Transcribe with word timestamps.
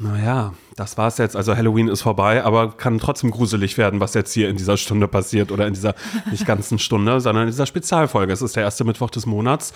Naja, 0.00 0.54
das 0.76 0.96
war's 0.96 1.18
jetzt. 1.18 1.36
Also 1.36 1.54
Halloween 1.54 1.88
ist 1.88 2.00
vorbei, 2.00 2.42
aber 2.42 2.72
kann 2.72 2.98
trotzdem 2.98 3.30
gruselig 3.30 3.76
werden, 3.76 4.00
was 4.00 4.14
jetzt 4.14 4.32
hier 4.32 4.48
in 4.48 4.56
dieser 4.56 4.78
Stunde 4.78 5.06
passiert 5.08 5.52
oder 5.52 5.66
in 5.66 5.74
dieser 5.74 5.94
nicht 6.30 6.46
ganzen 6.46 6.78
Stunde, 6.78 7.20
sondern 7.20 7.44
in 7.44 7.50
dieser 7.50 7.66
Spezialfolge. 7.66 8.32
Es 8.32 8.40
ist 8.40 8.56
der 8.56 8.62
erste 8.62 8.84
Mittwoch 8.84 9.10
des 9.10 9.26
Monats, 9.26 9.74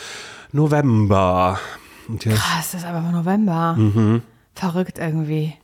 November. 0.50 1.60
Und 2.08 2.24
jetzt 2.24 2.38
Krass, 2.38 2.68
es 2.68 2.74
ist 2.80 2.86
aber 2.86 3.00
November. 3.00 3.74
Mhm. 3.74 4.22
Verrückt 4.54 4.98
irgendwie. 4.98 5.54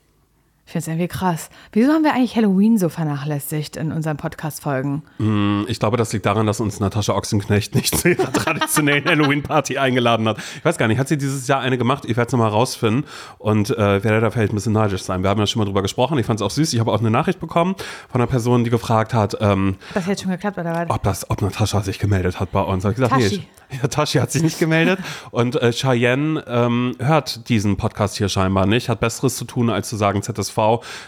Ich 0.71 0.73
finde 0.73 0.82
es 0.82 0.87
irgendwie 0.87 1.09
krass. 1.09 1.50
Wieso 1.73 1.93
haben 1.93 2.05
wir 2.05 2.12
eigentlich 2.12 2.37
Halloween 2.37 2.79
so 2.79 2.89
vernachlässigt 2.89 3.77
in 3.77 3.91
unseren 3.91 4.16
Podcast-Folgen? 4.16 5.02
Mm, 5.19 5.62
ich 5.66 5.80
glaube, 5.80 5.96
das 5.96 6.12
liegt 6.12 6.27
daran, 6.27 6.46
dass 6.46 6.61
uns 6.61 6.79
Natascha 6.79 7.12
Ochsenknecht 7.12 7.75
nicht 7.75 7.98
zu 7.98 8.11
ihrer 8.11 8.32
traditionellen 8.32 9.05
Halloween-Party 9.05 9.79
eingeladen 9.79 10.29
hat. 10.29 10.38
Ich 10.38 10.64
weiß 10.64 10.79
gar 10.79 10.87
nicht, 10.87 10.98
hat 10.98 11.09
sie 11.09 11.19
dieses 11.19 11.48
Jahr 11.48 11.59
eine 11.59 11.77
gemacht? 11.77 12.05
Ich 12.05 12.16
werde 12.16 12.29
es 12.29 12.33
nochmal 12.33 12.51
rausfinden 12.51 13.05
und 13.38 13.70
äh, 13.70 14.05
werde 14.05 14.20
da 14.20 14.30
vielleicht 14.30 14.52
ein 14.52 14.55
bisschen 14.55 14.75
neidisch 14.75 15.02
sein. 15.02 15.25
Wir 15.25 15.30
haben 15.30 15.41
ja 15.41 15.48
schon 15.48 15.59
mal 15.59 15.66
drüber 15.66 15.83
gesprochen. 15.83 16.16
Ich 16.20 16.27
fand 16.27 16.38
es 16.38 16.46
auch 16.46 16.52
süß. 16.52 16.73
Ich 16.73 16.79
habe 16.79 16.93
auch 16.93 17.01
eine 17.01 17.10
Nachricht 17.10 17.41
bekommen 17.41 17.74
von 18.09 18.21
einer 18.21 18.29
Person, 18.29 18.62
die 18.62 18.71
gefragt 18.71 19.12
hat, 19.12 19.38
ähm, 19.41 19.74
das 19.93 20.07
jetzt 20.07 20.23
schon 20.23 20.30
geklappt 20.30 20.57
oder 20.57 20.73
was? 20.73 20.88
Ob, 20.88 21.02
das, 21.02 21.29
ob 21.30 21.43
Natascha 21.43 21.82
sich 21.82 21.98
gemeldet 21.98 22.38
hat 22.38 22.52
bei 22.52 22.62
uns. 22.62 22.84
Habe 22.84 22.93
ich 22.93 22.96
gesagt, 22.96 23.21
Tashi. 23.21 23.38
nee, 23.38 23.79
ja, 23.82 23.88
Tashi 23.88 24.18
hat 24.18 24.30
sich 24.30 24.45
nicht 24.45 24.60
gemeldet. 24.60 25.01
Und 25.32 25.57
äh, 25.57 25.73
Cheyenne 25.73 26.45
ähm, 26.46 26.95
hört 27.01 27.48
diesen 27.48 27.77
Podcast 27.77 28.18
hier 28.18 28.29
scheinbar 28.29 28.66
nicht, 28.66 28.88
hat 28.88 29.01
Besseres 29.01 29.34
zu 29.34 29.45
tun, 29.45 29.68
als 29.68 29.88
zu 29.88 29.96
sagen 29.96 30.23
ZSV. 30.23 30.59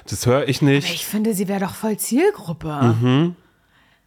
Das 0.09 0.27
höre 0.27 0.49
ich 0.49 0.63
nicht. 0.63 0.87
Aber 0.87 0.95
ich 0.95 1.07
finde, 1.07 1.35
sie 1.35 1.49
wäre 1.49 1.61
doch 1.61 1.75
voll 1.75 1.97
Zielgruppe. 1.97 2.97
Mhm. 3.01 3.37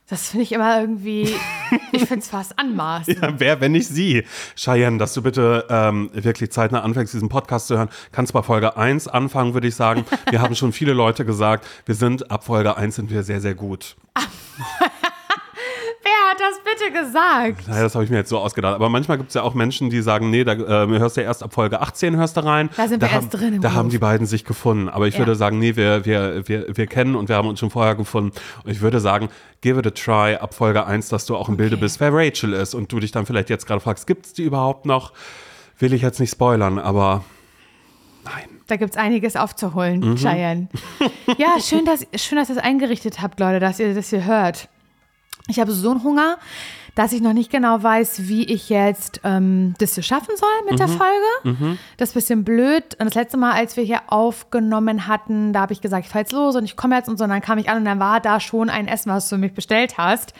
Das 0.08 0.30
finde 0.30 0.44
ich 0.44 0.52
immer 0.52 0.80
irgendwie, 0.82 1.24
ich 1.92 2.06
finde 2.06 2.20
es 2.20 2.28
fast 2.28 2.60
anmaßend. 2.60 3.20
Ja, 3.20 3.40
wer, 3.40 3.60
wenn 3.60 3.72
nicht 3.72 3.88
sie? 3.88 4.24
Cheyenne, 4.56 5.00
dass 5.00 5.16
du 5.16 5.24
bitte 5.24 5.66
ähm, 5.68 6.12
wirklich 6.14 6.52
zeitnah 6.52 6.82
anfängst, 6.82 7.14
diesen 7.14 7.30
Podcast 7.30 7.68
zu 7.68 7.78
hören. 7.78 7.90
Kannst 8.12 8.32
bei 8.34 8.44
Folge 8.44 8.78
1 8.78 9.08
anfangen, 9.08 9.56
würde 9.56 9.68
ich 9.68 9.76
sagen. 9.76 10.06
Wir 10.30 10.42
haben 10.42 10.56
schon 10.56 10.74
viele 10.74 10.94
Leute 10.94 11.26
gesagt, 11.26 11.66
wir 11.88 11.96
sind, 11.96 12.30
ab 12.30 12.44
Folge 12.44 12.78
1 12.78 12.96
sind 12.96 13.10
wir 13.10 13.24
sehr, 13.24 13.42
sehr 13.42 13.56
gut. 13.56 13.96
Hat 16.28 16.40
das 16.40 16.60
bitte 16.64 16.92
gesagt? 16.92 17.68
Naja, 17.68 17.84
das 17.84 17.94
habe 17.94 18.04
ich 18.04 18.10
mir 18.10 18.18
jetzt 18.18 18.30
so 18.30 18.40
ausgedacht. 18.40 18.74
Aber 18.74 18.90
manchmal 18.90 19.18
gibt 19.18 19.30
es 19.30 19.36
ja 19.36 19.44
auch 19.44 19.54
Menschen, 19.54 19.90
die 19.90 20.02
sagen, 20.02 20.32
nee, 20.32 20.44
da 20.44 20.54
äh, 20.54 20.88
hörst 20.88 21.18
du 21.18 21.22
ja 21.22 21.28
erst 21.28 21.44
ab 21.44 21.54
Folge 21.54 21.82
18 21.82 22.16
hörst 22.16 22.38
du 22.38 22.44
rein. 22.44 22.70
Da 22.76 22.88
sind 22.88 23.04
da 23.04 23.08
wir 23.08 23.14
haben, 23.14 23.24
erst 23.26 23.34
drin. 23.34 23.54
Da 23.56 23.68
Beruf. 23.68 23.74
haben 23.76 23.90
die 23.90 23.98
beiden 24.00 24.26
sich 24.26 24.44
gefunden. 24.44 24.90
Aber 24.90 25.08
ich 25.08 25.16
ja. 25.16 25.20
würde 25.20 25.36
sagen, 25.36 25.60
nee, 25.60 25.76
wir, 25.76 26.06
wir, 26.06 26.48
wir, 26.48 26.66
wir 26.76 26.88
kennen 26.88 27.16
und 27.16 27.30
wir 27.30 27.36
haben 27.36 27.48
uns 27.48 27.60
schon 27.60 27.70
vorher 27.70 27.96
gefunden. 27.96 28.32
Und 28.64 28.72
ich 28.72 28.82
würde 28.82 29.00
sagen, 29.00 29.30
give 29.62 29.80
it 29.80 29.86
a 29.86 29.92
try 29.92 30.36
ab 30.36 30.54
Folge 30.56 30.86
1, 30.86 31.10
dass 31.10 31.26
du 31.26 31.36
auch 31.36 31.48
im 31.48 31.56
okay. 31.56 31.64
Bilde 31.64 31.78
bist, 31.78 32.00
wer 32.00 32.12
Rachel 32.12 32.54
ist. 32.54 32.74
Und 32.74 32.92
du 32.92 33.00
dich 33.00 33.12
dann 33.12 33.26
vielleicht 33.26 33.50
jetzt 33.50 33.68
gerade 33.68 33.82
fragst, 33.82 34.08
gibt 34.08 34.26
es 34.26 34.34
die 34.34 34.44
überhaupt 34.44 34.86
noch? 34.86 35.14
Will 35.78 35.94
ich 35.94 36.02
jetzt 36.02 36.20
nicht 36.20 36.32
spoilern, 36.32 36.80
aber 36.80 37.24
nein. 38.24 38.50
Da 38.68 38.78
gibt 38.78 38.92
es 38.92 38.98
einiges 38.98 39.36
aufzuholen, 39.36 40.00
mhm. 40.00 40.16
Cheyenne. 40.16 40.70
ja, 41.38 41.60
schön 41.60 41.86
dass, 41.86 42.08
schön, 42.16 42.38
dass 42.40 42.50
ihr 42.50 42.56
es 42.56 42.62
eingerichtet 42.64 43.22
habt, 43.22 43.40
Leute, 43.40 43.60
dass 43.60 43.80
ihr 43.80 43.94
das 43.94 44.10
hier 44.10 44.26
hört. 44.26 44.70
Ich 45.48 45.60
habe 45.60 45.72
so 45.72 45.92
einen 45.92 46.04
Hunger, 46.04 46.38
dass 46.96 47.12
ich 47.12 47.22
noch 47.22 47.34
nicht 47.34 47.52
genau 47.52 47.84
weiß, 47.84 48.28
wie 48.28 48.46
ich 48.46 48.70
jetzt 48.70 49.22
ähm, 49.24 49.76
das 49.78 49.94
hier 49.94 50.04
schaffen 50.04 50.36
soll 50.38 50.50
mit 50.64 50.74
mhm. 50.74 50.78
der 50.78 50.88
Folge. 50.88 51.26
Mhm. 51.44 51.78
Das 51.98 52.10
ist 52.10 52.16
ein 52.16 52.20
bisschen 52.20 52.44
blöd. 52.44 52.96
Und 53.00 53.06
das 53.06 53.16
letzte 53.16 53.38
Mal, 53.38 53.52
als 53.52 53.78
wir 53.78 53.84
hier 53.84 54.02
aufgenommen 54.08 55.08
hatten, 55.08 55.54
da 55.54 55.62
habe 55.62 55.74
ich 55.74 55.82
gesagt, 55.82 56.06
ich 56.06 56.12
fahre 56.12 56.24
jetzt 56.24 56.32
los 56.32 56.56
und 56.56 56.64
ich 56.64 56.76
komme 56.76 56.96
jetzt 56.96 57.10
und 57.10 57.18
so. 57.18 57.26
Und 57.26 57.30
dann 57.30 57.42
kam 57.42 57.58
ich 57.58 57.70
an 57.70 57.78
und 57.78 57.86
dann 57.86 58.00
war 58.00 58.22
da 58.22 58.40
schon 58.40 58.70
ein 58.70 58.88
Essen, 58.88 59.12
was 59.12 59.30
du 59.30 59.36
für 59.36 59.40
mich 59.40 59.54
bestellt 59.54 59.98
hast. 59.98 60.34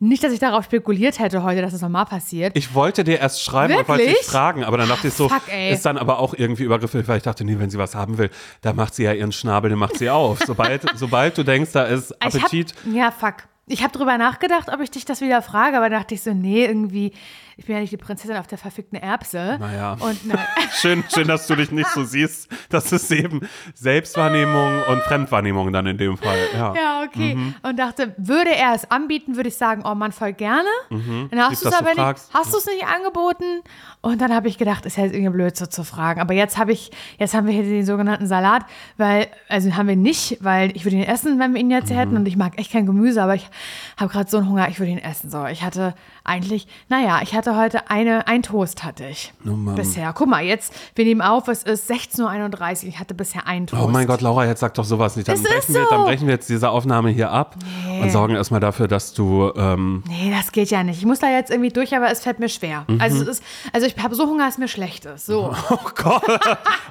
Nicht, 0.00 0.22
dass 0.22 0.32
ich 0.32 0.38
darauf 0.38 0.64
spekuliert 0.64 1.18
hätte 1.18 1.42
heute, 1.42 1.60
dass 1.60 1.72
es 1.72 1.80
das 1.80 1.82
nochmal 1.82 2.06
passiert. 2.06 2.56
Ich 2.56 2.72
wollte 2.72 3.02
dir 3.02 3.18
erst 3.18 3.42
schreiben 3.42 3.74
Wirklich? 3.74 3.88
und 3.88 3.98
wollte 3.98 4.06
dich 4.06 4.26
fragen, 4.26 4.62
aber 4.62 4.78
dann 4.78 4.88
dachte 4.88 5.08
ich 5.08 5.14
so, 5.14 5.28
Fuck, 5.28 5.42
ist 5.52 5.84
dann 5.84 5.98
aber 5.98 6.20
auch 6.20 6.34
irgendwie 6.34 6.62
übergriffig, 6.62 7.08
weil 7.08 7.16
ich 7.16 7.24
dachte, 7.24 7.44
nee, 7.44 7.58
wenn 7.58 7.68
sie 7.68 7.78
was 7.78 7.96
haben 7.96 8.16
will, 8.16 8.30
da 8.62 8.72
macht 8.72 8.94
sie 8.94 9.02
ja 9.02 9.12
ihren 9.12 9.32
Schnabel, 9.32 9.70
den 9.70 9.78
macht 9.78 9.98
sie 9.98 10.08
auf. 10.08 10.38
Sobald, 10.46 10.82
sobald 10.94 11.36
du 11.36 11.42
denkst, 11.42 11.72
da 11.72 11.82
ist 11.82 12.12
Appetit. 12.22 12.74
Hab, 12.86 12.94
ja, 12.94 13.10
fuck. 13.10 13.34
Ich 13.68 13.82
habe 13.82 13.92
drüber 13.92 14.16
nachgedacht, 14.18 14.68
ob 14.72 14.80
ich 14.80 14.90
dich 14.90 15.04
das 15.04 15.20
wieder 15.20 15.42
frage, 15.42 15.76
aber 15.76 15.90
dachte 15.90 16.14
ich 16.14 16.22
so, 16.22 16.32
nee, 16.32 16.64
irgendwie 16.64 17.12
ich 17.58 17.66
bin 17.66 17.74
ja 17.74 17.80
nicht 17.80 17.92
die 17.92 17.96
Prinzessin 17.96 18.36
auf 18.36 18.46
der 18.46 18.56
verfickten 18.56 18.96
Erbse. 18.96 19.56
Naja. 19.58 19.96
Und, 19.98 20.16
schön, 20.80 21.02
schön, 21.12 21.26
dass 21.26 21.48
du 21.48 21.56
dich 21.56 21.72
nicht 21.72 21.90
so 21.90 22.04
siehst. 22.04 22.48
Das 22.68 22.92
ist 22.92 23.10
eben 23.10 23.40
Selbstwahrnehmung 23.74 24.84
und 24.88 25.02
Fremdwahrnehmung 25.02 25.72
dann 25.72 25.86
in 25.86 25.98
dem 25.98 26.16
Fall. 26.16 26.38
Ja, 26.54 26.72
ja 26.76 27.02
okay. 27.04 27.34
Mhm. 27.34 27.56
Und 27.62 27.76
dachte, 27.76 28.14
würde 28.16 28.54
er 28.54 28.74
es 28.74 28.88
anbieten, 28.92 29.34
würde 29.34 29.48
ich 29.48 29.56
sagen, 29.56 29.82
oh 29.84 29.96
Mann, 29.96 30.12
voll 30.12 30.34
gerne. 30.34 30.68
Mhm. 30.88 31.30
Dann 31.32 31.40
hast 31.40 31.64
du 31.64 31.68
es 31.68 31.74
aber 31.74 31.88
nicht, 31.88 32.28
hast 32.32 32.52
du 32.54 32.58
es 32.58 32.66
nicht 32.66 32.86
angeboten. 32.86 33.62
Und 34.02 34.20
dann 34.20 34.32
habe 34.32 34.46
ich 34.46 34.56
gedacht, 34.56 34.86
ist 34.86 34.96
ja 34.96 35.04
jetzt 35.04 35.14
irgendwie 35.14 35.32
blöd 35.32 35.56
so 35.56 35.66
zu 35.66 35.82
fragen. 35.82 36.20
Aber 36.20 36.34
jetzt 36.34 36.58
habe 36.58 36.70
ich, 36.70 36.92
jetzt 37.18 37.34
haben 37.34 37.48
wir 37.48 37.54
hier 37.54 37.64
den 37.64 37.84
sogenannten 37.84 38.28
Salat, 38.28 38.66
weil, 38.98 39.26
also 39.48 39.74
haben 39.74 39.88
wir 39.88 39.96
nicht, 39.96 40.38
weil 40.40 40.76
ich 40.76 40.84
würde 40.84 40.96
ihn 40.96 41.02
essen, 41.02 41.40
wenn 41.40 41.54
wir 41.54 41.60
ihn 41.60 41.72
jetzt 41.72 41.90
mhm. 41.90 41.96
hätten. 41.96 42.16
Und 42.16 42.28
ich 42.28 42.36
mag 42.36 42.56
echt 42.56 42.70
kein 42.70 42.86
Gemüse, 42.86 43.20
aber 43.20 43.34
ich 43.34 43.50
habe 43.96 44.12
gerade 44.12 44.30
so 44.30 44.36
einen 44.36 44.48
Hunger, 44.48 44.68
ich 44.68 44.78
würde 44.78 44.92
ihn 44.92 44.98
essen. 44.98 45.28
So, 45.28 45.44
ich 45.46 45.64
hatte 45.64 45.94
eigentlich, 46.22 46.68
naja, 46.88 47.20
ich 47.22 47.34
hatte 47.34 47.47
heute 47.56 47.90
eine, 47.90 48.26
ein 48.26 48.42
Toast 48.42 48.84
hatte 48.84 49.06
ich 49.06 49.32
oh 49.46 49.50
bisher. 49.74 50.12
Guck 50.12 50.28
mal, 50.28 50.42
jetzt, 50.42 50.72
wir 50.94 51.04
nehmen 51.04 51.20
auf, 51.20 51.48
es 51.48 51.62
ist 51.62 51.90
16.31 51.90 52.82
Uhr, 52.82 52.88
ich 52.88 52.98
hatte 52.98 53.14
bisher 53.14 53.46
einen 53.46 53.66
Toast. 53.66 53.82
Oh 53.82 53.88
mein 53.88 54.06
Gott, 54.06 54.20
Laura, 54.20 54.46
jetzt 54.46 54.60
sag 54.60 54.74
doch 54.74 54.84
sowas 54.84 55.16
nicht. 55.16 55.28
Dann, 55.28 55.42
brechen, 55.42 55.74
so. 55.74 55.74
wir, 55.74 55.86
dann 55.90 56.04
brechen 56.04 56.26
wir 56.26 56.34
jetzt 56.34 56.48
diese 56.48 56.70
Aufnahme 56.70 57.10
hier 57.10 57.30
ab 57.30 57.56
nee. 57.86 58.02
und 58.02 58.10
sorgen 58.10 58.34
erstmal 58.34 58.60
dafür, 58.60 58.88
dass 58.88 59.14
du. 59.14 59.52
Ähm 59.56 60.02
nee, 60.08 60.30
das 60.30 60.52
geht 60.52 60.70
ja 60.70 60.82
nicht. 60.82 60.98
Ich 60.98 61.06
muss 61.06 61.20
da 61.20 61.30
jetzt 61.30 61.50
irgendwie 61.50 61.70
durch, 61.70 61.94
aber 61.94 62.10
es 62.10 62.20
fällt 62.20 62.38
mir 62.38 62.48
schwer. 62.48 62.84
Mhm. 62.88 63.00
Also, 63.00 63.22
es 63.22 63.28
ist, 63.28 63.44
also 63.72 63.86
ich 63.86 63.96
habe 64.02 64.14
so 64.14 64.26
Hunger, 64.26 64.46
dass 64.46 64.58
mir 64.58 64.68
schlecht 64.68 65.04
ist. 65.04 65.26
So. 65.26 65.54
Oh 65.70 65.90
Gott. 65.94 66.22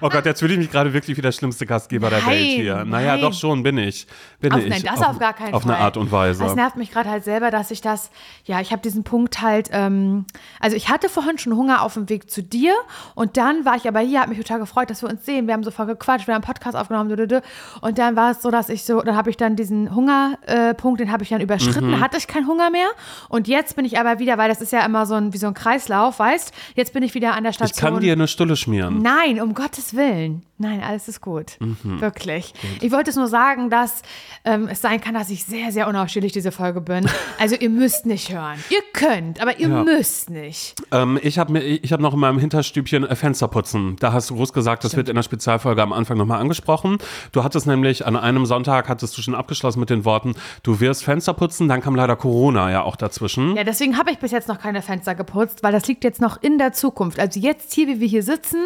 Oh 0.01 0.09
Gott, 0.09 0.25
jetzt 0.25 0.39
fühle 0.39 0.53
ich 0.53 0.59
mich 0.59 0.71
gerade 0.71 0.93
wirklich 0.93 1.17
wie 1.17 1.21
der 1.21 1.31
schlimmste 1.31 1.65
Gastgeber 1.65 2.09
nein, 2.09 2.19
der 2.19 2.31
Welt 2.31 2.45
hier. 2.45 2.85
Naja, 2.85 3.13
nein. 3.13 3.21
doch 3.21 3.33
schon, 3.33 3.63
bin 3.63 3.77
ich. 3.77 4.07
Bin 4.39 4.53
auf, 4.53 4.59
ich. 4.59 4.69
Nein, 4.69 4.83
das 4.83 5.01
auf, 5.01 5.09
auf 5.09 5.19
gar 5.19 5.33
keinen 5.33 5.53
auf 5.53 5.63
Fall. 5.63 5.71
Auf 5.71 5.77
eine 5.77 5.85
Art 5.85 5.97
und 5.97 6.11
Weise. 6.11 6.43
Das 6.43 6.55
nervt 6.55 6.75
mich 6.75 6.91
gerade 6.91 7.09
halt 7.09 7.23
selber, 7.23 7.49
dass 7.49 7.71
ich 7.71 7.81
das, 7.81 8.11
ja, 8.45 8.61
ich 8.61 8.71
habe 8.71 8.81
diesen 8.81 9.03
Punkt 9.03 9.41
halt, 9.41 9.69
ähm, 9.71 10.25
also 10.59 10.75
ich 10.75 10.89
hatte 10.89 11.09
vorhin 11.09 11.37
schon 11.37 11.55
Hunger 11.55 11.81
auf 11.81 11.93
dem 11.93 12.09
Weg 12.09 12.29
zu 12.29 12.41
dir 12.41 12.73
und 13.15 13.37
dann 13.37 13.65
war 13.65 13.75
ich 13.75 13.87
aber 13.87 13.99
hier, 13.99 14.21
habe 14.21 14.29
mich 14.29 14.39
total 14.39 14.59
gefreut, 14.59 14.89
dass 14.89 15.01
wir 15.01 15.09
uns 15.09 15.25
sehen. 15.25 15.47
Wir 15.47 15.53
haben 15.53 15.63
so 15.63 15.71
voll 15.71 15.85
gequatscht, 15.85 16.27
wir 16.27 16.33
haben 16.33 16.43
einen 16.43 16.53
Podcast 16.53 16.75
aufgenommen 16.75 17.41
und 17.81 17.97
dann 17.97 18.15
war 18.15 18.31
es 18.31 18.41
so, 18.41 18.51
dass 18.51 18.69
ich 18.69 18.83
so, 18.83 19.01
dann 19.01 19.15
habe 19.15 19.29
ich 19.29 19.37
dann 19.37 19.55
diesen 19.55 19.93
Hungerpunkt, 19.93 20.99
äh, 21.01 21.05
den 21.05 21.11
habe 21.11 21.23
ich 21.23 21.29
dann 21.29 21.41
überschritten, 21.41 21.91
mhm. 21.91 21.99
hatte 21.99 22.17
ich 22.17 22.27
keinen 22.27 22.47
Hunger 22.47 22.69
mehr 22.69 22.89
und 23.29 23.47
jetzt 23.47 23.75
bin 23.75 23.85
ich 23.85 23.99
aber 23.99 24.19
wieder, 24.19 24.37
weil 24.37 24.49
das 24.49 24.61
ist 24.61 24.71
ja 24.71 24.85
immer 24.85 25.05
so 25.05 25.15
ein, 25.15 25.33
wie 25.33 25.37
so 25.37 25.47
ein 25.47 25.53
Kreislauf, 25.53 26.19
weißt, 26.19 26.53
jetzt 26.75 26.93
bin 26.93 27.03
ich 27.03 27.13
wieder 27.13 27.33
an 27.33 27.43
der 27.43 27.53
Station. 27.53 27.75
Ich 27.75 27.81
kann 27.81 27.99
dir 27.99 28.13
eine 28.13 28.27
Stulle 28.27 28.55
schmieren. 28.55 29.01
Nein, 29.01 29.41
um 29.41 29.53
Gottes 29.53 29.95
Willen. 29.95 30.46
Nein, 30.59 30.81
alles 30.81 31.07
ist 31.07 31.21
gut. 31.21 31.57
Mhm. 31.59 32.01
Wirklich. 32.01 32.53
Gut. 32.53 32.83
Ich 32.83 32.91
wollte 32.91 33.11
es 33.11 33.15
nur 33.15 33.27
sagen, 33.27 33.69
dass 33.69 34.01
ähm, 34.43 34.67
es 34.67 34.81
sein 34.81 34.99
kann, 34.99 35.13
dass 35.13 35.29
ich 35.29 35.45
sehr, 35.45 35.71
sehr 35.71 35.87
unausstehlich 35.87 36.31
diese 36.31 36.51
Folge 36.51 36.81
bin. 36.81 37.07
Also 37.39 37.55
ihr 37.55 37.69
müsst 37.69 38.07
nicht 38.07 38.33
hören. 38.33 38.57
Ihr 38.71 38.81
könnt, 38.93 39.39
aber 39.39 39.59
ihr 39.59 39.69
ja. 39.69 39.83
müsst 39.83 40.31
nicht. 40.31 40.73
Ähm, 40.91 41.19
ich 41.21 41.37
habe 41.37 41.59
hab 41.59 41.99
noch 41.99 42.15
in 42.15 42.19
meinem 42.19 42.39
Hinterstübchen 42.39 43.03
äh, 43.03 43.15
Fenster 43.15 43.47
putzen. 43.47 43.95
Da 43.99 44.11
hast 44.11 44.31
du 44.31 44.35
groß 44.35 44.53
gesagt, 44.53 44.83
das 44.83 44.91
Stimmt. 44.91 44.97
wird 45.05 45.09
in 45.09 45.15
der 45.15 45.21
Spezialfolge 45.21 45.83
am 45.83 45.93
Anfang 45.93 46.17
nochmal 46.17 46.41
angesprochen. 46.41 46.97
Du 47.31 47.43
hattest 47.43 47.67
nämlich 47.67 48.07
an 48.07 48.15
einem 48.15 48.47
Sonntag, 48.47 48.89
hattest 48.89 49.15
du 49.17 49.21
schon 49.21 49.35
abgeschlossen 49.35 49.79
mit 49.79 49.91
den 49.91 50.03
Worten, 50.03 50.33
du 50.63 50.79
wirst 50.79 51.03
Fenster 51.03 51.35
putzen. 51.35 51.67
Dann 51.67 51.81
kam 51.81 51.93
leider 51.93 52.15
Corona 52.15 52.71
ja 52.71 52.81
auch 52.81 52.95
dazwischen. 52.95 53.55
Ja, 53.55 53.63
deswegen 53.63 53.99
habe 53.99 54.09
ich 54.09 54.17
bis 54.17 54.31
jetzt 54.31 54.47
noch 54.47 54.57
keine 54.57 54.81
Fenster 54.81 55.13
geputzt, 55.13 55.61
weil 55.61 55.71
das 55.71 55.87
liegt 55.87 56.03
jetzt 56.03 56.21
noch 56.21 56.41
in 56.41 56.57
der 56.57 56.73
Zukunft. 56.73 57.19
Also 57.19 57.39
jetzt 57.39 57.73
hier, 57.73 57.87
wie 57.87 57.99
wir 57.99 58.07
hier 58.07 58.23
sitzen, 58.23 58.65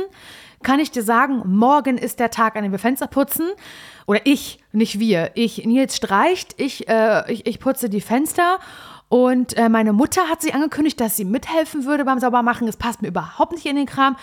kann 0.63 0.79
ich 0.79 0.91
dir 0.91 1.03
sagen, 1.03 1.41
morgen 1.45 1.97
ist 1.97 2.19
der 2.19 2.31
Tag, 2.31 2.55
an 2.55 2.63
dem 2.63 2.71
wir 2.71 2.79
Fenster 2.79 3.07
putzen. 3.07 3.47
Oder 4.05 4.21
ich, 4.25 4.59
nicht 4.71 4.99
wir. 4.99 5.31
Ich, 5.35 5.65
Nils 5.65 5.95
streicht, 5.95 6.55
ich, 6.57 6.87
äh, 6.87 7.31
ich, 7.31 7.45
ich 7.45 7.59
putze 7.59 7.89
die 7.89 8.01
Fenster. 8.01 8.59
Und 9.11 9.57
äh, 9.57 9.67
meine 9.67 9.91
Mutter 9.91 10.29
hat 10.29 10.41
sich 10.41 10.55
angekündigt, 10.55 10.97
dass 11.01 11.17
sie 11.17 11.25
mithelfen 11.25 11.83
würde 11.83 12.05
beim 12.05 12.19
Saubermachen. 12.19 12.65
Es 12.69 12.77
passt 12.77 13.01
mir 13.01 13.09
überhaupt 13.09 13.51
nicht 13.51 13.65
in 13.65 13.75
den 13.75 13.85
Kram, 13.85 14.15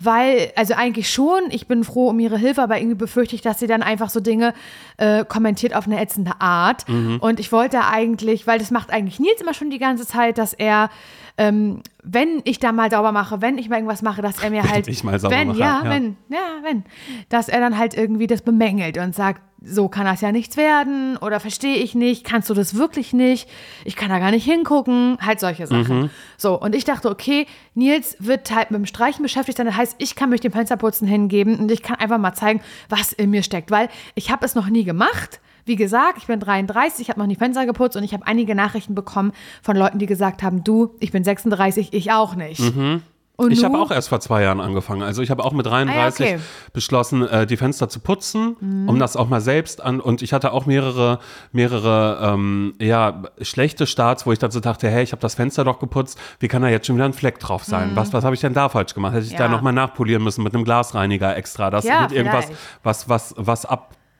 weil, 0.00 0.50
also 0.56 0.74
eigentlich 0.74 1.10
schon, 1.10 1.42
ich 1.50 1.68
bin 1.68 1.84
froh 1.84 2.08
um 2.08 2.18
ihre 2.18 2.38
Hilfe, 2.38 2.60
aber 2.60 2.78
irgendwie 2.78 2.96
befürchte 2.96 3.36
ich, 3.36 3.40
dass 3.40 3.60
sie 3.60 3.68
dann 3.68 3.84
einfach 3.84 4.10
so 4.10 4.18
Dinge 4.18 4.52
äh, 4.96 5.24
kommentiert 5.24 5.76
auf 5.76 5.86
eine 5.86 6.00
ätzende 6.00 6.40
Art. 6.40 6.88
Mhm. 6.88 7.20
Und 7.20 7.38
ich 7.38 7.52
wollte 7.52 7.84
eigentlich, 7.84 8.48
weil 8.48 8.58
das 8.58 8.72
macht 8.72 8.90
eigentlich 8.90 9.20
Nils 9.20 9.40
immer 9.40 9.54
schon 9.54 9.70
die 9.70 9.78
ganze 9.78 10.08
Zeit, 10.08 10.38
dass 10.38 10.54
er 10.54 10.90
ähm, 11.38 11.82
wenn 12.02 12.42
ich 12.44 12.58
da 12.58 12.72
mal 12.72 12.90
sauber 12.90 13.12
mache, 13.12 13.40
wenn 13.40 13.58
ich 13.58 13.68
mal 13.68 13.76
irgendwas 13.76 14.02
mache, 14.02 14.22
dass 14.22 14.42
er 14.42 14.50
mir 14.50 14.68
halt, 14.68 14.88
ich 14.88 15.04
mal 15.04 15.18
sauber 15.18 15.36
wenn, 15.36 15.48
mache, 15.48 15.58
ja, 15.58 15.82
ja, 15.84 15.90
wenn, 15.90 16.16
ja, 16.28 16.38
wenn, 16.62 16.84
dass 17.28 17.48
er 17.48 17.60
dann 17.60 17.78
halt 17.78 17.94
irgendwie 17.94 18.26
das 18.26 18.42
bemängelt 18.42 18.98
und 18.98 19.14
sagt, 19.14 19.40
so 19.64 19.88
kann 19.88 20.04
das 20.04 20.20
ja 20.20 20.32
nichts 20.32 20.56
werden 20.56 21.16
oder 21.16 21.38
verstehe 21.40 21.76
ich 21.76 21.94
nicht, 21.94 22.24
kannst 22.24 22.50
du 22.50 22.54
das 22.54 22.76
wirklich 22.76 23.12
nicht, 23.12 23.48
ich 23.84 23.96
kann 23.96 24.08
da 24.08 24.18
gar 24.18 24.32
nicht 24.32 24.44
hingucken, 24.44 25.18
halt 25.20 25.40
solche 25.40 25.66
Sachen. 25.66 26.02
Mhm. 26.02 26.10
So, 26.36 26.60
und 26.60 26.74
ich 26.74 26.84
dachte, 26.84 27.08
okay, 27.08 27.46
Nils 27.74 28.16
wird 28.18 28.52
halt 28.52 28.70
mit 28.70 28.78
dem 28.78 28.86
Streichen 28.86 29.22
beschäftigt 29.22 29.58
sein, 29.58 29.66
das 29.66 29.76
heißt, 29.76 29.96
ich 29.98 30.16
kann 30.16 30.30
mich 30.30 30.40
dem 30.40 30.52
Fensterputzen 30.52 31.06
hingeben 31.06 31.60
und 31.60 31.70
ich 31.70 31.82
kann 31.82 31.96
einfach 31.96 32.18
mal 32.18 32.34
zeigen, 32.34 32.60
was 32.88 33.12
in 33.12 33.30
mir 33.30 33.42
steckt, 33.42 33.70
weil 33.70 33.88
ich 34.14 34.30
habe 34.30 34.44
es 34.44 34.54
noch 34.54 34.68
nie 34.68 34.84
gemacht, 34.84 35.40
wie 35.64 35.76
gesagt, 35.76 36.18
ich 36.18 36.26
bin 36.26 36.40
33, 36.40 37.00
ich 37.02 37.08
habe 37.10 37.20
noch 37.20 37.26
nie 37.26 37.36
Fenster 37.36 37.66
geputzt 37.66 37.96
und 37.96 38.02
ich 38.04 38.12
habe 38.14 38.26
einige 38.26 38.54
Nachrichten 38.54 38.94
bekommen 38.94 39.32
von 39.62 39.76
Leuten, 39.76 39.98
die 39.98 40.06
gesagt 40.06 40.42
haben, 40.42 40.64
du, 40.64 40.94
ich 41.00 41.12
bin 41.12 41.24
36, 41.24 41.92
ich 41.92 42.12
auch 42.12 42.34
nicht. 42.34 42.60
Mhm. 42.60 43.02
Und 43.34 43.50
Ich 43.50 43.64
habe 43.64 43.78
auch 43.78 43.90
erst 43.90 44.10
vor 44.10 44.20
zwei 44.20 44.42
Jahren 44.42 44.60
angefangen. 44.60 45.02
Also 45.02 45.22
ich 45.22 45.30
habe 45.30 45.42
auch 45.42 45.52
mit 45.52 45.64
33 45.66 46.26
Ah 46.26 46.28
ja, 46.28 46.34
okay. 46.36 46.42
beschlossen, 46.74 47.26
äh, 47.26 47.46
die 47.46 47.56
Fenster 47.56 47.88
zu 47.88 47.98
putzen, 47.98 48.84
um 48.86 48.98
das 48.98 49.16
auch 49.16 49.26
mal 49.26 49.40
selbst 49.40 49.82
an. 49.82 50.00
Und 50.00 50.20
ich 50.22 50.32
hatte 50.34 50.52
auch 50.52 50.66
mehrere, 50.66 51.18
mehrere 51.50 52.18
ähm, 52.34 52.74
ja, 52.80 53.22
schlechte 53.40 53.86
Starts, 53.86 54.26
wo 54.26 54.32
ich 54.32 54.38
dann 54.38 54.50
so 54.50 54.60
dachte, 54.60 54.88
hey, 54.88 55.02
ich 55.02 55.12
habe 55.12 55.20
das 55.22 55.34
Fenster 55.34 55.64
doch 55.64 55.78
geputzt, 55.78 56.18
wie 56.40 56.48
kann 56.48 56.62
da 56.62 56.68
jetzt 56.68 56.86
schon 56.86 56.96
wieder 56.96 57.06
ein 57.06 57.14
Fleck 57.14 57.38
drauf 57.40 57.64
sein? 57.64 57.92
Was, 57.94 58.12
was 58.12 58.22
habe 58.22 58.34
ich 58.34 58.40
denn 58.40 58.54
da 58.54 58.68
falsch 58.68 58.94
gemacht? 58.94 59.14
Hätte 59.14 59.26
ich 59.26 59.34
da 59.34 59.44
Ja. 59.44 59.48
nochmal 59.50 59.72
nachpolieren 59.72 60.22
müssen 60.22 60.44
mit 60.44 60.54
einem 60.54 60.64
Glasreiniger 60.64 61.34
extra? 61.36 61.70
Das 61.70 61.84
Ja, 61.84 62.02
mit 62.02 62.12
irgendwas, 62.12 62.48
was, 62.82 63.08
was, 63.08 63.34
was 63.38 63.64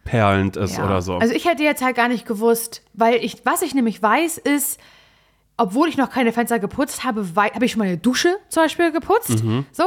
abperlend 0.04 0.56
ist 0.56 0.76
Ja. 0.76 0.84
oder 0.84 1.02
so. 1.02 1.16
Also 1.16 1.34
ich 1.34 1.46
hätte 1.46 1.62
jetzt 1.62 1.82
halt 1.82 1.96
gar 1.96 2.08
nicht 2.08 2.26
gewusst, 2.26 2.82
weil 2.94 3.16
ich, 3.16 3.44
was 3.44 3.62
ich 3.62 3.75
nämlich 3.75 4.02
weiß, 4.02 4.38
ist, 4.38 4.78
obwohl 5.56 5.88
ich 5.88 5.96
noch 5.96 6.10
keine 6.10 6.32
Fenster 6.32 6.58
geputzt 6.58 7.04
habe, 7.04 7.26
habe 7.37 7.64
ich 7.64 7.72
schon 7.72 7.78
mal 7.78 7.87
eine 7.88 7.99
Dusche 7.99 8.34
zum 8.49 8.64
Beispiel 8.64 8.90
geputzt. 8.90 9.44
Mhm. 9.44 9.66
So. 9.72 9.84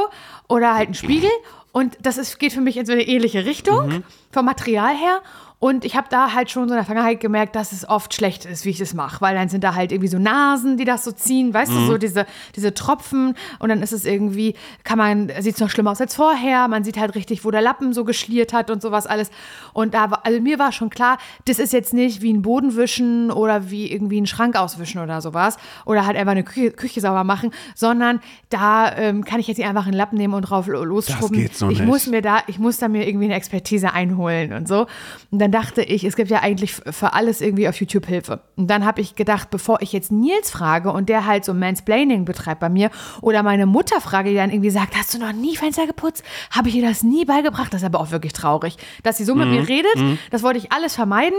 Oder 0.48 0.74
halt 0.74 0.86
einen 0.86 0.94
Spiegel. 0.94 1.30
Und 1.72 1.98
das 2.00 2.16
ist, 2.16 2.38
geht 2.38 2.52
für 2.54 2.60
mich 2.62 2.76
in 2.78 2.86
so 2.86 2.92
eine 2.92 3.02
ähnliche 3.06 3.44
Richtung 3.44 3.88
Mhm. 3.88 4.04
vom 4.32 4.46
Material 4.46 4.96
her. 4.96 5.20
Und 5.58 5.86
ich 5.86 5.96
habe 5.96 6.06
da 6.10 6.34
halt 6.34 6.50
schon 6.50 6.68
so 6.68 6.74
in 6.74 6.76
der 6.76 6.84
Vergangenheit 6.84 7.18
gemerkt, 7.18 7.56
dass 7.56 7.72
es 7.72 7.88
oft 7.88 8.12
schlecht 8.12 8.44
ist, 8.44 8.66
wie 8.66 8.70
ich 8.70 8.78
das 8.78 8.92
mache. 8.92 9.22
Weil 9.22 9.34
dann 9.34 9.48
sind 9.48 9.64
da 9.64 9.74
halt 9.74 9.90
irgendwie 9.90 10.08
so 10.08 10.18
Nasen, 10.18 10.76
die 10.76 10.84
das 10.84 11.02
so 11.02 11.12
ziehen, 11.12 11.54
weißt 11.54 11.72
du, 11.72 11.76
Mhm. 11.76 11.86
so 11.86 11.96
diese, 11.98 12.26
diese 12.54 12.74
Tropfen. 12.74 13.34
Und 13.58 13.70
dann 13.70 13.80
ist 13.80 13.92
es 13.92 14.04
irgendwie, 14.04 14.54
kann 14.84 14.98
man, 14.98 15.30
sieht 15.40 15.54
es 15.54 15.60
noch 15.60 15.70
schlimmer 15.70 15.92
aus 15.92 16.00
als 16.00 16.14
vorher. 16.14 16.68
Man 16.68 16.84
sieht 16.84 16.98
halt 16.98 17.14
richtig, 17.14 17.42
wo 17.46 17.50
der 17.50 17.62
Lappen 17.62 17.94
so 17.94 18.04
geschliert 18.04 18.52
hat 18.52 18.70
und 18.70 18.82
sowas 18.82 19.06
alles. 19.06 19.30
Und 19.72 19.94
da 19.94 20.04
also 20.24 20.40
mir 20.42 20.58
war 20.58 20.72
schon 20.72 20.90
klar, 20.90 21.16
das 21.46 21.58
ist 21.58 21.72
jetzt 21.72 21.94
nicht 21.94 22.20
wie 22.20 22.34
ein 22.34 22.42
Boden 22.42 22.76
wischen 22.76 23.30
oder 23.30 23.70
wie 23.70 23.90
irgendwie 23.90 24.18
einen 24.18 24.26
Schrank 24.26 24.56
auswischen 24.56 24.98
oder 25.00 25.22
sowas. 25.22 25.56
Oder 25.86 26.04
halt 26.04 26.18
einfach 26.18 26.32
eine 26.32 26.44
Küche, 26.44 26.70
Küche 26.70 27.00
sauber 27.00 27.24
machen, 27.24 27.50
sondern 27.74 28.20
da 28.50 28.94
ähm, 28.94 29.24
kann 29.24 29.40
ich 29.40 29.48
jetzt 29.48 29.56
nicht 29.56 29.66
einfach 29.66 29.86
einen 29.86 29.96
Lappen 29.96 30.18
nehmen 30.18 30.34
und 30.34 30.42
drauf 30.42 30.66
lo- 30.66 30.84
losschrubben. 30.84 31.38
geht 31.38 31.56
so 31.56 31.70
ich 31.70 31.78
nicht. 31.78 31.86
muss 31.88 32.06
mir 32.06 32.20
da, 32.20 32.40
ich 32.46 32.58
muss 32.58 32.76
da 32.76 32.88
mir 32.88 33.08
irgendwie 33.08 33.24
eine 33.24 33.34
Expertise 33.36 33.94
einholen 33.94 34.52
und 34.52 34.68
so. 34.68 34.86
Und 35.30 35.38
dann 35.46 35.62
dachte 35.62 35.80
ich, 35.80 36.02
es 36.02 36.16
gibt 36.16 36.28
ja 36.28 36.40
eigentlich 36.42 36.74
für 36.74 37.12
alles 37.12 37.40
irgendwie 37.40 37.68
auf 37.68 37.78
YouTube 37.78 38.06
Hilfe. 38.06 38.40
Und 38.56 38.68
dann 38.68 38.84
habe 38.84 39.00
ich 39.00 39.14
gedacht, 39.14 39.48
bevor 39.50 39.80
ich 39.80 39.92
jetzt 39.92 40.10
Nils 40.10 40.50
frage 40.50 40.90
und 40.90 41.08
der 41.08 41.24
halt 41.24 41.44
so 41.44 41.54
Mansplaining 41.54 42.24
betreibt 42.24 42.58
bei 42.58 42.68
mir 42.68 42.90
oder 43.22 43.44
meine 43.44 43.64
Mutter 43.64 44.00
frage, 44.00 44.30
die 44.30 44.34
dann 44.34 44.50
irgendwie 44.50 44.70
sagt, 44.70 44.96
hast 44.96 45.14
du 45.14 45.18
noch 45.18 45.32
nie 45.32 45.54
Fenster 45.54 45.86
geputzt? 45.86 46.24
Habe 46.50 46.68
ich 46.68 46.74
ihr 46.74 46.82
das 46.82 47.04
nie 47.04 47.24
beigebracht? 47.24 47.72
Das 47.72 47.82
ist 47.82 47.86
aber 47.86 48.00
auch 48.00 48.10
wirklich 48.10 48.32
traurig, 48.32 48.76
dass 49.04 49.18
sie 49.18 49.24
so 49.24 49.36
mit 49.36 49.48
mir 49.48 49.68
redet. 49.68 49.94
Das 50.32 50.42
wollte 50.42 50.58
ich 50.58 50.72
alles 50.72 50.96
vermeiden. 50.96 51.38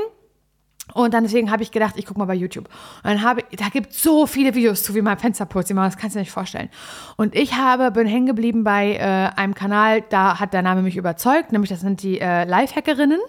Und 0.94 1.14
dann 1.14 1.24
deswegen 1.24 1.52
habe 1.52 1.64
ich 1.64 1.72
gedacht, 1.72 1.96
ich 1.98 2.06
gucke 2.06 2.20
mal 2.20 2.26
bei 2.26 2.34
YouTube. 2.34 2.70
Und 3.04 3.12
dann 3.12 3.22
habe 3.22 3.44
da 3.52 3.70
gibt 3.70 3.92
es 3.92 4.02
so 4.02 4.26
viele 4.26 4.56
Videos 4.56 4.84
zu, 4.84 4.96
wie 4.96 5.02
man 5.02 5.18
Fenster 5.18 5.46
putzt, 5.46 5.70
das 5.70 5.98
kannst 5.98 6.16
du 6.16 6.20
dir 6.20 6.24
nicht 6.24 6.32
vorstellen. 6.32 6.70
Und 7.18 7.36
ich 7.36 7.56
habe, 7.56 7.92
bin 7.92 8.08
hängen 8.08 8.26
geblieben 8.26 8.64
bei 8.64 8.96
äh, 8.96 9.40
einem 9.40 9.54
Kanal, 9.54 10.04
da 10.10 10.40
hat 10.40 10.54
der 10.54 10.62
Name 10.62 10.82
mich 10.82 10.98
überzeugt, 10.98 11.52
nämlich 11.52 11.70
das 11.70 11.82
sind 11.82 12.02
die 12.02 12.20
äh, 12.20 12.46
Lifehackerinnen. 12.46 13.20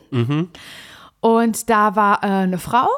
Und 1.20 1.68
da 1.68 1.96
war 1.96 2.22
äh, 2.22 2.26
eine 2.26 2.58
Frau, 2.58 2.88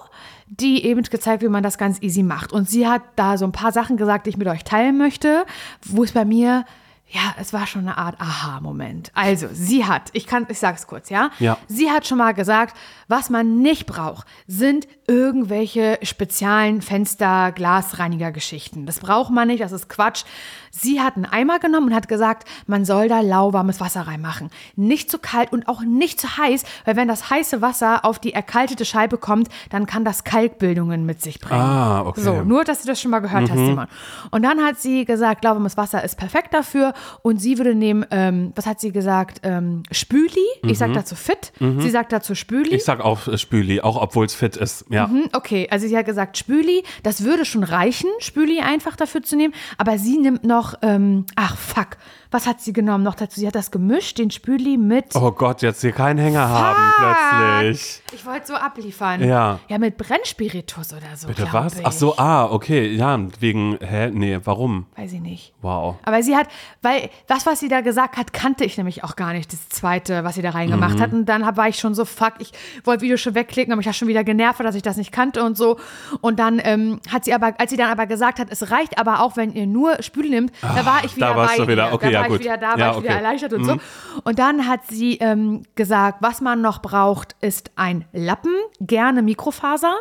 die 0.47 0.85
eben 0.85 1.03
gezeigt, 1.03 1.43
wie 1.43 1.49
man 1.49 1.63
das 1.63 1.79
ganz 1.79 2.03
easy 2.03 2.23
macht. 2.23 2.53
Und 2.53 2.69
sie 2.69 2.87
hat 2.87 3.03
da 3.17 3.39
so 3.39 3.45
ein 3.45 3.53
paar 3.53 3.73
Sachen 3.73 3.97
gesagt, 3.97 4.27
die 4.27 4.31
ich 4.31 4.37
mit 4.37 4.49
euch 4.49 4.65
teilen 4.65 4.99
möchte, 4.99 5.47
wo 5.87 6.03
es 6.03 6.13
bei 6.13 6.25
mir, 6.25 6.65
ja, 7.09 7.35
es 7.39 7.53
war 7.53 7.67
schon 7.67 7.83
eine 7.83 7.99
Art 7.99 8.21
Aha-Moment. 8.21 9.11
Also, 9.15 9.49
sie 9.53 9.85
hat, 9.85 10.11
ich 10.13 10.27
kann, 10.27 10.47
ich 10.49 10.59
sag's 10.59 10.87
kurz, 10.87 11.09
ja? 11.09 11.31
Ja. 11.39 11.57
Sie 11.67 11.91
hat 11.91 12.07
schon 12.07 12.19
mal 12.19 12.35
gesagt, 12.35 12.77
was 13.11 13.29
man 13.29 13.61
nicht 13.61 13.87
braucht, 13.87 14.27
sind 14.47 14.87
irgendwelche 15.09 15.99
speziellen 16.03 16.81
Fenster, 16.81 17.51
Glasreiniger-Geschichten. 17.51 18.87
Das 18.87 19.01
braucht 19.01 19.33
man 19.33 19.49
nicht, 19.49 19.61
das 19.61 19.73
ist 19.73 19.89
Quatsch. 19.89 20.23
Sie 20.71 21.01
hat 21.01 21.17
einen 21.17 21.25
Eimer 21.25 21.59
genommen 21.59 21.89
und 21.89 21.95
hat 21.95 22.07
gesagt, 22.07 22.47
man 22.69 22.85
soll 22.85 23.09
da 23.09 23.21
lauwarmes 23.21 23.81
Wasser 23.81 24.03
reinmachen. 24.03 24.51
Nicht 24.77 25.11
zu 25.11 25.19
kalt 25.19 25.53
und 25.53 25.67
auch 25.67 25.83
nicht 25.83 26.21
zu 26.21 26.37
heiß, 26.37 26.63
weil 26.85 26.95
wenn 26.95 27.09
das 27.09 27.29
heiße 27.29 27.61
Wasser 27.61 28.05
auf 28.05 28.21
die 28.21 28.33
erkaltete 28.33 28.85
Scheibe 28.85 29.19
kommt, 29.19 29.49
dann 29.71 29.87
kann 29.87 30.05
das 30.05 30.23
Kalkbildungen 30.23 31.05
mit 31.05 31.21
sich 31.21 31.41
bringen. 31.41 31.61
Ah, 31.61 32.03
okay. 32.07 32.21
So, 32.21 32.43
nur, 32.43 32.63
dass 32.63 32.83
du 32.83 32.87
das 32.87 33.01
schon 33.01 33.11
mal 33.11 33.19
gehört 33.19 33.51
hast, 33.51 33.59
Simon. 33.59 33.89
Und 34.31 34.45
dann 34.45 34.63
hat 34.63 34.79
sie 34.79 35.05
gesagt, 35.05 35.43
lauwarmes 35.43 35.77
Wasser 35.77 36.05
ist 36.05 36.17
perfekt 36.17 36.55
dafür. 36.55 36.93
Und 37.23 37.41
sie 37.41 37.59
würde 37.59 37.75
nehmen, 37.75 38.07
ähm, 38.13 38.53
was 38.55 38.67
hat 38.67 38.79
sie 38.79 38.93
gesagt? 38.93 39.41
Ähm, 39.43 39.83
Spüli. 39.91 40.31
Ich 40.63 40.79
sag 40.79 40.93
dazu 40.93 41.17
fit. 41.17 41.53
Sie 41.59 41.91
sagt 41.91 42.13
dazu 42.13 42.37
Spüli. 42.37 42.71
ich 42.77 42.85
sag 42.85 43.00
auch 43.01 43.29
äh, 43.29 43.39
Spüli, 43.39 43.81
auch 43.81 44.01
obwohl 44.01 44.27
es 44.27 44.35
fit 44.35 44.57
ist. 44.57 44.85
Ja. 44.91 45.09
Hm, 45.09 45.29
Okay, 45.33 45.69
also 45.71 45.87
sie 45.87 45.97
hat 45.97 46.07
gesagt 46.07 46.37
Spüli, 46.39 46.83
das 47.03 47.25
würde 47.25 47.45
schon 47.45 47.63
reichen, 47.65 48.09
Spüli 48.19 48.61
einfach 48.61 48.97
dafür 48.97 49.23
zu 49.23 49.37
nehmen, 49.37 49.55
aber 49.79 49.99
sie 49.99 50.19
nimmt 50.19 50.45
noch, 50.45 50.75
ähm, 50.83 51.27
ach 51.37 51.57
fuck, 51.57 51.97
was 52.31 52.47
hat 52.47 52.61
sie 52.61 52.73
genommen 52.73 53.03
noch 53.05 53.15
dazu? 53.15 53.41
Sie 53.41 53.47
hat 53.47 53.55
das 53.55 53.71
gemischt, 53.71 54.19
den 54.19 54.31
Spüli 54.31 54.77
mit, 54.77 55.15
Oh 55.17 55.33
Gott, 55.33 55.63
jetzt 55.63 55.81
hier 55.81 55.93
keinen 55.93 56.19
Hänger 56.19 56.49
haben 56.49 56.93
plötzlich. 56.97 58.03
ich 58.13 58.25
wollte 58.27 58.47
so 58.47 58.55
abliefern. 58.55 59.23
Ja. 59.27 59.59
Ja, 59.69 59.79
mit 59.79 59.97
Brennspiritus 59.97 60.93
oder 60.93 61.17
so, 61.17 61.29
Bitte 61.29 61.49
was? 61.53 61.79
Ich. 61.79 61.87
Ach 61.87 61.93
so, 61.93 62.17
ah, 62.17 62.45
okay, 62.47 62.87
ja, 62.95 63.19
wegen, 63.41 63.79
hä, 63.81 64.11
nee, 64.13 64.39
warum? 64.45 64.87
Weiß 64.97 65.13
ich 65.13 65.21
nicht. 65.21 65.53
Wow. 65.63 65.97
Aber 66.05 66.23
sie 66.23 66.37
hat, 66.37 66.49
weil 66.83 67.11
das, 67.27 67.47
was 67.47 67.61
sie 67.61 67.69
da 67.69 67.81
gesagt 67.81 68.17
hat, 68.17 68.33
kannte 68.33 68.65
ich 68.65 68.77
nämlich 68.77 69.05
auch 69.05 69.17
gar 69.17 69.33
nicht, 69.33 69.53
das 69.53 69.69
zweite, 69.69 70.25
was 70.25 70.35
sie 70.37 70.43
da 70.43 70.51
reingemacht 70.51 70.97
Mhm. 70.99 71.03
hat. 71.03 71.13
Und 71.13 71.27
dann 71.27 71.57
war 71.57 71.69
ich 71.69 71.79
schon 71.79 71.95
so, 71.95 72.05
fuck, 72.05 72.35
ich 72.39 72.53
wollte 72.85 73.03
Video 73.03 73.17
schon 73.17 73.35
wegklicken, 73.35 73.73
aber 73.73 73.79
mich 73.79 73.87
das 73.87 73.97
schon 73.97 74.09
wieder 74.09 74.25
genervt, 74.25 74.61
dass 74.61 74.75
ich 74.75 74.83
das 74.83 74.97
nicht 74.97 75.13
kannte 75.13 75.43
und 75.45 75.57
so. 75.57 75.79
Und 76.21 76.39
dann 76.39 76.61
ähm, 76.63 77.01
hat 77.11 77.25
sie 77.25 77.35
aber, 77.35 77.55
als 77.59 77.71
sie 77.71 77.77
dann 77.77 77.91
aber 77.91 78.07
gesagt 78.07 78.39
hat, 78.39 78.49
es 78.51 78.71
reicht 78.71 78.99
aber 78.99 79.21
auch, 79.23 79.37
wenn 79.37 79.53
ihr 79.53 79.67
nur 79.67 80.03
Spül 80.03 80.29
nimmt, 80.31 80.53
da 80.63 80.85
war 80.87 81.05
ich 81.05 81.17
wieder 81.17 81.29
da 81.31 81.37
warst 81.37 81.57
bei 81.57 81.65
du 81.65 81.71
wieder. 81.73 81.93
Okay, 81.93 82.13
ja, 82.13 82.20
war 82.21 82.29
gut. 82.29 82.41
ich 82.41 82.45
wieder 82.45 82.57
da, 82.57 82.73
war 82.73 82.79
Ja, 82.79 82.91
ich 82.91 82.97
wieder 82.97 82.99
okay. 82.99 83.11
Mhm. 83.11 83.25
erleichtert 83.25 83.53
und 83.53 83.65
so. 83.65 83.77
Und 84.25 84.39
dann 84.39 84.67
hat 84.67 84.87
sie 84.87 85.17
ähm, 85.19 85.63
gesagt, 85.75 86.19
was 86.21 86.41
man 86.41 86.61
noch 86.61 86.81
braucht, 86.83 87.37
ist 87.41 87.71
ein 87.77 88.05
Lappen, 88.13 88.55
gerne 88.81 89.23
Mikrofaser, 89.23 89.95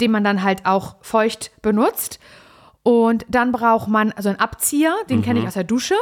den 0.00 0.10
man 0.10 0.24
dann 0.24 0.42
halt 0.42 0.66
auch 0.66 0.96
feucht 1.00 1.50
benutzt. 1.62 2.18
Und 2.82 3.26
dann 3.28 3.50
braucht 3.50 3.88
man 3.88 4.14
so 4.18 4.28
einen 4.28 4.38
Abzieher, 4.38 4.94
den 5.10 5.22
kenne 5.22 5.40
ich 5.40 5.46
aus 5.46 5.54
der 5.54 5.64
Dusche. 5.64 5.96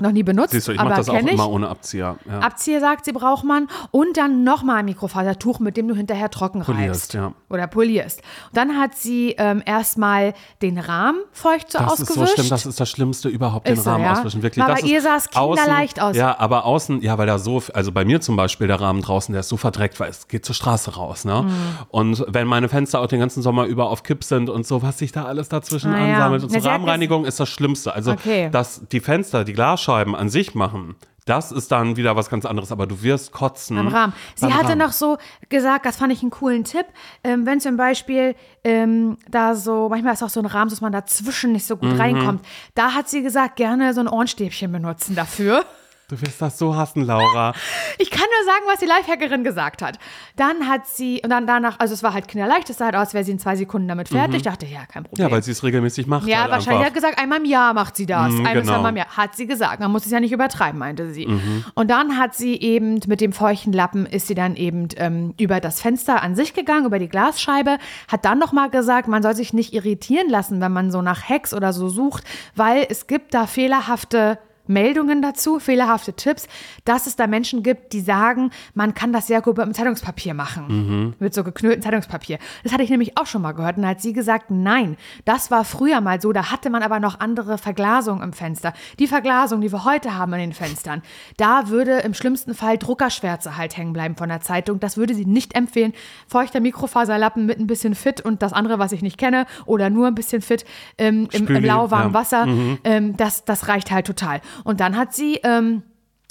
Noch 0.00 0.10
nie 0.10 0.24
benutzt. 0.24 0.50
Siehst 0.50 0.66
du, 0.66 0.72
ich 0.72 0.78
mache 0.78 0.94
das 0.96 1.08
auch 1.08 1.14
ich. 1.14 1.24
immer 1.30 1.48
ohne 1.48 1.68
Abzieher. 1.68 2.16
Ja. 2.28 2.40
Abzieher 2.40 2.80
sagt 2.80 3.04
sie, 3.04 3.12
braucht 3.12 3.44
man. 3.44 3.68
Und 3.92 4.16
dann 4.16 4.42
nochmal 4.42 4.78
ein 4.78 4.86
Mikrofasertuch, 4.86 5.60
mit 5.60 5.76
dem 5.76 5.86
du 5.86 5.94
hinterher 5.94 6.30
trocken 6.30 6.62
Polierst, 6.62 7.14
reibst. 7.14 7.14
ja. 7.14 7.32
Oder 7.48 7.68
polierst. 7.68 8.20
Und 8.48 8.56
dann 8.56 8.76
hat 8.80 8.96
sie 8.96 9.36
ähm, 9.38 9.62
erstmal 9.64 10.34
den 10.62 10.78
Rahmen 10.78 11.20
feucht 11.30 11.70
so 11.70 11.78
Das 11.78 11.92
ausgewischt. 11.92 12.10
ist 12.10 12.14
so 12.16 12.26
schlimm, 12.26 12.48
das 12.50 12.66
ist 12.66 12.80
das 12.80 12.90
Schlimmste 12.90 13.28
überhaupt, 13.28 13.68
den 13.68 13.74
Ist 13.74 13.84
so, 13.84 13.90
Rahmen 13.90 14.02
ja? 14.04 14.12
auswischen. 14.14 14.42
Wirklich. 14.42 14.64
Aber 14.64 14.74
das 14.74 14.82
ihr 14.82 15.00
sah 15.00 15.14
es 15.14 15.30
kinderleicht 15.30 16.00
aus. 16.00 16.16
Ja, 16.16 16.40
aber 16.40 16.64
außen, 16.64 17.00
ja, 17.00 17.16
weil 17.16 17.28
da 17.28 17.38
so, 17.38 17.62
also 17.72 17.92
bei 17.92 18.04
mir 18.04 18.20
zum 18.20 18.34
Beispiel 18.34 18.66
der 18.66 18.80
Rahmen 18.80 19.00
draußen, 19.00 19.32
der 19.32 19.40
ist 19.40 19.48
so 19.48 19.56
verdreckt, 19.56 20.00
weil 20.00 20.10
es 20.10 20.26
geht 20.26 20.44
zur 20.44 20.56
Straße 20.56 20.96
raus, 20.96 21.24
ne? 21.24 21.42
Mhm. 21.42 21.52
Und 21.88 22.24
wenn 22.26 22.48
meine 22.48 22.68
Fenster 22.68 22.98
auch 23.00 23.06
den 23.06 23.20
ganzen 23.20 23.42
Sommer 23.44 23.66
über 23.66 23.90
auf 23.90 24.02
Kipp 24.02 24.24
sind 24.24 24.50
und 24.50 24.66
so, 24.66 24.82
was 24.82 24.98
sich 24.98 25.12
da 25.12 25.24
alles 25.24 25.48
dazwischen 25.48 25.94
Ah, 25.94 26.04
ansammelt. 26.14 26.42
Und 26.42 26.50
so 26.50 26.68
Rahmenreinigung 26.68 27.24
ist 27.26 27.38
das 27.38 27.48
Schlimmste. 27.48 27.94
Also, 27.94 28.10
Okay. 28.12 28.48
dass 28.50 28.82
die 28.90 28.98
Fenster, 28.98 29.44
die 29.44 29.52
Glasscheiben 29.84 30.14
an 30.14 30.28
sich 30.28 30.54
machen, 30.54 30.96
das 31.26 31.52
ist 31.52 31.72
dann 31.72 31.96
wieder 31.96 32.16
was 32.16 32.28
ganz 32.28 32.44
anderes, 32.44 32.70
aber 32.70 32.86
du 32.86 33.02
wirst 33.02 33.32
kotzen. 33.32 33.78
Am 33.78 33.88
Rahmen. 33.88 34.12
Sie 34.34 34.46
beim 34.46 34.54
hatte 34.54 34.68
Rahmen. 34.70 34.78
noch 34.78 34.92
so 34.92 35.16
gesagt, 35.48 35.86
das 35.86 35.96
fand 35.96 36.12
ich 36.12 36.20
einen 36.22 36.30
coolen 36.30 36.64
Tipp, 36.64 36.84
ähm, 37.22 37.46
wenn 37.46 37.60
zum 37.60 37.76
Beispiel 37.78 38.34
ähm, 38.62 39.16
da 39.30 39.54
so, 39.54 39.88
manchmal 39.88 40.12
ist 40.14 40.22
auch 40.22 40.28
so 40.28 40.40
ein 40.40 40.46
Rahmen, 40.46 40.68
dass 40.70 40.80
man 40.82 40.92
dazwischen 40.92 41.52
nicht 41.52 41.66
so 41.66 41.76
gut 41.78 41.92
Mhm. 41.94 42.00
reinkommt. 42.00 42.46
Da 42.74 42.92
hat 42.92 43.08
sie 43.08 43.22
gesagt, 43.22 43.56
gerne 43.56 43.94
so 43.94 44.00
ein 44.00 44.08
Ohrenstäbchen 44.08 44.70
benutzen 44.70 45.14
dafür. 45.14 45.64
Du 46.08 46.20
wirst 46.20 46.42
das 46.42 46.58
so 46.58 46.76
hassen, 46.76 47.04
Laura. 47.04 47.52
Ich 47.96 48.10
kann 48.10 48.20
nur 48.22 48.52
sagen, 48.52 48.64
was 48.66 48.80
die 48.80 48.86
Lifehackerin 48.86 49.44
gesagt 49.44 49.80
hat. 49.80 49.98
Dann 50.36 50.68
hat 50.68 50.86
sie, 50.86 51.20
und 51.22 51.30
dann 51.30 51.46
danach, 51.46 51.78
also 51.78 51.94
es 51.94 52.02
war 52.02 52.12
halt 52.12 52.26
kinderleicht, 52.26 52.68
es 52.68 52.78
sah 52.78 52.86
halt 52.86 52.96
aus, 52.96 53.14
wäre 53.14 53.22
sie 53.24 53.30
in 53.30 53.38
zwei 53.38 53.54
Sekunden 53.54 53.86
damit 53.86 54.08
fertig. 54.08 54.38
Ich 54.38 54.42
dachte, 54.42 54.66
ja, 54.66 54.84
kein 54.86 55.04
Problem. 55.04 55.24
Mhm. 55.24 55.30
Ja, 55.30 55.34
weil 55.34 55.42
sie 55.44 55.52
es 55.52 55.62
regelmäßig 55.62 56.06
macht. 56.08 56.26
Ja, 56.26 56.40
halt 56.40 56.50
wahrscheinlich 56.50 56.80
einfach. 56.80 56.86
hat 56.86 56.94
gesagt, 56.94 57.18
einmal 57.18 57.38
im 57.38 57.44
Jahr 57.44 57.72
macht 57.72 57.96
sie 57.96 58.06
das. 58.06 58.32
Mhm, 58.32 58.46
ein 58.46 58.54
bis 58.54 58.66
genau. 58.66 58.80
Mhm. 58.80 58.86
im 58.86 58.96
Jahr. 58.96 59.16
Hat 59.16 59.36
sie 59.36 59.46
gesagt. 59.46 59.80
Man 59.80 59.92
muss 59.92 60.04
es 60.04 60.12
ja 60.12 60.18
nicht 60.18 60.32
übertreiben, 60.32 60.78
meinte 60.78 61.12
sie. 61.12 61.26
Und 61.74 61.90
dann 61.90 62.18
hat 62.18 62.34
sie 62.34 62.60
eben 62.60 63.00
mit 63.06 63.20
dem 63.20 63.32
feuchten 63.32 63.72
Lappen 63.72 64.06
ist 64.06 64.26
sie 64.26 64.34
dann 64.34 64.56
eben 64.56 64.88
ähm, 64.96 65.34
über 65.38 65.60
das 65.60 65.80
Fenster 65.80 66.22
an 66.22 66.34
sich 66.34 66.52
gegangen, 66.54 66.86
über 66.86 66.98
die 66.98 67.08
Glasscheibe, 67.08 67.78
hat 68.08 68.24
dann 68.24 68.38
nochmal 68.38 68.70
gesagt, 68.70 69.08
man 69.08 69.22
soll 69.22 69.34
sich 69.34 69.52
nicht 69.52 69.72
irritieren 69.72 70.28
lassen, 70.28 70.60
wenn 70.60 70.72
man 70.72 70.90
so 70.90 71.00
nach 71.00 71.28
Hacks 71.28 71.54
oder 71.54 71.72
so 71.72 71.88
sucht, 71.88 72.24
weil 72.56 72.86
es 72.88 73.06
gibt 73.06 73.34
da 73.34 73.46
fehlerhafte 73.46 74.38
Meldungen 74.66 75.22
dazu, 75.22 75.58
fehlerhafte 75.58 76.12
Tipps, 76.14 76.48
dass 76.84 77.06
es 77.06 77.16
da 77.16 77.26
Menschen 77.26 77.62
gibt, 77.62 77.92
die 77.92 78.00
sagen, 78.00 78.50
man 78.74 78.94
kann 78.94 79.12
das 79.12 79.26
sehr 79.26 79.42
gut 79.42 79.56
mit 79.58 79.76
Zeitungspapier 79.76 80.34
machen. 80.34 80.64
Mhm. 80.68 81.14
Mit 81.18 81.34
so 81.34 81.44
geknülltem 81.44 81.82
Zeitungspapier. 81.82 82.38
Das 82.62 82.72
hatte 82.72 82.82
ich 82.82 82.90
nämlich 82.90 83.18
auch 83.18 83.26
schon 83.26 83.42
mal 83.42 83.52
gehört. 83.52 83.76
Und 83.76 83.82
da 83.82 83.90
hat 83.90 84.00
sie 84.00 84.12
gesagt, 84.12 84.50
nein, 84.50 84.96
das 85.24 85.50
war 85.50 85.64
früher 85.64 86.00
mal 86.00 86.20
so. 86.20 86.32
Da 86.32 86.50
hatte 86.50 86.70
man 86.70 86.82
aber 86.82 87.00
noch 87.00 87.20
andere 87.20 87.58
Verglasung 87.58 88.22
im 88.22 88.32
Fenster. 88.32 88.72
Die 88.98 89.06
Verglasung, 89.06 89.60
die 89.60 89.72
wir 89.72 89.84
heute 89.84 90.16
haben 90.16 90.32
an 90.32 90.40
den 90.40 90.52
Fenstern, 90.52 91.02
da 91.36 91.68
würde 91.68 91.98
im 92.00 92.14
schlimmsten 92.14 92.54
Fall 92.54 92.78
Druckerschwärze 92.78 93.56
halt 93.56 93.76
hängen 93.76 93.92
bleiben 93.92 94.16
von 94.16 94.28
der 94.28 94.40
Zeitung. 94.40 94.80
Das 94.80 94.96
würde 94.96 95.14
sie 95.14 95.26
nicht 95.26 95.54
empfehlen. 95.54 95.92
Feuchter 96.26 96.60
Mikrofaserlappen 96.60 97.46
mit 97.46 97.58
ein 97.58 97.66
bisschen 97.66 97.94
Fit 97.94 98.20
und 98.20 98.42
das 98.42 98.52
andere, 98.52 98.78
was 98.78 98.92
ich 98.92 99.02
nicht 99.02 99.18
kenne, 99.18 99.46
oder 99.66 99.90
nur 99.90 100.06
ein 100.06 100.14
bisschen 100.14 100.42
Fit 100.42 100.64
ähm, 100.98 101.28
im, 101.32 101.46
im 101.48 101.64
lauwarmen 101.64 102.12
ja. 102.12 102.14
Wasser, 102.14 102.46
mhm. 102.46 102.78
ähm, 102.84 103.16
das, 103.16 103.44
das 103.44 103.68
reicht 103.68 103.90
halt 103.90 104.06
total. 104.06 104.40
Und 104.62 104.80
dann 104.80 104.96
hat 104.96 105.14
sie. 105.14 105.40
Ähm, 105.42 105.82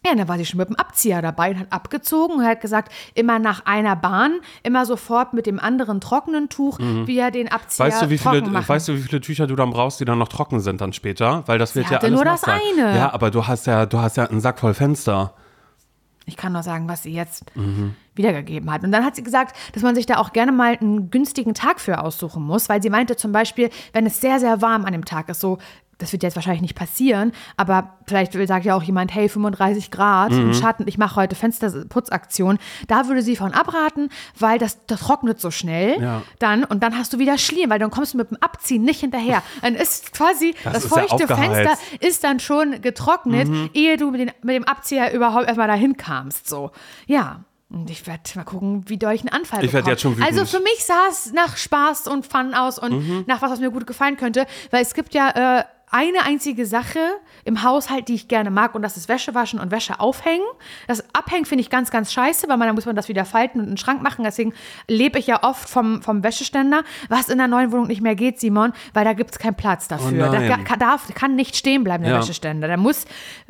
ja, 0.05 0.13
dann 0.15 0.27
war 0.27 0.37
sie 0.37 0.45
schon 0.45 0.57
mit 0.57 0.67
dem 0.67 0.75
Abzieher 0.75 1.21
dabei 1.21 1.51
und 1.51 1.59
hat 1.59 1.71
abgezogen 1.71 2.39
und 2.39 2.45
hat 2.45 2.59
gesagt, 2.59 2.91
immer 3.13 3.39
nach 3.39 3.65
einer 3.65 3.95
Bahn, 3.95 4.39
immer 4.61 4.85
sofort 4.85 5.33
mit 5.33 5.45
dem 5.45 5.59
anderen 5.59 6.01
trockenen 6.01 6.49
Tuch, 6.49 6.77
mhm. 6.77 7.07
wie 7.07 7.17
er 7.17 7.31
den 7.31 7.49
Abzieher 7.49 7.85
weißt 7.85 8.01
du, 8.01 8.09
wie 8.09 8.17
viele, 8.17 8.41
machen. 8.41 8.67
Weißt 8.67 8.89
du, 8.89 8.95
wie 8.95 9.01
viele 9.01 9.21
Tücher 9.21 9.47
du 9.47 9.55
dann 9.55 9.69
brauchst, 9.69 10.01
die 10.01 10.05
dann 10.05 10.19
noch 10.19 10.27
trocken 10.27 10.59
sind 10.59 10.81
dann 10.81 10.91
später? 10.91 11.43
Weil 11.45 11.57
das 11.57 11.71
sie 11.71 11.79
wird 11.79 11.89
ja 11.89 11.99
alles 11.99 12.11
nur 12.11 12.25
das 12.25 12.43
eine. 12.43 12.97
Ja, 12.97 13.13
aber 13.13 13.31
du 13.31 13.47
hast 13.47 13.65
ja, 13.65 13.85
du 13.85 13.99
hast 13.99 14.17
ja 14.17 14.25
einen 14.25 14.41
Sack 14.41 14.59
voll 14.59 14.73
Fenster. 14.73 15.35
Ich 16.25 16.37
kann 16.37 16.53
nur 16.53 16.63
sagen, 16.63 16.87
was 16.87 17.03
sie 17.03 17.13
jetzt 17.13 17.53
mhm. 17.55 17.95
wiedergegeben 18.15 18.71
hat. 18.71 18.83
Und 18.83 18.91
dann 18.91 19.03
hat 19.03 19.15
sie 19.15 19.23
gesagt, 19.23 19.55
dass 19.73 19.83
man 19.83 19.93
sich 19.93 20.05
da 20.05 20.17
auch 20.17 20.31
gerne 20.31 20.51
mal 20.51 20.77
einen 20.79 21.11
günstigen 21.11 21.53
Tag 21.53 21.81
für 21.81 22.01
aussuchen 22.01 22.43
muss, 22.43 22.69
weil 22.69 22.81
sie 22.81 22.89
meinte 22.89 23.17
zum 23.17 23.31
Beispiel, 23.33 23.69
wenn 23.91 24.05
es 24.05 24.21
sehr, 24.21 24.39
sehr 24.39 24.61
warm 24.61 24.85
an 24.85 24.93
dem 24.93 25.03
Tag 25.03 25.27
ist, 25.29 25.41
so 25.41 25.57
das 26.03 26.11
wird 26.11 26.21
jetzt 26.21 26.35
wahrscheinlich 26.35 26.61
nicht 26.61 26.75
passieren, 26.75 27.31
aber 27.55 27.97
vielleicht 28.05 28.33
sagt 28.33 28.65
ja 28.65 28.75
auch 28.75 28.83
jemand, 28.83 29.15
hey, 29.15 29.29
35 29.29 29.89
Grad 29.89 30.31
mhm. 30.31 30.39
im 30.41 30.53
Schatten, 30.53 30.85
ich 30.87 30.97
mache 30.97 31.15
heute 31.15 31.35
Fensterputzaktion. 31.35 32.59
Da 32.87 33.07
würde 33.07 33.21
sie 33.21 33.35
von 33.35 33.53
abraten, 33.53 34.09
weil 34.37 34.59
das, 34.59 34.85
das 34.85 34.99
trocknet 34.99 35.39
so 35.39 35.49
schnell 35.49 36.01
ja. 36.01 36.21
dann 36.39 36.65
und 36.65 36.83
dann 36.83 36.97
hast 36.97 37.13
du 37.13 37.19
wieder 37.19 37.37
Schlieren, 37.37 37.69
weil 37.69 37.79
dann 37.79 37.89
kommst 37.89 38.13
du 38.13 38.17
mit 38.17 38.29
dem 38.29 38.37
Abziehen 38.41 38.83
nicht 38.83 38.99
hinterher. 38.99 39.41
Dann 39.61 39.75
ist 39.75 40.13
quasi 40.13 40.53
das, 40.63 40.73
das 40.73 40.83
ist 40.85 40.89
feuchte 40.89 41.25
ja 41.27 41.35
Fenster 41.35 41.77
ist 41.99 42.23
dann 42.23 42.39
schon 42.39 42.81
getrocknet, 42.81 43.47
mhm. 43.47 43.69
ehe 43.73 43.97
du 43.97 44.11
mit, 44.11 44.21
den, 44.21 44.31
mit 44.41 44.55
dem 44.55 44.65
Abzieher 44.65 45.13
überhaupt 45.13 45.47
erstmal 45.47 45.67
dahin 45.67 45.95
kamst. 45.97 46.49
So, 46.49 46.71
ja. 47.07 47.45
Und 47.73 47.89
ich 47.89 48.05
werde 48.05 48.21
mal 48.35 48.43
gucken, 48.43 48.83
wie 48.87 48.97
doll 48.97 49.13
ich 49.13 49.21
einen 49.21 49.29
Anfall 49.29 49.65
Ich 49.65 49.73
werde 49.73 49.89
jetzt 49.89 50.01
schon 50.01 50.15
wütend. 50.15 50.27
Also 50.27 50.45
für 50.45 50.61
mich 50.61 50.85
sah 50.85 51.07
es 51.09 51.33
nach 51.33 51.57
Spaß 51.57 52.07
und 52.07 52.25
Fun 52.25 52.53
aus 52.53 52.77
und 52.77 52.91
mhm. 52.91 53.23
nach 53.25 53.41
was, 53.41 53.49
was 53.49 53.59
mir 53.59 53.71
gut 53.71 53.87
gefallen 53.87 54.15
könnte. 54.15 54.45
Weil 54.69 54.83
es 54.83 54.93
gibt 54.93 55.15
ja 55.15 55.59
äh, 55.59 55.63
eine 55.93 56.23
einzige 56.25 56.65
Sache 56.65 56.99
im 57.45 57.61
Haushalt, 57.61 58.07
die 58.07 58.15
ich 58.15 58.27
gerne 58.27 58.49
mag, 58.49 58.73
und 58.73 58.81
das 58.81 58.97
ist 58.97 59.07
Wäsche 59.09 59.35
waschen 59.35 59.59
und 59.59 59.69
Wäsche 59.69 59.99
aufhängen. 59.99 60.45
Das 60.87 61.03
Abhängen 61.13 61.45
finde 61.45 61.61
ich 61.61 61.69
ganz, 61.69 61.91
ganz 61.91 62.11
scheiße, 62.11 62.49
weil 62.49 62.57
man, 62.57 62.67
dann 62.67 62.75
muss 62.75 62.87
man 62.87 62.95
das 62.95 63.09
wieder 63.09 63.25
falten 63.25 63.59
und 63.59 63.65
in 63.65 63.71
den 63.73 63.77
Schrank 63.77 64.01
machen. 64.01 64.23
Deswegen 64.23 64.53
lebe 64.87 65.19
ich 65.19 65.27
ja 65.27 65.43
oft 65.43 65.69
vom, 65.69 66.01
vom 66.01 66.23
Wäscheständer, 66.23 66.83
was 67.09 67.29
in 67.29 67.37
der 67.37 67.47
neuen 67.47 67.71
Wohnung 67.71 67.87
nicht 67.87 68.01
mehr 68.01 68.15
geht, 68.15 68.39
Simon, 68.39 68.73
weil 68.93 69.05
da 69.05 69.13
gibt 69.13 69.31
es 69.31 69.39
keinen 69.39 69.55
Platz 69.55 69.87
dafür. 69.87 70.29
Oh 70.29 70.31
da 70.31 70.57
kann, 70.57 70.79
darf, 70.79 71.13
kann 71.13 71.35
nicht 71.35 71.55
stehen 71.55 71.83
bleiben, 71.83 72.03
der 72.03 72.13
ja. 72.13 72.19
Wäscheständer. 72.19 72.67
Der 72.67 72.77
muss 72.77 73.05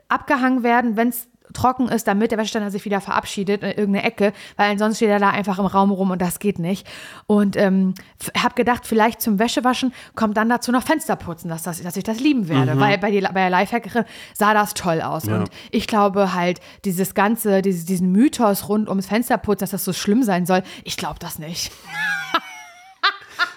abgehangen 0.10 0.64
werden, 0.64 0.98
wenn 0.98 1.10
es 1.10 1.30
trocken 1.54 1.90
ist, 1.90 2.08
damit 2.08 2.32
der 2.32 2.38
Wäscheständer 2.38 2.72
sich 2.72 2.86
wieder 2.86 3.02
verabschiedet 3.02 3.64
in 3.64 3.70
irgendeine 3.70 4.04
Ecke, 4.04 4.34
weil 4.56 4.72
ansonsten 4.72 4.98
steht 4.98 5.10
er 5.10 5.20
da 5.20 5.30
einfach 5.30 5.60
im 5.60 5.66
Raum 5.66 5.92
rum 5.92 6.12
und 6.12 6.22
das 6.22 6.40
geht 6.40 6.60
nicht. 6.60 6.88
Und 7.28 7.58
ähm, 7.58 7.94
habe 8.38 8.56
gedacht, 8.56 8.88
vielleicht 8.88 9.22
zum 9.22 9.40
Wäschewaschen 9.40 9.94
kommt 10.16 10.38
dann 10.38 10.50
dazu 10.50 10.72
noch 10.72 10.84
Fensterputzen, 10.84 11.50
dass, 11.50 11.64
das, 11.64 11.82
dass 11.82 11.98
ich 11.98 12.04
das 12.04 12.20
lieben 12.20 12.48
werde, 12.48 12.76
mhm. 12.76 12.80
weil 12.80 12.98
bei, 12.98 13.12
die, 13.12 13.22
bei 13.22 13.34
der 13.34 13.50
Lifehackerin 13.50 14.06
sah 14.34 14.54
das 14.54 14.74
toll 14.74 15.02
aus. 15.02 15.26
Ja. 15.26 15.38
Und 15.38 15.50
ich 15.72 15.88
glaube 15.88 16.34
halt, 16.34 16.60
dieses 16.86 17.14
ganze, 17.14 17.62
dieses, 17.62 17.86
diesen 17.86 18.12
Mythos 18.12 18.70
rund 18.70 18.88
ums 18.88 19.08
Fensterputzen, 19.08 19.64
dass 19.64 19.72
das 19.72 19.86
so 19.86 19.94
schlimm 19.94 20.24
sein 20.24 20.46
soll, 20.46 20.64
ich 20.84 20.98
glaube 20.98 21.20
das 21.20 21.40
nicht. 21.40 21.72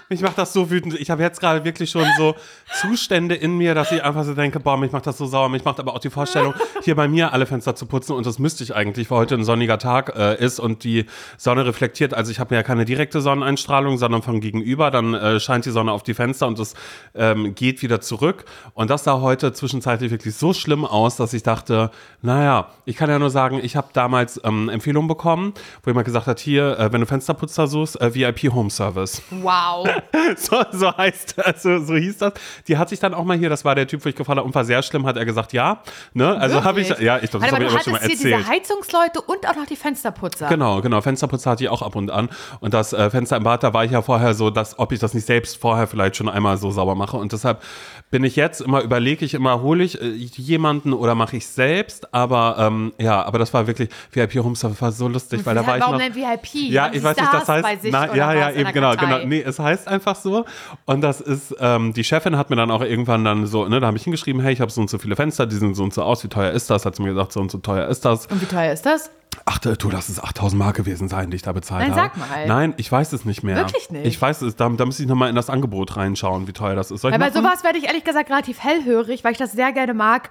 Mich 0.09 0.21
macht 0.21 0.39
das 0.39 0.53
so 0.53 0.71
wütend. 0.71 0.95
Ich 1.01 1.11
habe 1.11 1.23
jetzt 1.23 1.41
gerade 1.41 1.65
wirklich 1.65 1.91
schon 1.91 2.07
so 2.17 2.37
Zustände 2.81 3.35
in 3.35 3.57
mir, 3.57 3.75
dass 3.75 3.91
ich 3.91 4.05
einfach 4.05 4.23
so 4.23 4.35
denke, 4.35 4.61
boah, 4.61 4.77
mich 4.77 4.93
macht 4.93 5.07
das 5.09 5.19
so 5.19 5.27
sauer. 5.27 5.49
Mich 5.49 5.65
macht 5.65 5.81
aber 5.81 5.95
auch 5.95 5.99
die 5.99 6.11
Vorstellung, 6.11 6.55
hier 6.85 6.95
bei 6.95 7.09
mir 7.09 7.33
alle 7.33 7.45
Fenster 7.45 7.75
zu 7.75 7.87
putzen 7.87 8.13
und 8.13 8.25
das 8.25 8.39
müsste 8.39 8.63
ich 8.63 8.75
eigentlich, 8.77 9.11
weil 9.11 9.19
heute 9.19 9.35
ein 9.35 9.43
sonniger 9.43 9.79
Tag 9.79 10.15
äh, 10.17 10.37
ist 10.37 10.61
und 10.61 10.85
die 10.85 11.07
Sonne 11.37 11.67
reflektiert. 11.67 12.15
Also 12.15 12.31
ich 12.31 12.39
habe 12.39 12.55
ja 12.55 12.63
keine 12.63 12.85
direkte 12.85 13.21
Sonneneinstrahlung, 13.21 13.99
sondern 13.99 14.23
von 14.23 14.41
gegenüber. 14.41 14.93
Dann 14.93 15.15
äh, 15.15 15.41
scheint 15.41 15.67
die 15.67 15.71
Sonne 15.73 15.91
auf 15.91 16.05
die 16.05 16.15
Fenster 16.15 16.47
und 16.47 16.57
es 16.61 16.75
ähm, 17.17 17.57
geht 17.57 17.83
wieder 17.83 18.01
zurück. 18.01 18.45
Und 18.75 18.91
das 18.91 19.03
sah 19.03 19.21
heute 19.21 19.53
zwischenzeitlich 19.55 20.13
wirklich 20.13 20.37
so 20.37 20.53
schlimm 20.53 20.85
aus, 20.85 21.17
dass 21.17 21.33
ich 21.33 21.43
dachte, 21.43 21.91
naja, 22.23 22.69
ich 22.85 22.97
kann 22.97 23.11
ja 23.11 23.19
nur 23.19 23.31
sagen, 23.31 23.59
ich 23.61 23.75
habe 23.75 23.89
damals 23.93 24.41
ähm, 24.45 24.69
Empfehlungen 24.69 25.09
bekommen, 25.09 25.53
wo 25.83 25.91
jemand 25.91 26.05
gesagt 26.05 26.29
hat, 26.29 26.39
hier, 26.39 26.79
äh, 26.79 26.93
wenn 26.93 27.01
du 27.01 27.09
Fensterputzer 27.09 27.67
suchst, 27.67 28.01
äh, 28.01 28.15
VIP 28.15 28.53
Home 28.55 28.71
Service. 28.71 29.21
Wow. 29.31 29.96
so, 30.37 30.65
so 30.73 30.97
heißt 30.97 31.39
also 31.39 31.79
so 31.81 31.97
hieß 31.97 32.19
das. 32.19 32.33
Die 32.69 32.77
hat 32.77 32.89
sich 32.89 33.01
dann 33.01 33.15
auch 33.15 33.25
mal 33.25 33.37
hier, 33.37 33.49
das 33.49 33.65
war 33.65 33.75
der 33.75 33.87
Typ, 33.87 34.05
wo 34.05 34.09
ich 34.09 34.17
gefragt 34.17 34.39
habe, 34.39 34.47
und 34.47 34.55
war 34.55 34.65
sehr 34.65 34.83
schlimm, 34.83 35.07
hat 35.07 35.17
er 35.17 35.25
gesagt, 35.25 35.53
ja. 35.53 35.83
Ne? 36.15 36.37
Also 36.37 36.65
habe 36.65 36.81
ich, 36.81 36.89
ja, 36.89 37.19
ich 37.19 37.31
glaube, 37.31 37.47
das 37.47 37.55
habe 37.55 37.65
ich 37.65 37.71
aber 37.71 37.83
schon 37.83 37.93
mal 37.93 37.99
erzählt. 37.99 38.21
Hier 38.21 38.37
diese 38.39 38.49
Heizungsleute 38.49 39.21
und 39.21 39.49
auch 39.49 39.57
noch 39.57 39.67
die 39.67 39.77
Fensterputzer. 39.77 40.49
Genau, 40.49 40.81
genau. 40.81 41.01
Fensterputzer 41.01 41.51
hatte 41.51 41.65
ich 41.65 41.71
auch 41.71 41.83
ab 41.83 41.97
und 41.97 42.11
an. 42.11 42.29
Und 42.61 42.75
das 42.75 42.93
äh, 42.93 43.11
Fenster 43.11 43.37
im 43.37 43.45
Bad, 43.45 43.63
da 43.63 43.73
war 43.73 43.85
ich 43.85 43.93
ja 43.93 44.03
vorher 44.03 44.35
so, 44.35 44.51
dass, 44.51 44.79
ob 44.79 44.93
ich 44.93 44.99
das 44.99 45.15
nicht 45.15 45.27
selbst 45.27 45.61
vorher 45.61 45.87
vielleicht 45.87 46.17
schon 46.17 46.29
einmal 46.29 46.57
so 46.57 46.71
sauber 46.71 46.95
mache. 46.95 47.17
Und 47.17 47.33
deshalb 47.33 47.63
bin 48.11 48.25
ich 48.25 48.37
jetzt 48.37 48.61
immer, 48.61 48.83
überlege 48.83 49.25
ich 49.25 49.35
immer, 49.35 49.63
hole 49.63 49.85
ich 49.85 50.01
äh, 50.01 50.07
jemanden 50.09 50.93
oder 50.93 51.15
mache 51.15 51.37
ich 51.37 51.47
selbst. 51.47 52.13
Aber 52.15 52.57
ähm, 52.59 52.93
ja, 52.99 53.23
aber 53.23 53.39
das 53.39 53.53
war 53.53 53.67
wirklich, 53.67 53.91
VIP 54.13 54.37
Homestuff 54.37 54.81
war 54.81 54.93
so 54.93 55.09
lustig, 55.09 55.45
weil 55.45 55.55
da 55.55 55.67
war 55.67 55.79
warum 55.79 56.01
ich 56.01 56.07
noch. 56.07 56.15
Warum 56.15 56.15
denn 56.15 56.43
VIP? 56.43 56.73
Ja, 56.73 56.91
ich 56.93 57.03
weiß 57.03 57.17
nicht, 57.17 57.33
das 57.33 57.49
heißt, 57.49 57.67
na, 57.85 58.15
ja, 58.15 58.33
ja, 58.33 58.51
eben, 58.51 58.73
genau, 58.73 58.95
genau. 58.97 59.19
Nee, 59.25 59.43
es 59.43 59.59
heißt 59.59 59.86
einfach 59.89 60.17
so. 60.17 60.45
Und 60.85 61.01
das 61.01 61.21
ist, 61.21 61.55
ähm, 61.61 61.93
die 61.93 62.05
Chefin 62.05 62.37
hat 62.37 62.51
mir 62.51 62.57
dann 62.57 62.71
auch 62.71 62.83
irgendwann 62.83 63.25
dann 63.25 63.47
so, 63.47 63.67
ne, 63.67 63.81
da 63.81 63.87
habe 63.87 63.97
ich 63.97 64.05
hingeschrieben, 64.05 64.41
hey, 64.43 64.53
ich 64.53 64.61
habe 64.61 64.71
so 64.71 64.81
und 64.81 64.91
so 64.91 64.99
viele 64.99 65.17
Fenster, 65.17 65.47
die 65.47 65.57
sehen 65.57 65.75
so 65.75 65.85
und 65.85 65.95
so 65.95 66.03
aus, 66.03 66.25
wie 66.25 66.29
teuer 66.29 66.53
ist 66.53 66.71
das? 66.71 66.85
Hat 66.87 66.97
sie 66.97 67.03
mir 67.03 67.11
gesagt, 67.11 67.33
so 67.33 67.41
und 67.41 67.51
so 67.51 67.59
teuer 67.59 67.89
ist 67.89 68.05
das. 68.05 68.27
Und 68.27 68.41
wie 68.41 68.47
teuer 68.47 68.73
ist 68.73 68.87
das? 68.87 69.11
Ach, 69.45 69.59
du, 69.59 69.75
das 69.91 70.09
ist 70.09 70.23
8000 70.23 70.59
Mark 70.59 70.77
gewesen 70.77 71.09
sein, 71.09 71.31
die 71.31 71.37
ich 71.37 71.43
da 71.43 71.53
bezahlt 71.53 71.89
Nein, 71.89 71.97
habe. 71.97 72.11
sag 72.19 72.31
mal. 72.31 72.47
Nein, 72.47 72.75
ich 72.77 72.91
weiß 72.91 73.13
es 73.13 73.25
nicht 73.25 73.43
mehr. 73.43 73.57
Wirklich 73.57 73.91
nicht? 73.91 74.07
Ich 74.07 74.21
weiß 74.21 74.43
es, 74.43 74.57
da, 74.57 74.69
da 74.69 74.87
müsste 74.87 75.03
ich 75.03 75.09
nochmal 75.09 75.29
in 75.29 75.37
das 75.37 75.51
Angebot 75.51 75.97
reinschauen, 75.97 76.49
wie 76.49 76.53
teuer 76.53 76.75
das 76.75 76.91
ist. 76.91 77.03
Soll 77.03 77.13
ich 77.13 77.19
bei 77.19 77.31
sowas 77.31 77.63
werde 77.65 77.79
ich 77.79 77.85
ehrlich 77.85 78.05
gesagt 78.05 78.31
relativ 78.31 78.63
hellhörig, 78.63 79.25
weil 79.25 79.33
ich 79.33 79.39
das 79.39 79.53
sehr 79.53 79.73
gerne 79.73 79.95
mag, 79.95 80.31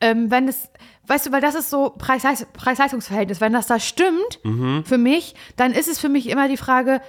ähm, 0.00 0.30
wenn 0.30 0.48
es, 0.48 0.68
weißt 1.06 1.26
du, 1.26 1.32
weil 1.32 1.40
das 1.40 1.54
ist 1.54 1.70
so 1.70 1.94
Preis-Leistungsverhältnis. 1.96 3.40
Wenn 3.40 3.52
das 3.52 3.66
da 3.66 3.78
stimmt 3.78 4.40
mhm. 4.42 4.84
für 4.84 4.98
mich, 4.98 5.34
dann 5.56 5.72
ist 5.72 5.88
es 5.88 5.98
für 5.98 6.08
mich 6.08 6.28
immer 6.28 6.48
die 6.48 6.56
Frage, 6.56 7.00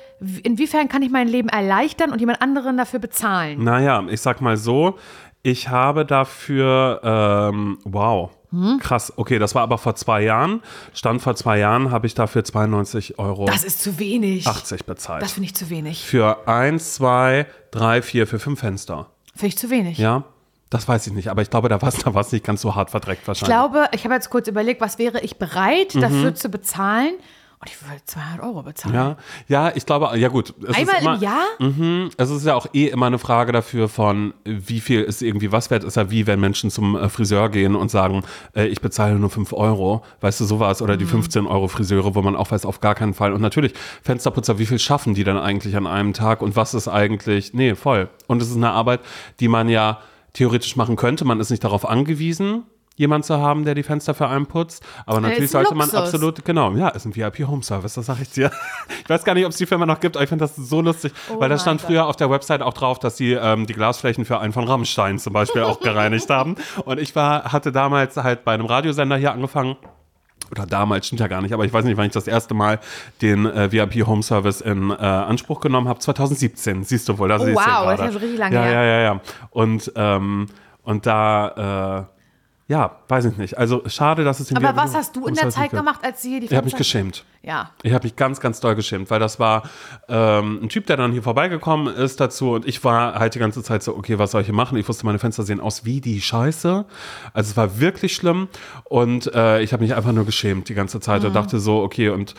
inwiefern 0.43 0.87
kann 0.87 1.01
ich 1.01 1.09
mein 1.09 1.27
Leben 1.27 1.49
erleichtern 1.49 2.11
und 2.11 2.19
jemand 2.19 2.41
anderen 2.41 2.77
dafür 2.77 2.99
bezahlen? 2.99 3.63
Naja, 3.63 4.03
ich 4.09 4.21
sag 4.21 4.41
mal 4.41 4.57
so, 4.57 4.97
ich 5.45 5.69
habe 5.69 6.05
dafür, 6.07 7.01
ähm, 7.03 7.77
wow, 7.83 8.31
hm? 8.49 8.79
Krass, 8.79 9.13
okay, 9.15 9.37
das 9.37 9.53
war 9.53 9.61
aber 9.61 9.77
vor 9.77 9.93
zwei 9.95 10.23
Jahren. 10.23 10.61
Stand 10.93 11.21
vor 11.21 11.35
zwei 11.35 11.59
Jahren 11.59 11.91
habe 11.91 12.07
ich 12.07 12.15
dafür 12.15 12.43
92 12.43 13.19
Euro. 13.19 13.45
Das 13.45 13.63
ist 13.63 13.79
zu 13.79 13.99
wenig. 13.99 14.47
80 14.47 14.85
bezahlt. 14.85 15.21
Das 15.21 15.33
finde 15.33 15.45
ich 15.45 15.55
zu 15.55 15.69
wenig. 15.69 16.03
Für 16.03 16.47
eins, 16.47 16.95
zwei, 16.95 17.45
drei, 17.69 18.01
vier, 18.01 18.25
für 18.25 18.39
fünf 18.39 18.61
Fenster. 18.61 19.11
Finde 19.35 19.47
ich 19.47 19.57
zu 19.57 19.69
wenig. 19.69 19.99
Ja. 19.99 20.23
Das 20.71 20.87
weiß 20.87 21.05
ich 21.05 21.13
nicht, 21.13 21.29
aber 21.29 21.43
ich 21.43 21.51
glaube, 21.51 21.69
da 21.69 21.79
war 21.79 21.89
es 21.89 21.97
da 22.03 22.11
nicht 22.31 22.43
ganz 22.43 22.61
so 22.61 22.73
hart 22.73 22.89
verdreckt 22.89 23.27
wahrscheinlich. 23.27 23.55
Ich 23.55 23.71
glaube, 23.71 23.87
ich 23.91 24.03
habe 24.03 24.15
jetzt 24.15 24.31
kurz 24.31 24.47
überlegt, 24.47 24.81
was 24.81 24.97
wäre 24.97 25.19
ich 25.19 25.37
bereit 25.37 25.93
mhm. 25.93 26.01
dafür 26.01 26.33
zu 26.33 26.49
bezahlen? 26.49 27.13
Und 27.59 27.69
ich 27.69 27.81
würde 27.81 28.03
200 28.05 28.43
Euro 28.43 28.63
bezahlen. 28.63 28.93
Ja, 28.93 29.17
ja, 29.47 29.75
ich 29.75 29.85
glaube, 29.85 30.17
ja 30.17 30.27
gut. 30.27 30.53
Einmal 30.73 31.01
immer, 31.01 31.15
im 31.15 31.21
Jahr? 31.21 31.45
Mh, 31.59 32.09
es 32.17 32.29
ist 32.29 32.45
ja 32.45 32.53
auch 32.53 32.67
eh 32.73 32.87
immer 32.87 33.05
eine 33.05 33.17
Frage 33.17 33.51
dafür 33.51 33.87
von, 33.87 34.33
wie 34.43 34.81
viel 34.81 35.01
ist 35.01 35.21
irgendwie 35.21 35.51
was 35.51 35.71
wert. 35.71 35.83
Ist 35.83 35.95
ja 35.95 36.11
wie, 36.11 36.27
wenn 36.27 36.39
Menschen 36.39 36.69
zum 36.69 36.95
äh, 36.95 37.07
Friseur 37.09 37.49
gehen 37.49 37.75
und 37.75 37.89
sagen, 37.89 38.23
äh, 38.55 38.67
ich 38.67 38.81
bezahle 38.81 39.15
nur 39.15 39.29
5 39.29 39.53
Euro. 39.53 40.03
Weißt 40.21 40.41
du, 40.41 40.45
sowas. 40.45 40.81
Oder 40.81 40.95
mhm. 40.95 40.99
die 40.99 41.05
15 41.05 41.47
Euro 41.47 41.67
Friseure, 41.67 42.13
wo 42.13 42.21
man 42.21 42.35
auch 42.35 42.51
weiß, 42.51 42.65
auf 42.65 42.81
gar 42.81 42.95
keinen 42.95 43.13
Fall. 43.13 43.31
Und 43.31 43.41
natürlich, 43.41 43.73
Fensterputzer, 44.03 44.59
wie 44.59 44.65
viel 44.65 44.79
schaffen 44.79 45.13
die 45.13 45.23
dann 45.23 45.37
eigentlich 45.37 45.77
an 45.77 45.87
einem 45.87 46.13
Tag? 46.13 46.41
Und 46.41 46.55
was 46.55 46.73
ist 46.73 46.87
eigentlich, 46.87 47.53
nee, 47.53 47.75
voll. 47.75 48.09
Und 48.27 48.41
es 48.41 48.49
ist 48.49 48.57
eine 48.57 48.71
Arbeit, 48.71 48.99
die 49.39 49.47
man 49.47 49.69
ja 49.69 49.99
theoretisch 50.33 50.75
machen 50.75 50.97
könnte. 50.97 51.23
Man 51.23 51.39
ist 51.39 51.49
nicht 51.49 51.63
darauf 51.63 51.87
angewiesen 51.87 52.63
jemand 52.95 53.25
zu 53.25 53.37
haben, 53.37 53.65
der 53.65 53.75
die 53.75 53.83
Fenster 53.83 54.13
für 54.13 54.27
einen 54.27 54.45
putzt. 54.45 54.83
Aber 55.05 55.21
natürlich 55.21 55.51
sollte 55.51 55.75
man 55.75 55.89
absolut, 55.91 56.43
genau, 56.45 56.71
ja, 56.71 56.89
ist 56.89 57.05
ein 57.05 57.15
VIP 57.15 57.47
Home 57.47 57.63
Service, 57.63 57.93
das 57.93 58.05
sage 58.05 58.23
ich 58.23 58.31
dir. 58.31 58.51
Ich 59.05 59.09
weiß 59.09 59.23
gar 59.23 59.35
nicht, 59.35 59.45
ob 59.45 59.51
es 59.51 59.57
die 59.57 59.67
Firma 59.67 59.85
noch 59.85 59.99
gibt, 59.99 60.15
aber 60.17 60.23
ich 60.23 60.29
finde 60.29 60.45
das 60.45 60.55
so 60.55 60.81
lustig, 60.81 61.13
oh 61.29 61.39
weil 61.39 61.47
da 61.47 61.59
stand 61.59 61.81
Gott. 61.81 61.87
früher 61.87 62.07
auf 62.07 62.15
der 62.15 62.31
Website 62.31 62.63
auch 62.63 62.73
drauf, 62.73 62.97
dass 62.97 63.17
sie 63.17 63.33
ähm, 63.33 63.67
die 63.67 63.73
Glasflächen 63.73 64.25
für 64.25 64.39
einen 64.39 64.51
von 64.51 64.67
Rammstein 64.67 65.19
zum 65.19 65.31
Beispiel 65.31 65.61
auch 65.61 65.79
gereinigt 65.79 66.29
haben. 66.29 66.55
Und 66.85 66.99
ich 66.99 67.15
war, 67.15 67.51
hatte 67.51 67.71
damals 67.71 68.17
halt 68.17 68.45
bei 68.45 68.53
einem 68.53 68.65
Radiosender 68.65 69.17
hier 69.17 69.31
angefangen 69.31 69.75
oder 70.51 70.65
damals, 70.65 71.07
stimmt 71.07 71.21
ja 71.21 71.27
gar 71.27 71.41
nicht, 71.41 71.53
aber 71.53 71.65
ich 71.65 71.73
weiß 71.73 71.85
nicht, 71.85 71.97
wann 71.97 72.05
ich 72.05 72.13
das 72.13 72.27
erste 72.27 72.53
Mal 72.53 72.79
den 73.21 73.45
äh, 73.45 73.71
VIP 73.71 74.05
Home 74.07 74.23
Service 74.23 74.61
in 74.61 74.89
äh, 74.91 74.93
Anspruch 74.93 75.59
genommen 75.59 75.87
habe. 75.87 75.99
2017, 75.99 76.83
siehst 76.83 77.09
du 77.09 77.17
wohl. 77.17 77.29
Da 77.29 77.37
oh, 77.37 77.45
wow, 77.45 77.55
ja 77.55 77.85
das 77.85 77.93
ist 77.93 77.99
ja 77.99 78.11
schon 78.11 78.21
richtig 78.21 78.39
lange 78.39 78.55
ja, 78.55 78.61
her. 78.63 78.71
Ja, 78.71 78.83
ja, 78.83 78.99
ja. 79.01 79.21
Und, 79.51 79.91
ähm, 79.95 80.47
und 80.83 81.05
da, 81.05 82.07
äh, 82.09 82.14
ja, 82.67 82.95
weiß 83.07 83.25
ich 83.25 83.37
nicht. 83.37 83.57
Also 83.57 83.83
schade, 83.85 84.23
dass 84.23 84.39
es 84.39 84.49
in 84.49 84.57
Aber 84.57 84.75
was 84.75 84.95
hast 84.95 85.15
du 85.15 85.27
in 85.27 85.35
der 85.35 85.49
Zeit 85.49 85.69
gemacht, 85.69 85.99
als 86.03 86.21
sie 86.23 86.31
hier 86.31 86.39
die 86.39 86.45
Ich 86.47 86.53
habe 86.55 86.65
mich 86.65 86.75
geschämt. 86.75 87.23
Ja. 87.43 87.69
Ich 87.83 87.93
habe 87.93 88.03
mich 88.05 88.15
ganz, 88.15 88.39
ganz 88.39 88.59
doll 88.59 88.73
geschämt, 88.73 89.11
weil 89.11 89.19
das 89.19 89.39
war 89.39 89.69
ähm, 90.07 90.61
ein 90.63 90.69
Typ, 90.69 90.87
der 90.87 90.97
dann 90.97 91.11
hier 91.11 91.21
vorbeigekommen 91.21 91.93
ist 91.93 92.19
dazu 92.19 92.53
und 92.53 92.67
ich 92.67 92.83
war 92.83 93.19
halt 93.19 93.35
die 93.35 93.39
ganze 93.39 93.61
Zeit 93.61 93.83
so, 93.83 93.95
okay, 93.95 94.17
was 94.17 94.31
soll 94.31 94.41
ich 94.41 94.47
hier 94.47 94.55
machen? 94.55 94.77
Ich 94.79 94.89
wusste, 94.89 95.05
meine 95.05 95.19
Fenster 95.19 95.43
sehen 95.43 95.59
aus 95.59 95.85
wie 95.85 96.01
die 96.01 96.21
Scheiße. 96.21 96.85
Also 97.33 97.51
es 97.51 97.55
war 97.55 97.79
wirklich 97.79 98.15
schlimm 98.15 98.47
und 98.85 99.31
äh, 99.35 99.61
ich 99.61 99.71
habe 99.73 99.83
mich 99.83 99.93
einfach 99.93 100.11
nur 100.11 100.25
geschämt 100.25 100.67
die 100.69 100.73
ganze 100.73 100.99
Zeit 100.99 101.21
Mhm. 101.21 101.27
und 101.27 101.33
dachte 101.35 101.59
so, 101.59 101.83
okay, 101.83 102.09
und 102.09 102.33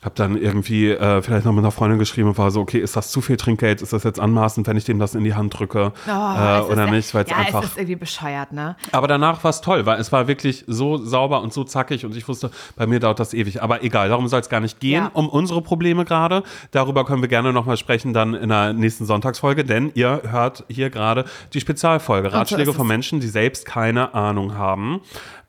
habe 0.00 0.14
dann 0.14 0.36
irgendwie 0.40 0.90
äh, 0.90 1.22
vielleicht 1.22 1.44
noch 1.44 1.52
mit 1.52 1.58
einer 1.64 1.72
Freundin 1.72 1.98
geschrieben 1.98 2.28
und 2.28 2.38
war 2.38 2.52
so, 2.52 2.60
okay, 2.60 2.78
ist 2.78 2.94
das 2.94 3.10
zu 3.10 3.20
viel 3.20 3.36
Trinkgeld? 3.36 3.82
Ist 3.82 3.92
das 3.92 4.04
jetzt 4.04 4.20
anmaßend, 4.20 4.66
wenn 4.68 4.76
ich 4.76 4.84
dem 4.84 5.00
das 5.00 5.16
in 5.16 5.24
die 5.24 5.34
Hand 5.34 5.58
drücke 5.58 5.92
Oh, 6.06 6.10
äh, 6.10 6.60
ist 6.60 6.66
oder 6.70 6.84
ja- 6.84 6.90
nicht? 6.92 7.12
Weil 7.14 7.24
es 7.24 7.30
ja, 7.30 7.36
einfach 7.36 7.64
es 7.64 7.70
ist 7.70 7.76
irgendwie 7.78 7.96
bescheuert, 7.96 8.52
ne? 8.52 8.76
aber 8.92 9.08
danach 9.08 9.42
war 9.42 9.50
es 9.50 9.60
toll, 9.60 9.86
weil 9.86 9.98
es 10.00 10.12
war 10.12 10.28
wirklich 10.28 10.62
so 10.68 10.98
sauber 10.98 11.42
und 11.42 11.52
so 11.52 11.64
zackig 11.64 12.04
und 12.04 12.16
ich 12.16 12.28
wusste, 12.28 12.52
bei 12.76 12.86
mir 12.86 13.00
dauert 13.00 13.18
das 13.18 13.34
ewig. 13.34 13.60
Aber 13.60 13.82
egal, 13.82 14.08
darum 14.08 14.28
soll 14.28 14.38
es 14.40 14.48
gar 14.48 14.60
nicht 14.60 14.78
gehen, 14.78 15.02
Ja. 15.02 15.10
um 15.14 15.28
unsere 15.28 15.62
Probleme 15.62 16.04
gerade. 16.04 16.44
Darüber 16.70 17.04
können 17.04 17.20
wir 17.22 17.28
gerne 17.28 17.52
nochmal 17.52 17.76
sprechen 17.76 18.12
dann 18.12 18.34
in 18.34 18.50
der 18.50 18.72
nächsten 18.74 19.04
Sonntagsfolge, 19.04 19.64
denn 19.64 19.90
ihr 19.94 20.22
hört 20.30 20.64
hier 20.68 20.90
gerade 20.90 21.24
die 21.54 21.60
Spezialfolge. 21.60 22.30
so 22.30 22.36
Ratschläge 22.36 22.70
ist 22.70 22.76
von. 22.76 22.86
Menschen, 22.86 23.18
die 23.18 23.26
selbst 23.28 23.66
keine 23.66 24.14
Ahnung 24.14 24.54
haben. 24.54 25.00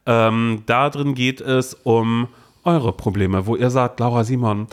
Ähm, 0.08 0.64
da 0.66 0.90
drin 0.90 1.14
geht 1.14 1.40
es 1.40 1.76
um 1.84 2.28
eure 2.64 2.94
Probleme, 2.94 3.46
wo 3.46 3.56
ihr 3.56 3.70
sagt, 3.70 4.00
Laura 4.00 4.24
Simon, 4.24 4.66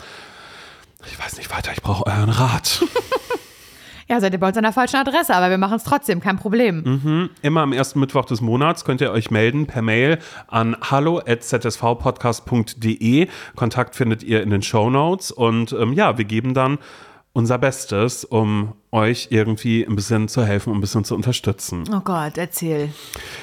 ich 1.07 1.19
weiß 1.19 1.37
nicht 1.37 1.51
weiter, 1.51 1.73
ich 1.73 1.83
brauche 1.83 2.07
euren 2.07 2.31
Rat. 2.31 2.83
Ja, 4.09 4.21
seid 4.21 4.33
ihr 4.33 4.39
bei 4.39 4.47
uns 4.47 4.57
an 4.57 4.63
der 4.63 4.73
falschen 4.73 4.99
Adresse, 4.99 5.35
aber 5.35 5.51
wir 5.51 5.59
machen 5.59 5.79
es 5.79 5.83
trotzdem, 5.83 6.21
kein 6.21 6.37
Problem. 6.37 6.85
Mhm. 6.85 7.31
Immer 7.43 7.63
am 7.63 7.73
ersten 7.73 7.99
Mittwoch 7.99 8.25
des 8.25 8.41
Monats 8.41 8.85
könnt 8.85 9.01
ihr 9.01 9.11
euch 9.11 9.33
melden 9.33 9.67
per 9.67 9.83
Mail 9.83 10.21
an 10.47 10.77
hallo.zsvpodcast.de. 10.81 13.27
Kontakt 13.57 13.97
findet 13.97 14.23
ihr 14.23 14.45
in 14.45 14.51
den 14.51 14.63
Show 14.63 14.91
Notes 14.91 15.33
und 15.33 15.73
ähm, 15.73 15.93
ja, 15.93 16.19
wir 16.19 16.25
geben 16.25 16.55
dann 16.55 16.79
unser 17.33 17.59
Bestes, 17.59 18.25
um 18.25 18.75
euch 18.93 19.27
irgendwie 19.31 19.85
ein 19.85 19.97
bisschen 19.97 20.29
zu 20.29 20.45
helfen, 20.45 20.73
ein 20.73 20.81
bisschen 20.81 21.03
zu 21.05 21.17
unterstützen. 21.17 21.83
Oh 21.93 21.99
Gott, 22.01 22.39
erzähl. 22.39 22.91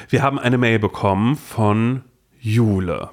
Wir 0.07 0.23
haben 0.23 0.39
eine 0.39 0.57
Mail 0.57 0.79
bekommen 0.79 1.35
von 1.35 2.03
Jule. 2.45 3.09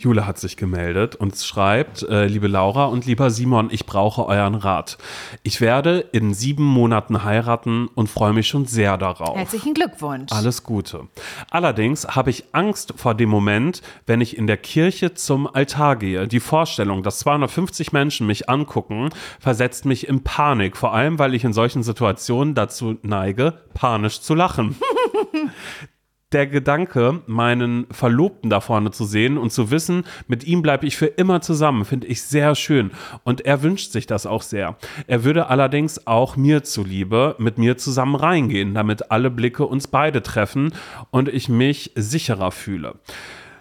Jule 0.00 0.26
hat 0.26 0.36
sich 0.40 0.56
gemeldet 0.56 1.14
und 1.14 1.36
schreibt, 1.36 2.02
äh, 2.02 2.26
liebe 2.26 2.48
Laura 2.48 2.86
und 2.86 3.06
lieber 3.06 3.30
Simon, 3.30 3.68
ich 3.70 3.86
brauche 3.86 4.26
euren 4.26 4.56
Rat. 4.56 4.98
Ich 5.44 5.60
werde 5.60 6.00
in 6.10 6.34
sieben 6.34 6.64
Monaten 6.64 7.22
heiraten 7.22 7.86
und 7.94 8.10
freue 8.10 8.32
mich 8.32 8.48
schon 8.48 8.66
sehr 8.66 8.98
darauf. 8.98 9.36
Herzlichen 9.36 9.74
Glückwunsch. 9.74 10.32
Alles 10.32 10.64
Gute. 10.64 11.06
Allerdings 11.50 12.16
habe 12.16 12.30
ich 12.30 12.46
Angst 12.50 12.94
vor 12.96 13.14
dem 13.14 13.28
Moment, 13.28 13.80
wenn 14.06 14.20
ich 14.20 14.36
in 14.36 14.48
der 14.48 14.56
Kirche 14.56 15.14
zum 15.14 15.46
Altar 15.46 15.94
gehe. 15.94 16.26
Die 16.26 16.40
Vorstellung, 16.40 17.04
dass 17.04 17.20
250 17.20 17.92
Menschen 17.92 18.26
mich 18.26 18.50
angucken, 18.50 19.10
versetzt 19.38 19.84
mich 19.84 20.08
in 20.08 20.24
Panik. 20.24 20.76
Vor 20.76 20.92
allem, 20.92 21.20
weil 21.20 21.34
ich 21.34 21.44
in 21.44 21.52
solchen 21.52 21.84
Situationen 21.84 22.56
dazu 22.56 22.98
neige, 23.02 23.54
panisch 23.72 24.20
zu 24.20 24.34
lachen. 24.34 24.74
Der 26.34 26.48
Gedanke, 26.48 27.22
meinen 27.28 27.86
Verlobten 27.92 28.50
da 28.50 28.60
vorne 28.60 28.90
zu 28.90 29.04
sehen 29.04 29.38
und 29.38 29.52
zu 29.52 29.70
wissen, 29.70 30.02
mit 30.26 30.42
ihm 30.42 30.62
bleibe 30.62 30.84
ich 30.84 30.96
für 30.96 31.06
immer 31.06 31.40
zusammen, 31.40 31.84
finde 31.84 32.08
ich 32.08 32.22
sehr 32.22 32.56
schön. 32.56 32.90
Und 33.22 33.42
er 33.42 33.62
wünscht 33.62 33.92
sich 33.92 34.08
das 34.08 34.26
auch 34.26 34.42
sehr. 34.42 34.76
Er 35.06 35.22
würde 35.22 35.46
allerdings 35.46 36.08
auch 36.08 36.36
mir 36.36 36.64
zuliebe 36.64 37.36
mit 37.38 37.56
mir 37.58 37.76
zusammen 37.76 38.16
reingehen, 38.16 38.74
damit 38.74 39.12
alle 39.12 39.30
Blicke 39.30 39.64
uns 39.64 39.86
beide 39.86 40.24
treffen 40.24 40.74
und 41.12 41.28
ich 41.28 41.48
mich 41.48 41.92
sicherer 41.94 42.50
fühle. 42.50 42.96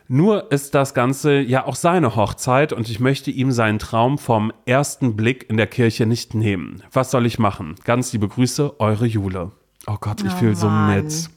Nur 0.07 0.51
ist 0.51 0.73
das 0.73 0.95
Ganze 0.95 1.41
ja 1.41 1.67
auch 1.67 1.75
seine 1.75 2.15
Hochzeit 2.15 2.73
und 2.73 2.89
ich 2.89 2.99
möchte 2.99 3.29
ihm 3.29 3.51
seinen 3.51 3.77
Traum 3.77 4.17
vom 4.17 4.51
ersten 4.65 5.15
Blick 5.15 5.47
in 5.47 5.57
der 5.57 5.67
Kirche 5.67 6.07
nicht 6.07 6.33
nehmen. 6.33 6.81
Was 6.91 7.11
soll 7.11 7.27
ich 7.27 7.37
machen? 7.37 7.75
Ganz 7.83 8.11
liebe 8.13 8.27
Grüße, 8.27 8.79
eure 8.79 9.05
Jule. 9.05 9.51
Oh 9.85 9.97
Gott, 10.01 10.21
ich 10.21 10.33
Oh 10.33 10.37
fühle 10.37 10.55
so 10.55 10.71
mit. 10.71 11.29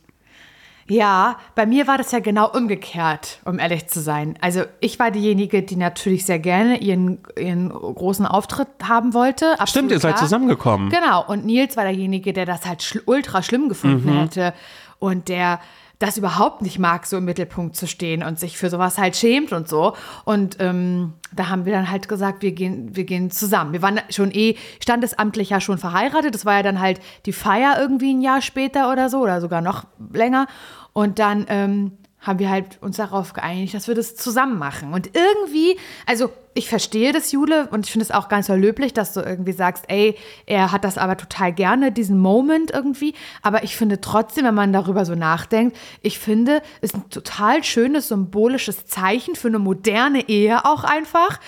Ja, 0.89 1.37
bei 1.55 1.67
mir 1.67 1.87
war 1.87 1.99
das 1.99 2.13
ja 2.13 2.21
genau 2.21 2.49
umgekehrt, 2.51 3.41
um 3.45 3.59
ehrlich 3.59 3.89
zu 3.89 4.01
sein. 4.01 4.39
Also 4.41 4.63
ich 4.81 4.99
war 4.99 5.11
diejenige, 5.11 5.63
die 5.63 5.77
natürlich 5.77 6.25
sehr 6.25 6.39
gerne 6.39 6.79
ihren, 6.79 7.19
ihren 7.37 7.71
großen 7.71 8.25
Auftritt 8.25 8.69
haben 8.85 9.13
wollte. 9.13 9.57
Stimmt, 9.67 9.91
ihr 9.91 9.99
seid 9.99 10.19
zusammengekommen. 10.19 10.91
Genau, 10.91 11.25
und 11.27 11.45
Nils 11.45 11.77
war 11.77 11.85
derjenige, 11.85 12.33
der 12.33 12.47
das 12.47 12.67
halt 12.67 12.83
schl 12.83 13.03
ultra 13.07 13.43
schlimm 13.43 13.69
gefunden 13.69 14.13
Mhm. 14.13 14.19
hätte 14.21 14.55
und 14.99 15.29
der 15.29 15.61
das 15.99 16.19
überhaupt 16.19 16.63
nicht 16.63 16.79
mag, 16.79 17.07
so 17.07 17.17
im 17.17 17.25
Mittelpunkt 17.25 17.75
zu 17.77 17.87
stehen 17.87 18.23
und 18.23 18.39
sich 18.39 18.59
für 18.59 18.69
sowas 18.69 18.99
halt 18.99 19.17
schämt 19.17 19.53
und 19.53 19.69
so. 19.69 19.95
Und 20.25 20.57
ähm, 20.61 21.15
da 21.35 21.49
haben 21.49 21.65
wir 21.65 21.73
dann 21.73 21.91
halt 21.91 22.09
gesagt, 22.09 22.43
wir 22.43 22.53
gehen, 22.53 22.95
wir 22.95 23.05
gehen 23.05 23.31
zusammen. 23.31 23.73
Wir 23.73 23.83
waren 23.83 24.01
schon 24.11 24.31
eh 24.31 24.57
standesamtlich 24.81 25.51
ja 25.51 25.61
schon 25.61 25.79
verheiratet. 25.79 26.35
Das 26.35 26.45
war 26.45 26.55
ja 26.55 26.63
dann 26.63 26.81
halt 26.81 27.01
die 27.25 27.33
Feier 27.33 27.77
irgendwie 27.79 28.13
ein 28.13 28.21
Jahr 28.21 28.43
später 28.43 28.93
oder 28.93 29.09
so 29.09 29.21
oder 29.21 29.41
sogar 29.41 29.63
noch 29.63 29.85
länger. 30.13 30.47
Und 30.93 31.19
dann 31.19 31.47
ähm, 31.49 31.93
haben 32.21 32.39
wir 32.39 32.51
halt 32.51 32.79
uns 32.81 32.97
darauf 32.97 33.33
geeinigt, 33.33 33.75
dass 33.75 33.89
wir 33.89 33.95
das 33.95 34.17
zusammen 34.17 34.59
machen. 34.59 34.93
Und 34.93 35.11
irgendwie, 35.15 35.79
also 36.07 36.33
ich 36.55 36.69
verstehe 36.69 37.13
das, 37.13 37.31
Jule, 37.33 37.69
und 37.71 37.87
ich 37.87 37.93
finde 37.93 38.05
es 38.05 38.11
auch 38.11 38.29
ganz 38.29 38.49
löblich, 38.49 38.95
dass 38.95 39.13
du 39.13 39.21
irgendwie 39.21 39.53
sagst, 39.53 39.85
ey, 39.89 40.17
er 40.47 40.73
hat 40.73 40.85
das 40.85 40.99
aber 40.99 41.17
total 41.17 41.53
gerne, 41.53 41.93
diesen 41.93 42.19
Moment 42.19 42.71
irgendwie. 42.71 43.15
Aber 43.43 43.63
ich 43.63 43.77
finde 43.77 44.01
trotzdem, 44.01 44.45
wenn 44.45 44.55
man 44.55 44.73
darüber 44.73 45.05
so 45.05 45.15
nachdenkt, 45.15 45.77
ich 46.03 46.19
finde, 46.19 46.63
es 46.81 46.91
ist 46.91 46.95
ein 46.97 47.11
total 47.11 47.63
schönes, 47.63 48.09
symbolisches 48.09 48.87
Zeichen 48.87 49.37
für 49.37 49.49
eine 49.49 49.59
moderne 49.59 50.29
Ehe 50.29 50.65
auch 50.65 50.85
einfach, 50.85 51.39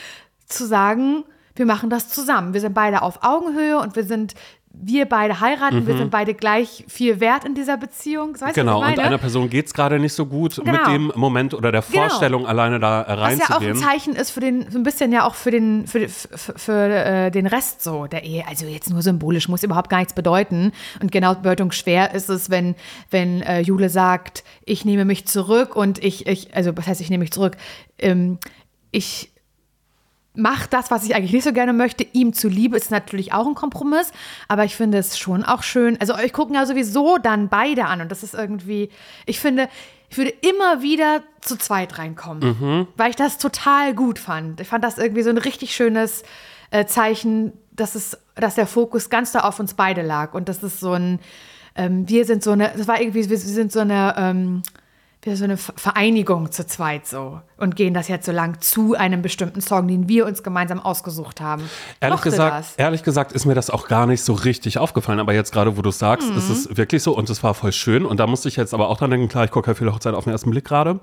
zu 0.46 0.66
sagen, 0.66 1.24
wir 1.56 1.66
machen 1.66 1.90
das 1.90 2.08
zusammen. 2.08 2.54
Wir 2.54 2.60
sind 2.60 2.74
beide 2.74 3.02
auf 3.02 3.22
Augenhöhe 3.22 3.78
und 3.80 3.96
wir 3.96 4.04
sind, 4.04 4.34
wir 4.80 5.06
beide 5.06 5.40
heiraten, 5.40 5.86
wir 5.88 5.96
sind 5.96 6.10
beide 6.10 6.34
gleich 6.34 6.84
viel 6.86 7.18
wert 7.18 7.44
in 7.44 7.54
dieser 7.54 7.76
Beziehung. 7.76 8.34
Weißt 8.34 8.56
Mhm. 8.56 8.60
Genau, 8.60 8.78
und 8.78 8.98
einer 8.98 9.18
Person 9.18 9.50
geht 9.50 9.66
es 9.66 9.74
gerade 9.74 9.98
nicht 9.98 10.12
so 10.12 10.24
gut 10.26 10.56
mit 10.58 10.66
Genau. 10.66 10.90
dem 10.90 11.12
Moment 11.16 11.52
oder 11.52 11.72
der 11.72 11.82
Genau. 11.82 12.02
Vorstellung, 12.08 12.46
alleine 12.46 12.78
da 12.78 13.02
äh, 13.02 13.06
Was 13.08 13.38
ja 13.38 13.44
auch 13.46 13.60
ein 13.60 13.66
reinzugehen. 13.66 13.76
Zeichen 13.76 14.14
ist 14.14 14.30
für 14.30 14.40
den, 14.40 14.70
so 14.70 14.78
ein 14.78 14.84
bisschen 14.84 15.10
ja 15.10 15.26
auch 15.26 15.34
für 15.34 15.50
den, 15.50 15.86
für, 15.88 16.08
für, 16.08 16.58
für 16.58 16.88
äh, 16.88 17.30
den 17.32 17.46
Rest 17.48 17.82
so 17.82 18.06
der 18.06 18.22
Ehe. 18.24 18.44
Also 18.48 18.66
jetzt 18.66 18.88
nur 18.90 19.02
symbolisch, 19.02 19.48
muss 19.48 19.62
überhaupt 19.64 19.90
gar 19.90 19.98
nichts 19.98 20.12
bedeuten. 20.14 20.72
Und 21.02 21.10
genau 21.10 21.34
bedeutungsschwer 21.34 22.14
ist 22.14 22.28
es, 22.28 22.48
wenn, 22.50 22.76
wenn 23.10 23.42
äh, 23.42 23.60
Jule 23.60 23.88
sagt, 23.88 24.44
ich 24.64 24.84
nehme 24.84 25.04
mich 25.04 25.26
zurück 25.26 25.74
und 25.74 26.02
ich, 26.04 26.26
ich, 26.28 26.54
also 26.54 26.76
was 26.76 26.86
heißt, 26.86 27.00
ich 27.00 27.10
nehme 27.10 27.22
mich 27.22 27.32
zurück? 27.32 27.56
Ähm, 27.98 28.38
ich 28.92 29.32
mache 30.38 30.68
das, 30.70 30.90
was 30.90 31.04
ich 31.04 31.14
eigentlich 31.14 31.32
nicht 31.32 31.44
so 31.44 31.52
gerne 31.52 31.72
möchte, 31.72 32.06
ihm 32.12 32.32
zuliebe, 32.32 32.76
ist 32.76 32.90
natürlich 32.90 33.32
auch 33.32 33.46
ein 33.46 33.54
Kompromiss, 33.54 34.12
aber 34.46 34.64
ich 34.64 34.76
finde 34.76 34.98
es 34.98 35.18
schon 35.18 35.44
auch 35.44 35.62
schön. 35.62 36.00
Also 36.00 36.14
euch 36.14 36.32
gucken 36.32 36.54
ja 36.54 36.64
sowieso 36.64 37.18
dann 37.18 37.48
beide 37.48 37.86
an 37.86 38.00
und 38.00 38.10
das 38.10 38.22
ist 38.22 38.34
irgendwie, 38.34 38.88
ich 39.26 39.40
finde, 39.40 39.68
ich 40.08 40.16
würde 40.16 40.30
immer 40.40 40.80
wieder 40.80 41.22
zu 41.42 41.56
zweit 41.56 41.98
reinkommen, 41.98 42.86
weil 42.96 43.10
ich 43.10 43.16
das 43.16 43.36
total 43.38 43.94
gut 43.94 44.18
fand. 44.18 44.60
Ich 44.60 44.68
fand 44.68 44.82
das 44.84 44.96
irgendwie 44.96 45.22
so 45.22 45.30
ein 45.30 45.38
richtig 45.38 45.74
schönes 45.74 46.22
äh, 46.70 46.86
Zeichen, 46.86 47.52
dass 47.72 47.94
es, 47.94 48.16
dass 48.34 48.54
der 48.54 48.66
Fokus 48.66 49.10
ganz 49.10 49.32
da 49.32 49.40
auf 49.40 49.58
uns 49.60 49.74
beide 49.74 50.02
lag 50.02 50.34
und 50.34 50.48
das 50.48 50.62
ist 50.62 50.80
so 50.80 50.92
ein, 50.92 51.18
ähm, 51.74 52.08
wir 52.08 52.24
sind 52.24 52.42
so 52.42 52.52
eine, 52.52 52.72
das 52.76 52.88
war 52.88 53.00
irgendwie, 53.00 53.28
wir 53.28 53.38
sind 53.38 53.72
so 53.72 53.80
eine, 53.80 54.14
ähm, 54.16 54.62
wir 55.22 55.36
so 55.36 55.44
eine 55.44 55.56
Ver- 55.56 55.74
Vereinigung 55.76 56.52
zu 56.52 56.66
zweit 56.66 57.06
so 57.06 57.40
und 57.58 57.76
gehen 57.76 57.94
das 57.94 58.08
jetzt 58.08 58.26
so 58.26 58.32
lang 58.32 58.60
zu 58.60 58.94
einem 58.94 59.22
bestimmten 59.22 59.60
Song, 59.60 59.88
den 59.88 60.08
wir 60.08 60.26
uns 60.26 60.42
gemeinsam 60.42 60.80
ausgesucht 60.80 61.40
haben. 61.40 61.62
Ehrlich 62.00 62.16
Mochte 62.16 62.30
gesagt, 62.30 62.58
das. 62.58 62.74
ehrlich 62.76 63.02
gesagt 63.02 63.32
ist 63.32 63.44
mir 63.46 63.54
das 63.54 63.70
auch 63.70 63.88
gar 63.88 64.06
nicht 64.06 64.22
so 64.22 64.32
richtig 64.32 64.78
aufgefallen, 64.78 65.20
aber 65.20 65.34
jetzt 65.34 65.52
gerade, 65.52 65.76
wo 65.76 65.82
du 65.82 65.90
es 65.90 65.98
sagst, 65.98 66.30
ist 66.30 66.48
es 66.48 66.76
wirklich 66.76 67.02
so 67.02 67.16
und 67.16 67.28
es 67.30 67.42
war 67.42 67.54
voll 67.54 67.72
schön 67.72 68.06
und 68.06 68.18
da 68.20 68.26
musste 68.26 68.48
ich 68.48 68.56
jetzt 68.56 68.74
aber 68.74 68.88
auch 68.88 68.98
dran 68.98 69.10
denken, 69.10 69.28
klar, 69.28 69.44
ich 69.44 69.50
gucke 69.50 69.70
ja 69.70 69.74
viele 69.74 69.92
Hochzeit 69.92 70.14
auf 70.14 70.24
den 70.24 70.32
ersten 70.32 70.50
Blick 70.50 70.64
gerade, 70.64 71.00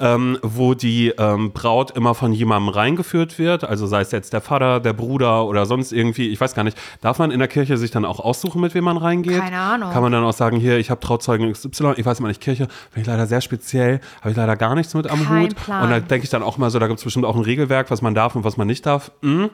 ähm, 0.00 0.38
wo 0.42 0.74
die 0.74 1.08
ähm, 1.18 1.52
Braut 1.52 1.90
immer 1.92 2.14
von 2.14 2.32
jemandem 2.32 2.70
reingeführt 2.70 3.38
wird, 3.38 3.64
also 3.64 3.86
sei 3.86 4.00
es 4.00 4.10
jetzt 4.12 4.32
der 4.32 4.40
Vater, 4.40 4.80
der 4.80 4.92
Bruder 4.92 5.44
oder 5.46 5.66
sonst 5.66 5.92
irgendwie, 5.92 6.28
ich 6.30 6.40
weiß 6.40 6.54
gar 6.54 6.64
nicht, 6.64 6.78
darf 7.00 7.18
man 7.18 7.30
in 7.30 7.38
der 7.38 7.48
Kirche 7.48 7.76
sich 7.76 7.90
dann 7.90 8.04
auch 8.04 8.20
aussuchen, 8.20 8.60
mit 8.60 8.74
wem 8.74 8.84
man 8.84 8.96
reingeht? 8.96 9.40
Keine 9.40 9.58
Ahnung. 9.58 9.92
Kann 9.92 10.02
man 10.02 10.12
dann 10.12 10.24
auch 10.24 10.32
sagen, 10.32 10.58
hier, 10.58 10.78
ich 10.78 10.90
habe 10.90 11.00
Trauzeugen 11.00 11.52
XY, 11.52 11.94
ich 11.96 12.06
weiß 12.06 12.18
immer 12.20 12.28
nicht, 12.28 12.40
Kirche, 12.40 12.66
bin 12.92 13.02
ich 13.02 13.06
leider 13.06 13.26
sehr 13.26 13.40
speziell, 13.40 14.00
habe 14.20 14.30
ich 14.30 14.36
leider 14.36 14.56
gar 14.56 14.74
nichts 14.74 14.94
mit 14.94 15.08
am 15.10 15.24
Kein 15.24 15.42
Hut 15.42 15.56
Plan. 15.56 15.82
und 15.84 15.90
denke 16.00 16.24
ich 16.24 16.30
dann 16.30 16.42
auch 16.42 16.58
mal 16.58 16.70
so, 16.70 16.78
da 16.78 16.86
gibt 16.86 16.98
es 16.98 17.04
bestimmt 17.04 17.24
auch 17.24 17.36
ein 17.36 17.42
Regelwerk, 17.42 17.90
was 17.90 18.02
man 18.02 18.14
darf 18.14 18.34
und 18.36 18.44
was 18.44 18.56
man 18.56 18.66
nicht 18.66 18.86
darf. 18.86 19.12
Hm? 19.22 19.50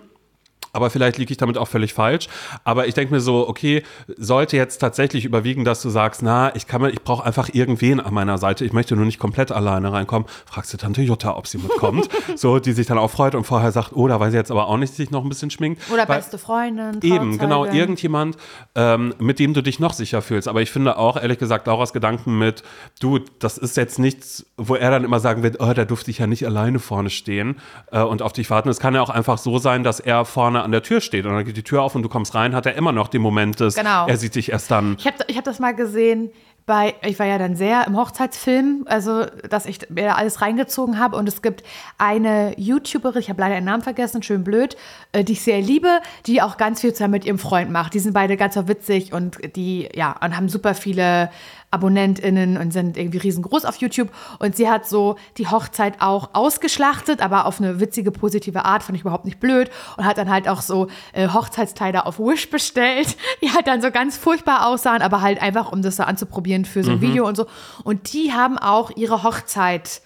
Aber 0.75 0.91
vielleicht 0.91 1.19
liege 1.19 1.31
ich 1.31 1.39
damit 1.39 1.57
auch 1.57 1.69
völlig 1.69 1.95
falsch. 1.95 2.29
Aber 2.65 2.87
ich 2.87 2.95
denke 2.95 3.15
mir 3.15 3.21
so, 3.21 3.49
okay, 3.49 3.85
sollte 4.17 4.57
jetzt 4.57 4.79
tatsächlich 4.79 5.25
überwiegen, 5.25 5.65
dass 5.65 5.81
du 5.81 5.89
sagst, 5.89 6.23
na, 6.23 6.55
ich 6.57 6.67
kann 6.67 6.83
mir, 6.83 6.91
ich 6.91 7.03
brauche 7.03 7.25
einfach 7.25 7.49
irgendwen 7.53 8.01
an 8.01 8.13
meiner 8.13 8.39
Seite. 8.39 8.65
Ich 8.65 8.73
möchte 8.73 8.97
nur 8.97 9.05
nicht 9.05 9.19
komplett 9.19 9.53
alleine 9.53 9.93
reinkommen. 9.93 10.29
Fragst 10.47 10.73
du 10.73 10.77
Tante 10.77 11.01
Jutta, 11.03 11.37
ob 11.37 11.47
sie 11.47 11.59
mitkommt. 11.59 12.09
so, 12.37 12.59
die 12.59 12.73
sich 12.73 12.89
dann 12.89 12.99
auch 12.99 13.11
freut 13.11 13.35
und 13.37 13.45
vorher 13.45 13.71
sagt, 13.71 13.93
oh, 13.95 14.09
da 14.09 14.19
weiß 14.19 14.33
ich 14.33 14.37
jetzt 14.37 14.51
aber 14.51 14.67
auch 14.67 14.77
nicht, 14.77 14.95
sich 14.95 15.11
noch 15.13 15.23
ein 15.23 15.29
bisschen 15.29 15.51
schminkt. 15.51 15.81
Oder 15.93 16.09
Weil, 16.09 16.17
beste 16.17 16.39
Freundin. 16.39 16.99
Eben, 17.03 17.39
genau, 17.39 17.65
irgendjemand, 17.65 18.37
ähm, 18.75 19.15
mit 19.19 19.39
dem 19.39 19.55
du 19.55 19.63
dich 19.63 19.79
noch 19.79 19.93
sicher 19.93 20.23
fühlst. 20.23 20.49
Aber 20.49 20.61
ich 20.61 20.73
finde 20.73 20.97
auch, 20.99 21.17
ehrlich 21.17 21.39
gesagt, 21.39 21.69
Laura's 21.69 21.93
Gedanken 21.93 22.37
mit, 22.37 22.65
du, 23.01 23.21
das 23.39 23.59
ist 23.59 23.77
jetzt 23.77 24.01
nichts, 24.01 24.45
wo 24.57 24.75
er 24.75 24.91
dann 24.91 25.05
immer 25.05 25.21
sagen 25.21 25.45
wird, 25.45 25.61
oh, 25.61 25.73
da 25.73 25.85
durfte 25.85 26.11
ich 26.11 26.19
ja 26.19 26.27
nicht 26.27 26.45
alleine 26.45 26.81
vorne 26.81 27.11
stehen 27.11 27.61
äh, 27.93 28.01
und 28.01 28.23
auf 28.23 28.33
dich 28.33 28.51
warten. 28.51 28.69
Es 28.69 28.81
kann 28.81 28.95
ja 28.95 29.03
auch 29.03 29.11
einfach 29.11 29.39
so 29.39 29.59
sein, 29.59 29.85
dass 29.85 30.01
er 30.01 30.25
vorne 30.25 30.64
an 30.65 30.73
der 30.73 30.83
Tür 30.83 31.01
steht 31.01 31.27
und 31.27 31.35
dann 31.35 31.45
geht 31.45 31.57
die 31.57 31.63
Tür 31.63 31.83
auf 31.83 31.95
und 31.95 32.03
du 32.03 32.09
kommst 32.09 32.35
rein, 32.35 32.55
hat 32.55 32.67
er 32.67 32.75
immer 32.75 32.93
noch 32.93 33.09
den 33.09 33.23
Moment 33.23 33.61
des, 33.61 33.77
genau. 33.77 34.07
er 34.07 34.17
sieht 34.17 34.35
dich 34.35 34.51
erst 34.51 34.71
dann. 34.71 34.97
Ich 34.99 35.07
habe 35.07 35.17
ich 35.29 35.37
hab 35.37 35.45
das 35.45 35.59
mal 35.61 35.75
gesehen, 35.75 36.31
bei, 36.67 36.95
ich 37.03 37.19
war 37.19 37.27
ja 37.27 37.37
dann 37.37 37.57
sehr 37.57 37.87
im 37.87 37.97
Hochzeitsfilm, 37.97 38.85
also 38.87 39.27
dass 39.51 39.67
ich 39.67 39.91
mir 39.91 40.17
alles 40.17 40.41
reingezogen 40.41 40.99
habe 40.99 41.17
und 41.17 41.29
es 41.29 41.43
gibt 41.43 41.63
eine 41.99 42.59
YouTuberin, 42.59 43.21
ich 43.21 43.29
habe 43.29 43.41
leider 43.43 43.57
ihren 43.57 43.65
Namen 43.65 43.83
vergessen, 43.83 44.23
schön 44.23 44.45
blöd, 44.45 44.77
äh, 45.13 45.25
die 45.25 45.33
ich 45.33 45.43
sehr 45.43 45.61
liebe, 45.61 46.01
die 46.27 46.41
auch 46.41 46.57
ganz 46.57 46.81
viel 46.81 46.95
zusammen 46.95 47.13
mit 47.13 47.27
ihrem 47.27 47.39
Freund 47.39 47.71
macht. 47.71 47.93
Die 47.93 47.99
sind 47.99 48.15
beide 48.15 48.39
ganz 48.39 48.55
so 48.55 48.67
witzig 48.67 49.13
und 49.13 49.39
die, 49.57 49.91
ja, 49.95 50.17
und 50.23 50.37
haben 50.37 50.49
super 50.49 50.75
viele 50.75 51.31
AbonnentInnen 51.75 52.57
und 52.57 52.73
sind 52.73 52.97
irgendwie 52.97 53.19
riesengroß 53.19 53.65
auf 53.65 53.77
YouTube. 53.77 54.09
Und 54.39 54.57
sie 54.57 54.71
hat 54.71 54.89
so 54.89 55.17
die 55.37 55.49
Hochzeit 55.49 56.01
auch 56.01 56.31
ausgeschlachtet, 56.33 57.21
aber 57.21 57.47
auf 57.47 57.61
eine 57.61 57.81
witzige, 57.81 58.11
positive 58.11 58.65
Art, 58.65 58.83
fand 58.83 58.97
ich 58.97 59.03
überhaupt 59.03 59.25
nicht 59.25 59.41
blöd. 59.41 59.71
Und 59.97 60.05
hat 60.05 60.19
dann 60.19 60.31
halt 60.31 60.49
auch 60.49 60.63
so 60.63 60.89
äh, 61.13 61.29
Hochzeitskleider 61.29 62.07
auf 62.07 62.19
Wish 62.19 62.49
bestellt, 62.51 63.17
die 63.43 63.53
halt 63.53 63.67
dann 63.67 63.83
so 63.83 63.91
ganz 63.91 64.17
furchtbar 64.17 64.67
aussahen, 64.67 65.03
aber 65.03 65.21
halt 65.21 65.43
einfach, 65.43 65.73
um 65.73 65.83
das 65.83 65.97
so 65.97 66.05
anzuprobieren 66.05 66.65
für 66.65 66.83
so 66.83 66.93
ein 66.93 66.97
mhm. 66.99 67.03
Video 67.03 67.29
und 67.29 67.37
so. 67.37 67.47
Und 67.83 68.13
die 68.13 68.33
haben 68.33 68.59
auch 68.59 68.91
ihre 68.97 69.23
Hochzeit 69.23 70.01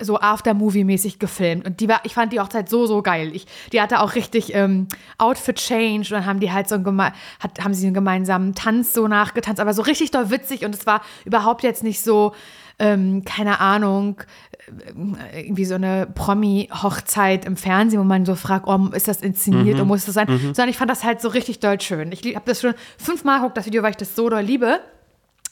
so 0.00 0.18
After-Movie-mäßig 0.18 1.18
gefilmt. 1.18 1.66
Und 1.66 1.80
die 1.80 1.88
war, 1.88 2.00
ich 2.02 2.14
fand 2.14 2.32
die 2.32 2.40
Hochzeit 2.40 2.68
so, 2.68 2.86
so 2.86 3.00
geil. 3.00 3.30
Ich, 3.32 3.46
die 3.72 3.80
hatte 3.80 4.00
auch 4.00 4.16
richtig 4.16 4.54
ähm, 4.54 4.88
Outfit-Change 5.18 6.14
und 6.14 6.20
dann 6.20 6.26
haben 6.26 6.40
die 6.40 6.52
halt 6.52 6.68
so 6.68 6.74
einen, 6.74 7.00
hat, 7.00 7.62
haben 7.62 7.74
sie 7.74 7.86
einen 7.86 7.94
gemeinsamen 7.94 8.54
Tanz 8.54 8.92
so 8.92 9.06
nachgetanzt, 9.06 9.60
aber 9.60 9.72
so 9.72 9.82
richtig 9.82 10.10
doll 10.10 10.30
witzig 10.30 10.64
und 10.64 10.74
es 10.74 10.86
war 10.86 11.02
überhaupt 11.24 11.62
jetzt 11.62 11.84
nicht 11.84 12.02
so, 12.02 12.34
ähm, 12.80 13.24
keine 13.24 13.60
Ahnung, 13.60 14.20
äh, 15.32 15.42
irgendwie 15.42 15.64
so 15.64 15.76
eine 15.76 16.08
Promi-Hochzeit 16.12 17.44
im 17.44 17.56
Fernsehen, 17.56 18.00
wo 18.00 18.04
man 18.04 18.24
so 18.24 18.34
fragt, 18.34 18.66
oh, 18.66 18.88
ist 18.92 19.06
das 19.06 19.20
inszeniert 19.20 19.76
mhm. 19.76 19.82
und 19.82 19.88
muss 19.88 20.06
das 20.06 20.14
sein? 20.14 20.28
Mhm. 20.28 20.54
Sondern 20.54 20.70
ich 20.70 20.76
fand 20.76 20.90
das 20.90 21.04
halt 21.04 21.20
so 21.20 21.28
richtig 21.28 21.60
doll 21.60 21.80
schön. 21.80 22.10
Ich 22.10 22.24
habe 22.34 22.46
das 22.46 22.60
schon 22.60 22.74
fünfmal 22.98 23.38
geguckt, 23.38 23.56
das 23.56 23.66
Video, 23.66 23.84
weil 23.84 23.90
ich 23.90 23.96
das 23.96 24.16
so 24.16 24.28
doll 24.28 24.42
liebe. 24.42 24.80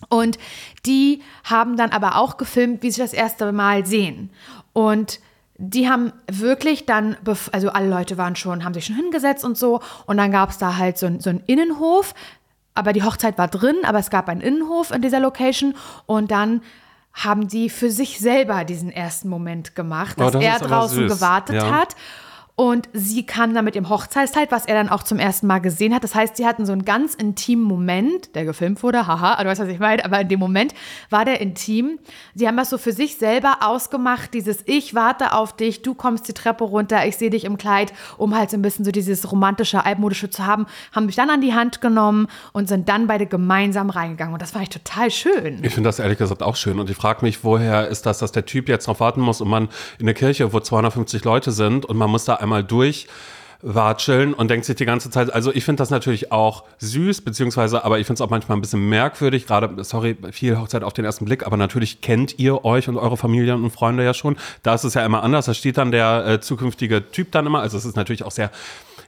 Und 0.09 0.39
die 0.87 1.23
haben 1.45 1.77
dann 1.77 1.91
aber 1.91 2.17
auch 2.17 2.37
gefilmt, 2.37 2.83
wie 2.83 2.91
sie 2.91 3.01
das 3.01 3.13
erste 3.13 3.53
Mal 3.53 3.87
sehen. 3.87 4.31
Und 4.73 5.21
die 5.59 5.89
haben 5.89 6.13
wirklich 6.31 6.87
dann, 6.87 7.17
also 7.53 7.71
alle 7.71 7.89
Leute 7.89 8.19
waren 8.19 8.35
schon, 8.37 8.65
haben 8.65 8.75
sich 8.75 8.87
schon 8.87 8.97
hingesetzt 8.97 9.45
und 9.45 9.57
so. 9.57 9.81
Und 10.07 10.17
dann 10.17 10.33
gab 10.33 10.51
es 10.51 10.59
da 10.59 10.77
halt 10.77 10.99
so, 10.99 11.09
so 11.21 11.31
einen 11.31 11.43
Innenhof. 11.47 12.15
Aber 12.75 12.93
die 12.93 13.03
Hochzeit 13.03 13.39
war 13.39 13.49
drin, 13.49 13.77
aber 13.85 13.99
es 13.99 14.11
gab 14.11 14.29
einen 14.29 14.41
Innenhof 14.41 14.91
in 14.91 15.03
dieser 15.03 15.21
Location. 15.21 15.75
Und 16.07 16.31
dann 16.31 16.63
haben 17.13 17.47
die 17.49 17.69
für 17.69 17.91
sich 17.91 18.19
selber 18.19 18.65
diesen 18.65 18.91
ersten 18.91 19.29
Moment 19.29 19.75
gemacht, 19.75 20.19
dass 20.19 20.35
oh, 20.35 20.41
er 20.41 20.59
draußen 20.59 21.07
gewartet 21.07 21.57
ja. 21.57 21.71
hat. 21.71 21.95
Und 22.55 22.89
sie 22.93 23.25
kam 23.25 23.55
dann 23.55 23.65
mit 23.65 23.75
dem 23.75 23.89
Hochzeitszeit, 23.89 24.53
was 24.53 24.67
er 24.67 24.75
dann 24.75 24.91
auch 24.91 25.03
zum 25.03 25.19
ersten 25.19 25.47
Mal 25.47 25.61
gesehen 25.61 25.95
hat. 25.95 26.05
Das 26.05 26.15
heißt, 26.15 26.37
sie 26.37 26.47
hatten 26.47 26.67
so 26.67 26.73
einen 26.73 26.85
ganz 26.85 27.15
intimen 27.15 27.65
Moment, 27.65 28.35
der 28.35 28.45
gefilmt 28.45 28.83
wurde, 28.83 29.07
haha, 29.07 29.43
du 29.43 29.49
weißt, 29.49 29.63
was 29.63 29.69
ich 29.69 29.79
meine, 29.79 30.05
aber 30.05 30.21
in 30.21 30.29
dem 30.29 30.39
Moment 30.39 30.75
war 31.09 31.25
der 31.25 31.41
intim. 31.41 31.99
Sie 32.35 32.47
haben 32.47 32.59
das 32.59 32.69
so 32.69 32.77
für 32.77 32.93
sich 32.93 33.17
selber 33.17 33.59
ausgemacht, 33.63 34.35
dieses 34.35 34.59
Ich 34.67 34.95
warte 34.95 35.33
auf 35.33 35.57
dich, 35.57 35.81
du 35.81 35.95
kommst 35.95 36.29
die 36.29 36.35
Treppe 36.35 36.65
runter, 36.65 37.07
ich 37.07 37.17
sehe 37.17 37.31
dich 37.31 37.45
im 37.45 37.57
Kleid, 37.57 37.95
um 38.19 38.37
halt 38.37 38.51
so 38.51 38.59
ein 38.59 38.63
bisschen 38.63 38.85
so 38.85 38.91
dieses 38.91 39.33
romantische, 39.33 39.87
altmodische 39.87 40.29
zu 40.29 40.45
haben, 40.45 40.67
haben 40.95 41.07
mich 41.07 41.17
dann 41.17 41.31
an 41.31 41.41
die 41.41 41.55
Hand 41.55 41.81
genommen 41.81 42.27
und 42.53 42.69
sind 42.69 42.87
dann 42.87 43.07
beide 43.07 43.25
gemeinsam 43.25 43.89
reingegangen. 43.89 44.35
Und 44.35 44.43
das 44.43 44.55
war 44.55 44.61
echt 44.61 44.75
total 44.75 45.11
schön. 45.11 45.65
Ich 45.65 45.73
finde 45.73 45.89
das 45.89 45.99
ehrlich 45.99 46.19
gesagt 46.19 46.43
auch 46.43 46.57
schön. 46.57 46.79
Und 46.79 46.91
ich 46.91 46.97
frage 46.97 47.25
mich, 47.25 47.45
woher 47.45 47.89
ist 47.89 48.05
das, 48.05 48.19
dass 48.19 48.31
der 48.31 48.45
Typ 48.45 48.69
jetzt 48.69 48.89
noch 48.89 49.01
warten 49.01 49.23
muss 49.23 49.41
und 49.41 49.49
man 49.49 49.71
in 49.99 50.05
der 50.05 50.15
Kirche, 50.15 50.53
wo 50.53 50.61
250 50.61 51.25
Leute 51.25 51.51
sind 51.51 51.87
und 51.87 51.97
man 51.97 52.11
muss 52.11 52.27
da 52.27 52.42
einmal 52.43 52.65
durch 52.65 53.07
watscheln 53.63 54.35
und 54.35 54.51
denkt 54.51 54.67
sich 54.67 54.75
die 54.75 54.85
ganze 54.85 55.09
Zeit, 55.09 55.33
also 55.33 55.53
ich 55.55 55.65
finde 55.65 55.81
das 55.81 55.91
natürlich 55.91 56.33
auch 56.33 56.65
süß, 56.79 57.21
beziehungsweise, 57.21 57.85
aber 57.85 58.01
ich 58.01 58.07
finde 58.07 58.17
es 58.17 58.21
auch 58.21 58.31
manchmal 58.31 58.59
ein 58.59 58.61
bisschen 58.61 58.89
merkwürdig, 58.89 59.47
gerade, 59.47 59.85
sorry, 59.85 60.17
viel 60.33 60.59
Hochzeit 60.59 60.83
auf 60.83 60.93
den 60.93 61.05
ersten 61.05 61.25
Blick, 61.25 61.47
aber 61.47 61.57
natürlich 61.57 62.01
kennt 62.01 62.39
ihr 62.39 62.65
euch 62.65 62.89
und 62.89 62.97
eure 62.97 63.17
Familien 63.17 63.63
und 63.63 63.71
Freunde 63.71 64.05
ja 64.05 64.15
schon. 64.15 64.37
Da 64.65 64.75
ist 64.75 64.85
es 64.85 64.95
ja 64.95 65.07
immer 65.07 65.23
anders, 65.23 65.47
da 65.47 65.55
steht 65.55 65.79
dann 65.79 65.93
der 65.93 66.27
äh, 66.27 66.41
zukünftige 66.41 67.11
Typ 67.13 67.31
dann 67.31 67.47
immer, 67.47 67.61
also 67.61 67.79
es 67.79 67.85
ist 67.85 67.97
natürlich 67.97 68.25
auch 68.25 68.33
sehr 68.33 68.51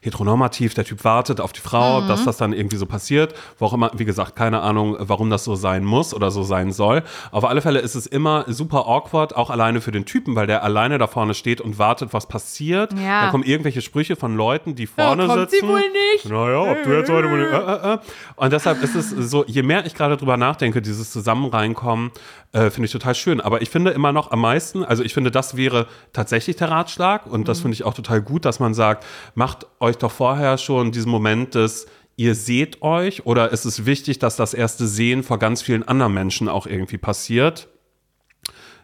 heteronormativ, 0.04 0.74
der 0.74 0.84
Typ 0.84 1.02
wartet 1.04 1.40
auf 1.40 1.52
die 1.52 1.60
Frau, 1.60 2.00
mhm. 2.00 2.08
dass 2.08 2.24
das 2.24 2.36
dann 2.36 2.52
irgendwie 2.52 2.76
so 2.76 2.86
passiert. 2.86 3.34
Wo 3.58 3.66
auch 3.66 3.72
immer, 3.72 3.90
wie 3.94 4.04
gesagt, 4.04 4.36
keine 4.36 4.60
Ahnung, 4.60 4.96
warum 4.98 5.30
das 5.30 5.44
so 5.44 5.54
sein 5.54 5.84
muss 5.84 6.14
oder 6.14 6.30
so 6.30 6.42
sein 6.42 6.72
soll. 6.72 7.02
Auf 7.30 7.44
alle 7.44 7.62
Fälle 7.62 7.80
ist 7.80 7.94
es 7.94 8.06
immer 8.06 8.44
super 8.48 8.86
awkward, 8.86 9.34
auch 9.34 9.50
alleine 9.50 9.80
für 9.80 9.92
den 9.92 10.04
Typen, 10.04 10.36
weil 10.36 10.46
der 10.46 10.62
alleine 10.62 10.98
da 10.98 11.06
vorne 11.06 11.34
steht 11.34 11.60
und 11.60 11.78
wartet, 11.78 12.12
was 12.12 12.26
passiert. 12.26 12.92
Ja. 12.92 13.24
Da 13.24 13.30
kommen 13.30 13.44
irgendwelche 13.44 13.80
Sprüche 13.80 14.16
von 14.16 14.36
Leuten, 14.36 14.74
die 14.74 14.86
vorne 14.86 15.22
ja, 15.22 15.28
kommt 15.28 15.50
sitzen. 15.50 15.66
Sie 15.66 15.72
wohl 15.72 15.80
nicht. 16.12 16.28
Naja, 16.28 16.72
ob 16.72 16.82
du 16.82 16.90
jetzt 16.90 17.10
heute 17.10 17.30
wohl 17.30 17.38
nicht. 17.38 17.52
Äh, 17.52 17.92
äh, 17.92 17.94
äh. 17.94 17.98
Und 18.36 18.52
deshalb 18.52 18.82
ist 18.82 18.94
es 18.94 19.10
so, 19.10 19.44
je 19.46 19.62
mehr 19.62 19.86
ich 19.86 19.94
gerade 19.94 20.16
drüber 20.16 20.36
nachdenke, 20.36 20.82
dieses 20.82 21.10
Zusammenreinkommen, 21.10 22.10
äh, 22.52 22.70
finde 22.70 22.86
ich 22.86 22.92
total 22.92 23.14
schön. 23.14 23.40
Aber 23.40 23.62
ich 23.62 23.70
finde 23.70 23.90
immer 23.90 24.12
noch 24.12 24.30
am 24.30 24.40
meisten, 24.40 24.84
also 24.84 25.02
ich 25.02 25.12
finde, 25.12 25.30
das 25.30 25.56
wäre 25.56 25.86
tatsächlich 26.12 26.56
der 26.56 26.70
Ratschlag 26.70 27.26
und 27.26 27.48
das 27.48 27.58
mhm. 27.58 27.62
finde 27.62 27.74
ich 27.74 27.84
auch 27.84 27.94
total 27.94 28.22
gut, 28.22 28.44
dass 28.44 28.60
man 28.60 28.74
sagt, 28.74 29.04
macht 29.34 29.66
euch 29.94 29.98
doch 29.98 30.10
vorher 30.10 30.58
schon 30.58 30.92
diesen 30.92 31.10
Moment 31.10 31.54
des 31.54 31.86
ihr 32.16 32.34
seht 32.34 32.82
euch 32.82 33.26
oder 33.26 33.50
ist 33.50 33.64
es 33.64 33.86
wichtig, 33.86 34.18
dass 34.18 34.36
das 34.36 34.54
erste 34.54 34.86
Sehen 34.86 35.22
vor 35.22 35.38
ganz 35.38 35.62
vielen 35.62 35.82
anderen 35.82 36.14
Menschen 36.14 36.48
auch 36.48 36.66
irgendwie 36.66 36.98
passiert? 36.98 37.68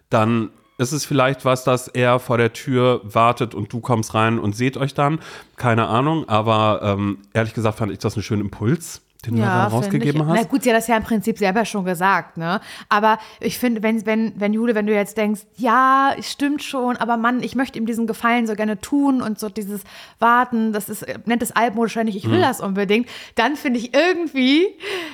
Dann 0.08 0.50
ist 0.78 0.92
es 0.92 1.04
vielleicht 1.04 1.44
was, 1.44 1.62
dass 1.62 1.88
er 1.88 2.18
vor 2.18 2.38
der 2.38 2.52
Tür 2.52 3.00
wartet 3.04 3.54
und 3.54 3.72
du 3.72 3.80
kommst 3.80 4.14
rein 4.14 4.38
und 4.38 4.56
seht 4.56 4.76
euch 4.76 4.94
dann. 4.94 5.20
Keine 5.56 5.86
Ahnung, 5.86 6.28
aber 6.28 6.80
ähm, 6.82 7.18
ehrlich 7.34 7.54
gesagt 7.54 7.78
fand 7.78 7.92
ich 7.92 7.98
das 7.98 8.14
einen 8.14 8.22
schönen 8.22 8.42
Impuls 8.42 9.02
den 9.22 9.36
ja, 9.36 9.44
du 9.44 9.50
da 9.50 9.66
rausgegeben 9.76 10.26
hast? 10.26 10.36
Na 10.36 10.42
gut, 10.44 10.62
sie 10.62 10.70
hat 10.70 10.76
das 10.76 10.86
ja 10.86 10.96
im 10.96 11.02
Prinzip 11.02 11.38
selber 11.38 11.64
schon 11.64 11.84
gesagt, 11.84 12.36
ne? 12.36 12.60
Aber 12.88 13.18
ich 13.40 13.58
finde, 13.58 13.82
wenn, 13.82 14.04
wenn, 14.06 14.32
wenn 14.36 14.52
Jule, 14.52 14.74
wenn 14.74 14.86
du 14.86 14.94
jetzt 14.94 15.16
denkst, 15.16 15.42
ja, 15.56 16.14
stimmt 16.20 16.62
schon, 16.62 16.96
aber 16.96 17.16
Mann, 17.16 17.42
ich 17.42 17.54
möchte 17.54 17.78
ihm 17.78 17.86
diesen 17.86 18.06
Gefallen 18.06 18.46
so 18.46 18.54
gerne 18.54 18.80
tun 18.80 19.22
und 19.22 19.38
so 19.38 19.48
dieses 19.48 19.82
Warten, 20.18 20.72
das 20.72 20.88
ist, 20.88 21.06
nennt 21.26 21.42
es 21.42 21.52
altmodisch, 21.52 21.96
wenn 21.96 22.08
ich, 22.08 22.16
ich 22.16 22.30
will 22.30 22.38
mhm. 22.38 22.42
das 22.42 22.60
unbedingt, 22.60 23.08
dann 23.34 23.56
finde 23.56 23.78
ich 23.78 23.94
irgendwie, 23.94 24.68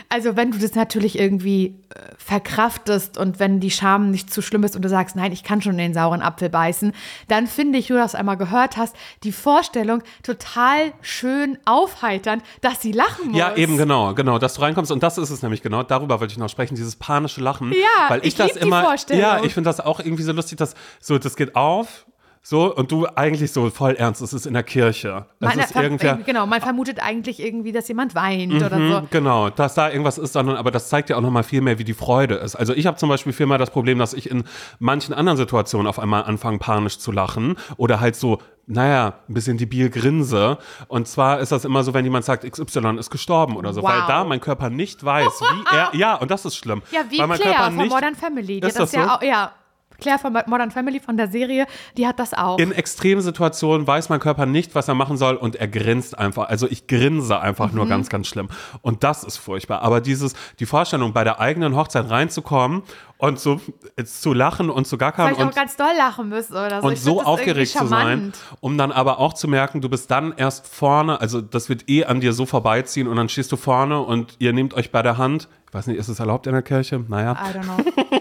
also 0.08 0.36
wenn 0.36 0.50
du 0.50 0.58
das 0.58 0.74
natürlich 0.74 1.18
irgendwie 1.18 1.76
äh, 1.90 2.00
verkraftest 2.18 3.18
und 3.18 3.38
wenn 3.38 3.60
die 3.60 3.70
Scham 3.70 4.10
nicht 4.10 4.32
zu 4.32 4.42
schlimm 4.42 4.64
ist 4.64 4.76
und 4.76 4.82
du 4.82 4.88
sagst, 4.88 5.16
nein, 5.16 5.32
ich 5.32 5.44
kann 5.44 5.62
schon 5.62 5.76
den 5.76 5.94
sauren 5.94 6.22
Apfel 6.22 6.48
beißen, 6.48 6.92
dann 7.28 7.46
finde 7.46 7.78
ich, 7.78 7.88
du 7.88 7.94
das 7.94 8.14
einmal 8.14 8.36
gehört 8.36 8.76
hast, 8.76 8.94
die 9.22 9.32
Vorstellung 9.32 10.02
total 10.22 10.92
schön 11.02 11.58
aufheiternd, 11.64 12.42
dass 12.60 12.82
sie 12.82 12.92
lachen 12.92 13.30
muss. 13.30 13.38
Ja, 13.38 13.54
eben 13.54 13.76
genau. 13.76 13.95
Genau, 13.96 14.14
genau, 14.14 14.38
dass 14.38 14.54
du 14.54 14.60
reinkommst 14.60 14.92
und 14.92 15.02
das 15.02 15.16
ist 15.16 15.30
es 15.30 15.42
nämlich 15.42 15.62
genau. 15.62 15.82
Darüber 15.82 16.20
wollte 16.20 16.32
ich 16.32 16.38
noch 16.38 16.48
sprechen, 16.48 16.74
dieses 16.74 16.96
panische 16.96 17.40
Lachen. 17.40 17.72
Ja, 17.72 18.10
weil 18.10 18.20
ich, 18.20 18.28
ich 18.28 18.34
das 18.34 18.56
immer. 18.56 18.94
Ja, 19.10 19.42
ich 19.42 19.54
finde 19.54 19.68
das 19.68 19.80
auch 19.80 20.00
irgendwie 20.00 20.22
so 20.22 20.32
lustig, 20.32 20.58
dass 20.58 20.74
so 21.00 21.18
das 21.18 21.36
geht 21.36 21.56
auf 21.56 22.06
so, 22.48 22.72
und 22.72 22.92
du 22.92 23.08
eigentlich 23.16 23.50
so 23.50 23.70
voll 23.70 23.96
ernst, 23.96 24.22
es 24.22 24.32
ist 24.32 24.46
in 24.46 24.54
der 24.54 24.62
Kirche. 24.62 25.26
Man, 25.40 25.58
ist 25.58 25.74
irgendwer, 25.74 26.14
genau, 26.24 26.46
man 26.46 26.60
vermutet 26.60 27.02
eigentlich 27.02 27.40
irgendwie, 27.40 27.72
dass 27.72 27.88
jemand 27.88 28.14
weint 28.14 28.52
mhm, 28.52 28.62
oder 28.62 28.78
so. 29.00 29.08
Genau, 29.10 29.50
dass 29.50 29.74
da 29.74 29.90
irgendwas 29.90 30.16
ist, 30.16 30.34
sondern, 30.34 30.56
aber 30.56 30.70
das 30.70 30.88
zeigt 30.88 31.10
ja 31.10 31.16
auch 31.16 31.22
nochmal 31.22 31.42
viel 31.42 31.60
mehr, 31.60 31.80
wie 31.80 31.84
die 31.84 31.92
Freude 31.92 32.36
ist. 32.36 32.54
Also 32.54 32.72
ich 32.72 32.86
habe 32.86 32.98
zum 32.98 33.08
Beispiel 33.08 33.32
viel 33.32 33.46
mehr 33.46 33.58
das 33.58 33.70
Problem, 33.70 33.98
dass 33.98 34.14
ich 34.14 34.30
in 34.30 34.44
manchen 34.78 35.12
anderen 35.12 35.36
Situationen 35.36 35.88
auf 35.88 35.98
einmal 35.98 36.22
anfange, 36.22 36.58
panisch 36.58 37.00
zu 37.00 37.10
lachen 37.10 37.56
oder 37.78 37.98
halt 37.98 38.14
so 38.14 38.38
naja, 38.68 39.14
ein 39.28 39.34
bisschen 39.34 39.58
debil 39.58 39.90
grinse. 39.90 40.58
Und 40.86 41.08
zwar 41.08 41.40
ist 41.40 41.50
das 41.50 41.64
immer 41.64 41.82
so, 41.82 41.94
wenn 41.94 42.04
jemand 42.04 42.24
sagt, 42.24 42.48
XY 42.48 42.96
ist 42.98 43.10
gestorben 43.10 43.56
oder 43.56 43.72
so, 43.72 43.82
wow. 43.82 43.90
weil 43.90 44.00
da 44.06 44.22
mein 44.22 44.40
Körper 44.40 44.70
nicht 44.70 45.04
weiß, 45.04 45.40
wie 45.40 45.76
er, 45.76 45.90
ja, 45.94 46.14
und 46.14 46.30
das 46.30 46.44
ist 46.44 46.54
schlimm. 46.56 46.82
Ja, 46.92 47.00
wie 47.08 47.18
weil 47.18 47.26
mein 47.26 47.40
Claire 47.40 47.56
Körper 47.56 47.70
von 47.72 47.76
nicht, 47.76 47.92
Modern 47.92 48.14
Family. 48.14 48.58
Ist 48.58 48.78
das, 48.78 48.90
das 48.90 48.92
so? 48.92 48.98
ja, 48.98 49.16
auch, 49.16 49.22
ja 49.22 49.52
Claire 50.00 50.18
von 50.18 50.32
Modern 50.46 50.70
Family 50.70 51.00
von 51.00 51.16
der 51.16 51.28
Serie, 51.28 51.66
die 51.96 52.06
hat 52.06 52.18
das 52.18 52.34
auch. 52.34 52.58
In 52.58 52.72
extremen 52.72 53.20
Situationen 53.22 53.86
weiß 53.86 54.08
mein 54.08 54.20
Körper 54.20 54.46
nicht, 54.46 54.74
was 54.74 54.88
er 54.88 54.94
machen 54.94 55.16
soll 55.16 55.36
und 55.36 55.56
er 55.56 55.68
grinst 55.68 56.18
einfach. 56.18 56.48
Also 56.48 56.66
ich 56.68 56.86
grinse 56.86 57.40
einfach 57.40 57.70
Mhm. 57.70 57.76
nur 57.76 57.86
ganz, 57.88 58.08
ganz 58.08 58.26
schlimm. 58.26 58.48
Und 58.82 59.04
das 59.04 59.24
ist 59.24 59.36
furchtbar. 59.38 59.82
Aber 59.82 60.00
dieses, 60.00 60.34
die 60.58 60.66
Vorstellung, 60.66 61.12
bei 61.12 61.24
der 61.24 61.40
eigenen 61.40 61.74
Hochzeit 61.76 62.08
reinzukommen 62.10 62.82
und 63.18 63.40
so 63.40 63.60
äh, 63.96 64.04
zu 64.04 64.32
lachen 64.34 64.68
und 64.70 64.86
zu 64.86 64.98
gackern 64.98 65.26
Weil 65.26 65.32
ich 65.32 65.38
auch 65.38 65.46
und 65.46 65.54
ganz 65.54 65.76
doll 65.76 65.86
lachen 65.96 66.28
müsste 66.28 66.52
oder 66.54 66.80
so. 66.82 66.86
und 66.86 66.92
Ich 66.94 67.00
so 67.00 67.22
aufgeregt 67.22 67.70
zu 67.72 67.86
sein, 67.86 68.32
um 68.60 68.76
dann 68.76 68.92
aber 68.92 69.18
auch 69.18 69.32
zu 69.32 69.48
merken, 69.48 69.80
du 69.80 69.88
bist 69.88 70.10
dann 70.10 70.34
erst 70.36 70.66
vorne, 70.68 71.20
also 71.20 71.40
das 71.40 71.68
wird 71.70 71.88
eh 71.88 72.04
an 72.04 72.20
dir 72.20 72.32
so 72.34 72.44
vorbeiziehen 72.46 73.08
und 73.08 73.16
dann 73.16 73.28
stehst 73.30 73.50
du 73.52 73.56
vorne 73.56 74.00
und 74.00 74.36
ihr 74.38 74.52
nehmt 74.52 74.74
euch 74.74 74.90
bei 74.92 75.00
der 75.02 75.16
Hand. 75.16 75.48
Ich 75.68 75.74
weiß 75.74 75.86
nicht, 75.86 75.98
ist 75.98 76.08
es 76.08 76.20
erlaubt 76.20 76.46
in 76.46 76.52
der 76.52 76.62
Kirche? 76.62 77.02
Naja. 77.08 77.32
I 77.32 77.56
don't 77.58 77.62
know. 77.62 77.76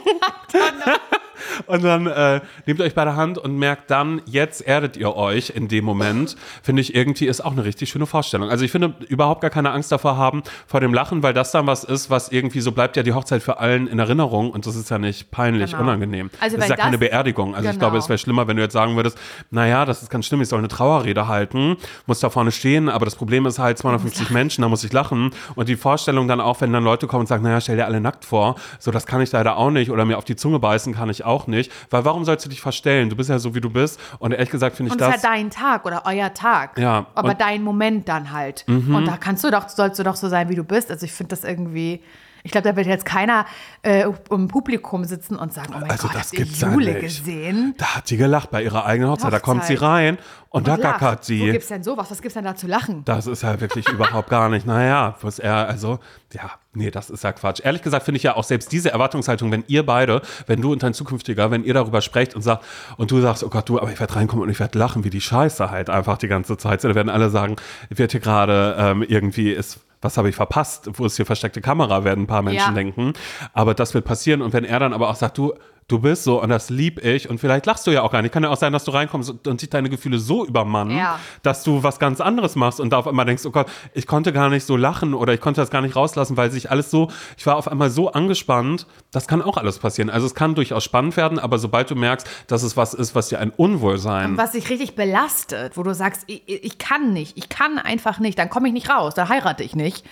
Und 1.67 1.83
dann 1.83 2.07
äh, 2.07 2.41
nehmt 2.65 2.81
euch 2.81 2.93
bei 2.95 3.03
der 3.05 3.15
Hand 3.15 3.37
und 3.37 3.57
merkt 3.57 3.91
dann, 3.91 4.21
jetzt 4.25 4.61
erdet 4.61 4.97
ihr 4.97 5.15
euch 5.15 5.51
in 5.55 5.67
dem 5.67 5.85
Moment. 5.85 6.35
Finde 6.63 6.81
ich 6.81 6.95
irgendwie 6.95 7.25
ist 7.27 7.41
auch 7.43 7.51
eine 7.51 7.63
richtig 7.65 7.89
schöne 7.89 8.05
Vorstellung. 8.05 8.49
Also 8.49 8.65
ich 8.65 8.71
finde 8.71 8.93
überhaupt 9.07 9.41
gar 9.41 9.49
keine 9.49 9.71
Angst 9.71 9.91
davor 9.91 10.17
haben, 10.17 10.43
vor 10.67 10.79
dem 10.79 10.93
Lachen, 10.93 11.23
weil 11.23 11.33
das 11.33 11.51
dann 11.51 11.67
was 11.67 11.83
ist, 11.83 12.09
was 12.09 12.29
irgendwie 12.29 12.61
so 12.61 12.71
bleibt 12.71 12.97
ja 12.97 13.03
die 13.03 13.13
Hochzeit 13.13 13.41
für 13.43 13.59
allen 13.59 13.87
in 13.87 13.99
Erinnerung 13.99 14.51
und 14.51 14.65
das 14.65 14.75
ist 14.75 14.89
ja 14.89 14.97
nicht 14.97 15.31
peinlich, 15.31 15.71
Genau. 15.71 15.83
unangenehm. 15.83 16.29
Also 16.39 16.55
das 16.57 16.65
ist 16.65 16.69
ja 16.69 16.75
keine 16.75 16.97
das- 16.97 16.99
Beerdigung. 16.99 17.55
Also 17.55 17.67
ich 17.69 17.75
Genau. 17.75 17.85
glaube, 17.87 17.97
es 17.97 18.09
wäre 18.09 18.17
schlimmer, 18.17 18.47
wenn 18.47 18.57
du 18.57 18.63
jetzt 18.63 18.73
sagen 18.73 18.95
würdest, 18.95 19.17
naja, 19.51 19.85
das 19.85 20.01
ist 20.03 20.09
ganz 20.09 20.25
schlimm, 20.25 20.41
ich 20.41 20.47
soll 20.49 20.59
eine 20.59 20.67
Trauerrede 20.67 21.27
halten, 21.27 21.77
muss 22.05 22.19
da 22.19 22.29
vorne 22.29 22.51
stehen, 22.51 22.89
aber 22.89 23.05
das 23.05 23.15
Problem 23.15 23.45
ist 23.45 23.59
halt 23.59 23.77
250 23.77 24.29
Menschen, 24.29 24.61
da 24.61 24.69
muss 24.69 24.83
ich 24.83 24.93
lachen. 24.93 25.31
Und 25.55 25.69
die 25.69 25.75
Vorstellung 25.75 26.27
dann 26.27 26.41
auch, 26.41 26.61
wenn 26.61 26.71
dann 26.73 26.83
Leute 26.83 27.07
kommen 27.07 27.21
und 27.21 27.27
sagen, 27.27 27.43
naja, 27.43 27.59
stell 27.61 27.75
dir 27.77 27.85
alle 27.85 27.99
nackt 28.01 28.25
vor, 28.25 28.55
so 28.79 28.91
das 28.91 29.05
kann 29.05 29.21
ich 29.21 29.31
leider 29.31 29.57
auch 29.57 29.71
nicht 29.71 29.91
oder 29.91 30.05
mir 30.05 30.17
auf 30.17 30.25
die 30.25 30.35
Zunge 30.35 30.59
beißen 30.59 30.93
kann 30.93 31.09
ich 31.09 31.23
auch 31.25 31.44
nicht, 31.47 31.71
weil 31.89 32.05
warum 32.05 32.25
sollst 32.25 32.45
du 32.45 32.49
dich 32.49 32.61
verstellen? 32.61 33.09
Du 33.09 33.15
bist 33.15 33.29
ja 33.29 33.39
so, 33.39 33.53
wie 33.55 33.61
du 33.61 33.69
bist 33.69 33.99
und 34.19 34.31
ehrlich 34.31 34.49
gesagt 34.49 34.75
finde 34.75 34.89
ich 34.89 34.93
Und 34.93 35.01
es 35.01 35.07
ist 35.07 35.15
das... 35.15 35.23
ja 35.23 35.29
dein 35.35 35.49
Tag 35.49 35.85
oder 35.85 36.03
euer 36.05 36.33
Tag. 36.33 36.77
Ja, 36.77 37.07
Aber 37.15 37.33
Mhm. 37.33 37.37
dein 37.37 37.63
Moment 37.63 38.07
dann 38.09 38.31
halt. 38.31 38.63
Und 38.67 39.05
da 39.05 39.17
kannst 39.17 39.43
du 39.43 39.51
doch, 39.51 39.69
sollst 39.69 39.99
du 39.99 40.03
doch 40.03 40.15
so 40.15 40.29
sein, 40.29 40.49
wie 40.49 40.55
du 40.55 40.63
bist. 40.63 40.89
Also 40.91 41.05
ich 41.05 41.11
finde 41.13 41.29
das 41.29 41.43
irgendwie. 41.43 42.01
Ich 42.45 42.51
glaube, 42.51 42.69
da 42.69 42.75
wird 42.75 42.85
jetzt 42.85 43.05
keiner 43.05 43.45
äh, 43.81 44.05
im 44.29 44.47
Publikum 44.47 45.03
sitzen 45.03 45.35
und 45.35 45.51
sagen, 45.51 45.73
oh 45.75 45.79
mein 45.81 45.89
Also 45.89 46.07
Gott, 46.07 46.15
das 46.15 46.27
habt 46.31 46.39
ihr 46.39 46.45
ja 46.45 46.71
Jule 46.71 46.91
nicht. 46.93 47.01
gesehen? 47.01 47.73
Da 47.79 47.95
hat 47.95 48.09
die 48.11 48.17
gelacht 48.17 48.51
bei 48.51 48.61
ihrer 48.63 48.85
eigenen 48.85 49.09
Hochzeit. 49.09 49.33
Da 49.33 49.39
kommt 49.39 49.63
sie 49.65 49.73
Hochzeit. 49.73 49.89
rein 49.89 50.17
und, 50.49 50.67
da 50.67 50.75
Lacht. 50.75 50.99
gackert 50.99 51.19
Wo 51.21 51.23
sie. 51.23 51.51
gibt's 51.51 51.67
denn 51.69 51.83
sowas? 51.83 52.09
Was 52.11 52.21
gibt's 52.21 52.35
denn 52.35 52.43
da 52.45 52.55
zu 52.55 52.67
lachen? 52.67 53.03
Das 53.03 53.25
ist 53.25 53.41
ja 53.41 53.59
wirklich 53.59 53.89
überhaupt 53.89 54.29
gar 54.29 54.47
nicht. 54.49 54.65
Naja, 54.67 55.15
was 55.21 55.39
er, 55.39 55.67
also, 55.67 55.97
ja, 56.33 56.51
nee, 56.73 56.91
das 56.91 57.09
ist 57.09 57.23
ja 57.23 57.33
Quatsch. 57.33 57.61
Ehrlich 57.63 57.81
gesagt 57.81 58.05
finde 58.05 58.17
ich 58.17 58.23
ja 58.23 58.35
auch 58.35 58.43
selbst 58.43 58.71
diese 58.71 58.91
Erwartungshaltung, 58.91 59.51
wenn 59.51 59.63
ihr 59.67 59.83
beide, 59.83 60.21
wenn 60.45 60.61
du 60.61 60.71
und 60.71 60.83
dein 60.83 60.93
Zukünftiger, 60.93 61.49
wenn 61.49 61.63
ihr 61.63 61.73
darüber 61.73 62.01
sprecht 62.01 62.35
und 62.35 62.43
sagt, 62.43 62.63
und 62.97 63.09
du 63.09 63.19
sagst, 63.21 63.43
oh 63.43 63.49
Gott, 63.49 63.67
du, 63.67 63.79
aber 63.79 63.91
ich 63.91 63.99
werde 63.99 64.15
reinkommen 64.15 64.43
und 64.43 64.49
ich 64.51 64.59
werde 64.59 64.77
lachen, 64.77 65.03
wie 65.03 65.09
die 65.09 65.19
Scheiße 65.19 65.71
halt 65.71 65.89
einfach 65.89 66.19
die 66.19 66.27
ganze 66.27 66.57
Zeit. 66.57 66.83
Da 66.83 66.93
werden 66.93 67.09
alle 67.09 67.31
sagen, 67.31 67.55
wird 67.89 68.11
hier 68.11 68.21
gerade 68.21 68.75
ähm, 68.77 69.01
irgendwie 69.01 69.51
ist. 69.51 69.79
Was 70.01 70.17
habe 70.17 70.29
ich 70.29 70.35
verpasst? 70.35 70.89
Wo 70.93 71.05
ist 71.05 71.15
hier 71.15 71.25
versteckte 71.25 71.61
Kamera, 71.61 72.03
werden 72.03 72.25
ein 72.25 72.27
paar 72.27 72.41
Menschen 72.41 72.69
Ja. 72.69 72.71
denken. 72.71 73.13
Aber 73.53 73.73
das 73.73 73.93
wird 73.93 74.05
passieren. 74.05 74.41
Und 74.41 74.53
wenn 74.53 74.63
er 74.65 74.79
dann 74.79 74.93
aber 74.93 75.09
auch 75.09 75.15
sagt, 75.15 75.37
du, 75.37 75.53
du 75.87 75.99
bist 75.99 76.23
so 76.23 76.41
und 76.41 76.49
das 76.49 76.71
lieb 76.71 77.03
ich 77.05 77.29
und 77.29 77.37
vielleicht 77.39 77.65
lachst 77.67 77.85
du 77.85 77.91
ja 77.91 78.01
auch 78.01 78.11
gar 78.11 78.21
nicht. 78.23 78.31
Kann 78.31 78.41
ja 78.43 78.49
auch 78.49 78.57
sein, 78.57 78.73
dass 78.73 78.85
du 78.85 78.91
reinkommst 78.91 79.29
und, 79.29 79.47
und 79.47 79.59
sich 79.59 79.69
deine 79.69 79.89
Gefühle 79.89 80.17
so 80.17 80.43
übermannen, 80.45 80.97
Ja. 80.97 81.19
dass 81.43 81.63
du 81.63 81.83
was 81.83 81.99
ganz 81.99 82.19
anderes 82.21 82.55
machst 82.55 82.79
und 82.79 82.89
da 82.89 82.97
auf 82.97 83.07
einmal 83.07 83.25
denkst, 83.25 83.45
oh 83.45 83.51
Gott, 83.51 83.67
ich 83.93 84.07
konnte 84.07 84.33
gar 84.33 84.49
nicht 84.49 84.65
so 84.65 84.77
lachen 84.77 85.13
oder 85.13 85.33
ich 85.33 85.41
konnte 85.41 85.61
das 85.61 85.69
gar 85.69 85.81
nicht 85.81 85.95
rauslassen, 85.95 86.37
weil 86.37 86.49
sich 86.51 86.71
alles 86.71 86.89
so, 86.89 87.11
ich 87.37 87.45
war 87.45 87.55
auf 87.55 87.67
einmal 87.67 87.91
so 87.91 88.11
angespannt, 88.11 88.87
das 89.11 89.27
kann 89.27 89.43
auch 89.43 89.57
alles 89.57 89.77
passieren. 89.77 90.09
Also 90.09 90.25
es 90.25 90.33
kann 90.33 90.55
durchaus 90.55 90.83
spannend 90.83 91.17
werden, 91.17 91.37
aber 91.37 91.59
sobald 91.59 91.89
du 91.91 91.95
merkst, 91.95 92.27
dass 92.47 92.63
es 92.63 92.75
was 92.75 92.95
ist, 92.95 93.13
was 93.13 93.29
dir 93.29 93.39
ein 93.39 93.51
Unwohlsein, 93.51 94.37
Was 94.37 94.53
dich 94.53 94.69
richtig 94.71 94.95
belastet, 94.95 95.77
wo 95.77 95.83
du 95.83 95.93
sagst, 95.93 96.23
ich, 96.25 96.41
ich 96.47 96.77
kann 96.79 97.13
nicht, 97.13 97.37
ich 97.37 97.47
kann 97.47 97.77
einfach 97.77 98.17
nicht, 98.19 98.39
dann 98.39 98.49
komme 98.49 98.67
ich 98.67 98.73
nicht 98.73 98.89
raus, 98.89 99.13
dann 99.13 99.29
heirate 99.29 99.63
ich 99.63 99.75
nicht. 99.75 100.03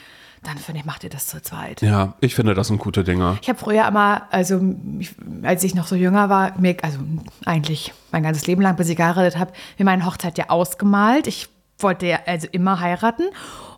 Dann 0.44 0.58
finde 0.58 0.82
ich, 0.82 0.86
macht 0.86 1.04
ihr 1.04 1.10
das 1.10 1.28
zu 1.28 1.42
zweit. 1.42 1.82
ja, 1.82 2.16
ich 2.20 2.36
finde, 2.36 2.54
das 2.54 2.68
sind 2.68 2.78
gute 2.78 3.04
Dinge. 3.04 3.38
Ich 3.42 3.50
habe 3.50 3.58
früher 3.58 3.88
immer, 3.88 4.28
also 4.30 4.60
ich, 5.00 5.16
als 5.42 5.64
ich 5.64 5.74
noch 5.74 5.88
so 5.88 5.96
jünger 5.96 6.30
war, 6.30 6.60
mir, 6.60 6.76
also 6.82 7.00
eigentlich 7.46 7.94
mein 8.12 8.24
ganzes 8.24 8.46
Leben 8.46 8.62
lang, 8.62 8.76
bis 8.76 8.90
ich 8.90 8.98
geheiratet 8.98 9.38
habe, 9.38 9.54
mir 9.78 9.86
meine 9.86 10.06
Hochzeit 10.06 10.38
ja 10.38 10.50
ausgemalt. 10.50 11.28
Ich 11.28 11.50
wollte 11.80 12.08
ja 12.08 12.20
also 12.26 12.48
immer 12.52 12.80
heiraten. 12.80 13.24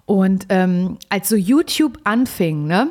Und 0.06 0.47
ähm, 0.49 0.97
als 1.10 1.30
so 1.30 1.36
YouTube 1.36 1.99
anfing, 2.04 2.65
ne? 2.65 2.89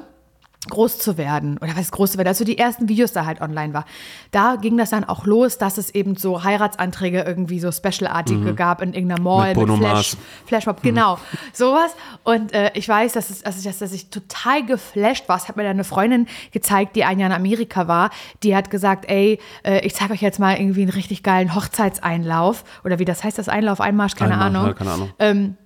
Groß 0.69 0.99
zu 0.99 1.19
werden, 1.19 1.59
oder 1.59 1.77
was 1.77 1.91
groß 1.91 2.13
zu 2.13 2.19
werden, 2.19 2.29
also 2.29 2.45
die 2.45 2.59
ersten 2.59 2.89
Videos 2.89 3.13
da 3.13 3.27
halt 3.27 3.41
online 3.41 3.75
war, 3.75 3.85
da 4.31 4.57
ging 4.57 4.77
das 4.77 4.91
dann 4.91 5.05
auch 5.05 5.27
los, 5.27 5.59
dass 5.59 5.79
es 5.79 5.91
eben 5.95 6.17
so 6.17 6.45
Heiratsanträge 6.45 7.23
irgendwie 7.23 7.61
so 7.61 7.71
Special-artige 7.71 8.55
gab 8.55 8.83
in 8.83 8.95
irgendeiner 8.95 9.21
Mall 9.21 9.55
Mit 9.55 9.69
mit, 9.69 9.79
Flash. 9.79 10.17
Flashmob, 10.47 10.83
genau, 10.83 11.19
sowas. 11.53 11.95
Und 12.23 12.53
äh, 12.53 12.71
ich 12.75 12.89
weiß, 12.89 13.13
dass, 13.13 13.31
es, 13.31 13.43
dass, 13.43 13.65
ich, 13.65 13.79
dass 13.79 13.93
ich 13.93 14.11
total 14.11 14.65
geflasht 14.65 15.29
war. 15.29 15.37
Es 15.37 15.49
hat 15.49 15.57
mir 15.57 15.63
dann 15.63 15.73
eine 15.73 15.85
Freundin 15.85 16.27
gezeigt, 16.53 16.97
die 16.97 17.05
ein 17.05 17.19
Jahr 17.19 17.31
in 17.31 17.37
Amerika 17.37 17.89
war, 17.89 18.11
die 18.43 18.57
hat 18.57 18.71
gesagt, 18.71 19.09
ey, 19.09 19.39
äh, 19.65 19.81
ich 19.87 19.95
zeige 19.95 20.13
euch 20.15 20.23
jetzt 20.23 20.39
mal 20.39 20.57
irgendwie 20.57 20.83
einen 20.83 20.91
richtig 20.91 21.23
geilen 21.23 21.55
Hochzeitseinlauf, 21.55 22.65
oder 22.85 22.99
wie 22.99 23.05
das 23.05 23.23
heißt, 23.23 23.39
das 23.39 23.49
Einlauf, 23.49 23.81
Einmarsch, 23.81 24.15
keine 24.15 24.33
Einmal, 24.35 24.49
Ahnung 24.49 24.67
ja, 24.67 24.73
keine 24.73 24.91
Ahnung. 24.91 25.11
ähm, 25.19 25.57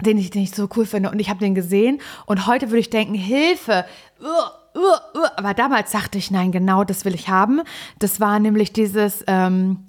den 0.00 0.18
ich, 0.18 0.30
den 0.30 0.42
ich 0.42 0.50
so 0.50 0.68
cool 0.76 0.86
finde. 0.86 1.10
Und 1.10 1.18
ich 1.18 1.30
habe 1.30 1.40
den 1.40 1.54
gesehen 1.54 2.00
und 2.26 2.46
heute 2.46 2.68
würde 2.68 2.80
ich 2.80 2.90
denken, 2.90 3.14
Hilfe. 3.14 3.84
Uh, 4.20 4.78
uh, 4.78 5.18
uh. 5.18 5.26
Aber 5.36 5.54
damals 5.54 5.92
dachte 5.92 6.18
ich, 6.18 6.30
nein, 6.30 6.52
genau 6.52 6.84
das 6.84 7.04
will 7.04 7.14
ich 7.14 7.28
haben. 7.28 7.62
Das 7.98 8.20
war 8.20 8.38
nämlich 8.38 8.72
dieses, 8.72 9.24
ähm, 9.26 9.84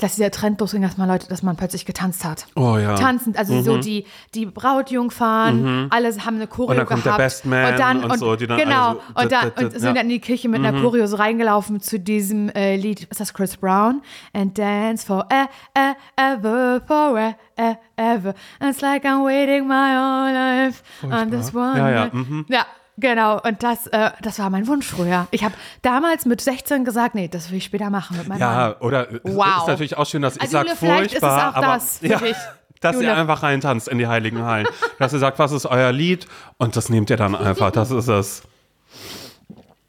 dass 0.00 0.16
dieser 0.16 0.30
Trend 0.30 0.60
losging, 0.60 0.82
dass 0.82 0.96
man 0.96 1.08
Leute, 1.08 1.28
dass 1.28 1.42
man 1.42 1.56
plötzlich 1.56 1.84
getanzt 1.84 2.24
hat. 2.24 2.46
Oh 2.56 2.76
ja. 2.76 2.94
Tanzen, 2.94 3.36
also 3.36 3.62
so 3.62 3.78
die, 3.78 4.06
die 4.34 4.46
Brautjungfern, 4.46 5.88
alle 5.90 6.08
haben 6.24 6.36
eine 6.36 6.46
Choreo 6.46 6.70
Und 6.70 6.76
dann 6.76 6.86
kommt 6.86 7.04
der 7.04 7.12
gehabt. 7.12 7.24
Best 7.24 7.46
Man 7.46 7.72
und 7.72 7.78
dann, 7.78 8.04
und 8.04 8.18
so, 8.18 8.36
die 8.36 8.46
dann 8.46 8.58
genau, 8.58 8.94
so- 8.94 9.22
und, 9.22 9.32
da, 9.32 9.42
und 9.56 9.72
sind 9.72 9.82
ja. 9.82 9.92
dann 9.92 10.04
in 10.04 10.10
die 10.10 10.20
Kirche 10.20 10.48
mit 10.48 10.64
einer 10.64 10.80
Choreo 10.80 11.06
so 11.06 11.16
reingelaufen 11.16 11.80
zu 11.80 11.98
diesem 11.98 12.48
äh, 12.50 12.76
Lied, 12.76 13.04
ist 13.04 13.20
das 13.20 13.34
Chris 13.34 13.56
Brown? 13.56 14.02
And 14.32 14.56
dance 14.56 15.06
forever, 15.06 16.80
forever. 16.86 18.34
And 18.60 18.70
it's 18.70 18.80
like 18.80 19.04
I'm 19.04 19.24
waiting 19.24 19.66
my 19.66 19.94
whole 19.94 20.32
life 20.32 20.82
on 21.02 21.30
this 21.30 21.54
one. 21.54 21.78
Ja, 21.78 21.90
ja, 21.90 22.10
mhm. 22.12 22.46
ja. 22.48 22.66
Genau, 23.02 23.38
und 23.40 23.62
das, 23.62 23.86
äh, 23.88 24.10
das 24.22 24.38
war 24.38 24.48
mein 24.48 24.66
Wunsch 24.68 24.86
früher. 24.86 25.26
Ich 25.32 25.42
habe 25.44 25.54
damals 25.82 26.24
mit 26.24 26.40
16 26.40 26.84
gesagt, 26.84 27.14
nee, 27.16 27.28
das 27.28 27.50
will 27.50 27.58
ich 27.58 27.64
später 27.64 27.90
machen 27.90 28.16
mit 28.16 28.28
meinem 28.28 28.38
Mann. 28.38 28.48
Ja, 28.70 28.76
oder 28.80 29.10
es 29.12 29.20
Wow. 29.24 29.58
ist 29.58 29.66
natürlich 29.66 29.96
auch 29.98 30.06
schön, 30.06 30.22
dass 30.22 30.36
ich 30.36 30.42
Also, 30.42 30.52
sage, 30.52 30.70
furchtbar, 30.76 31.50
auch 31.50 31.54
aber 31.56 31.66
das 31.66 32.00
ja, 32.00 32.18
dass 32.80 32.96
ihr 32.96 33.02
Jule. 33.02 33.14
einfach 33.16 33.42
reintanzt 33.42 33.88
in 33.88 33.98
die 33.98 34.06
heiligen 34.06 34.42
Hallen. 34.44 34.66
dass 35.00 35.12
ihr 35.12 35.18
sagt, 35.18 35.38
was 35.40 35.52
ist 35.52 35.66
euer 35.66 35.90
Lied 35.92 36.26
und 36.58 36.76
das 36.76 36.88
nehmt 36.88 37.10
ihr 37.10 37.16
dann 37.16 37.34
einfach, 37.34 37.70
das 37.72 37.90
ist 37.90 38.08
es. 38.08 38.42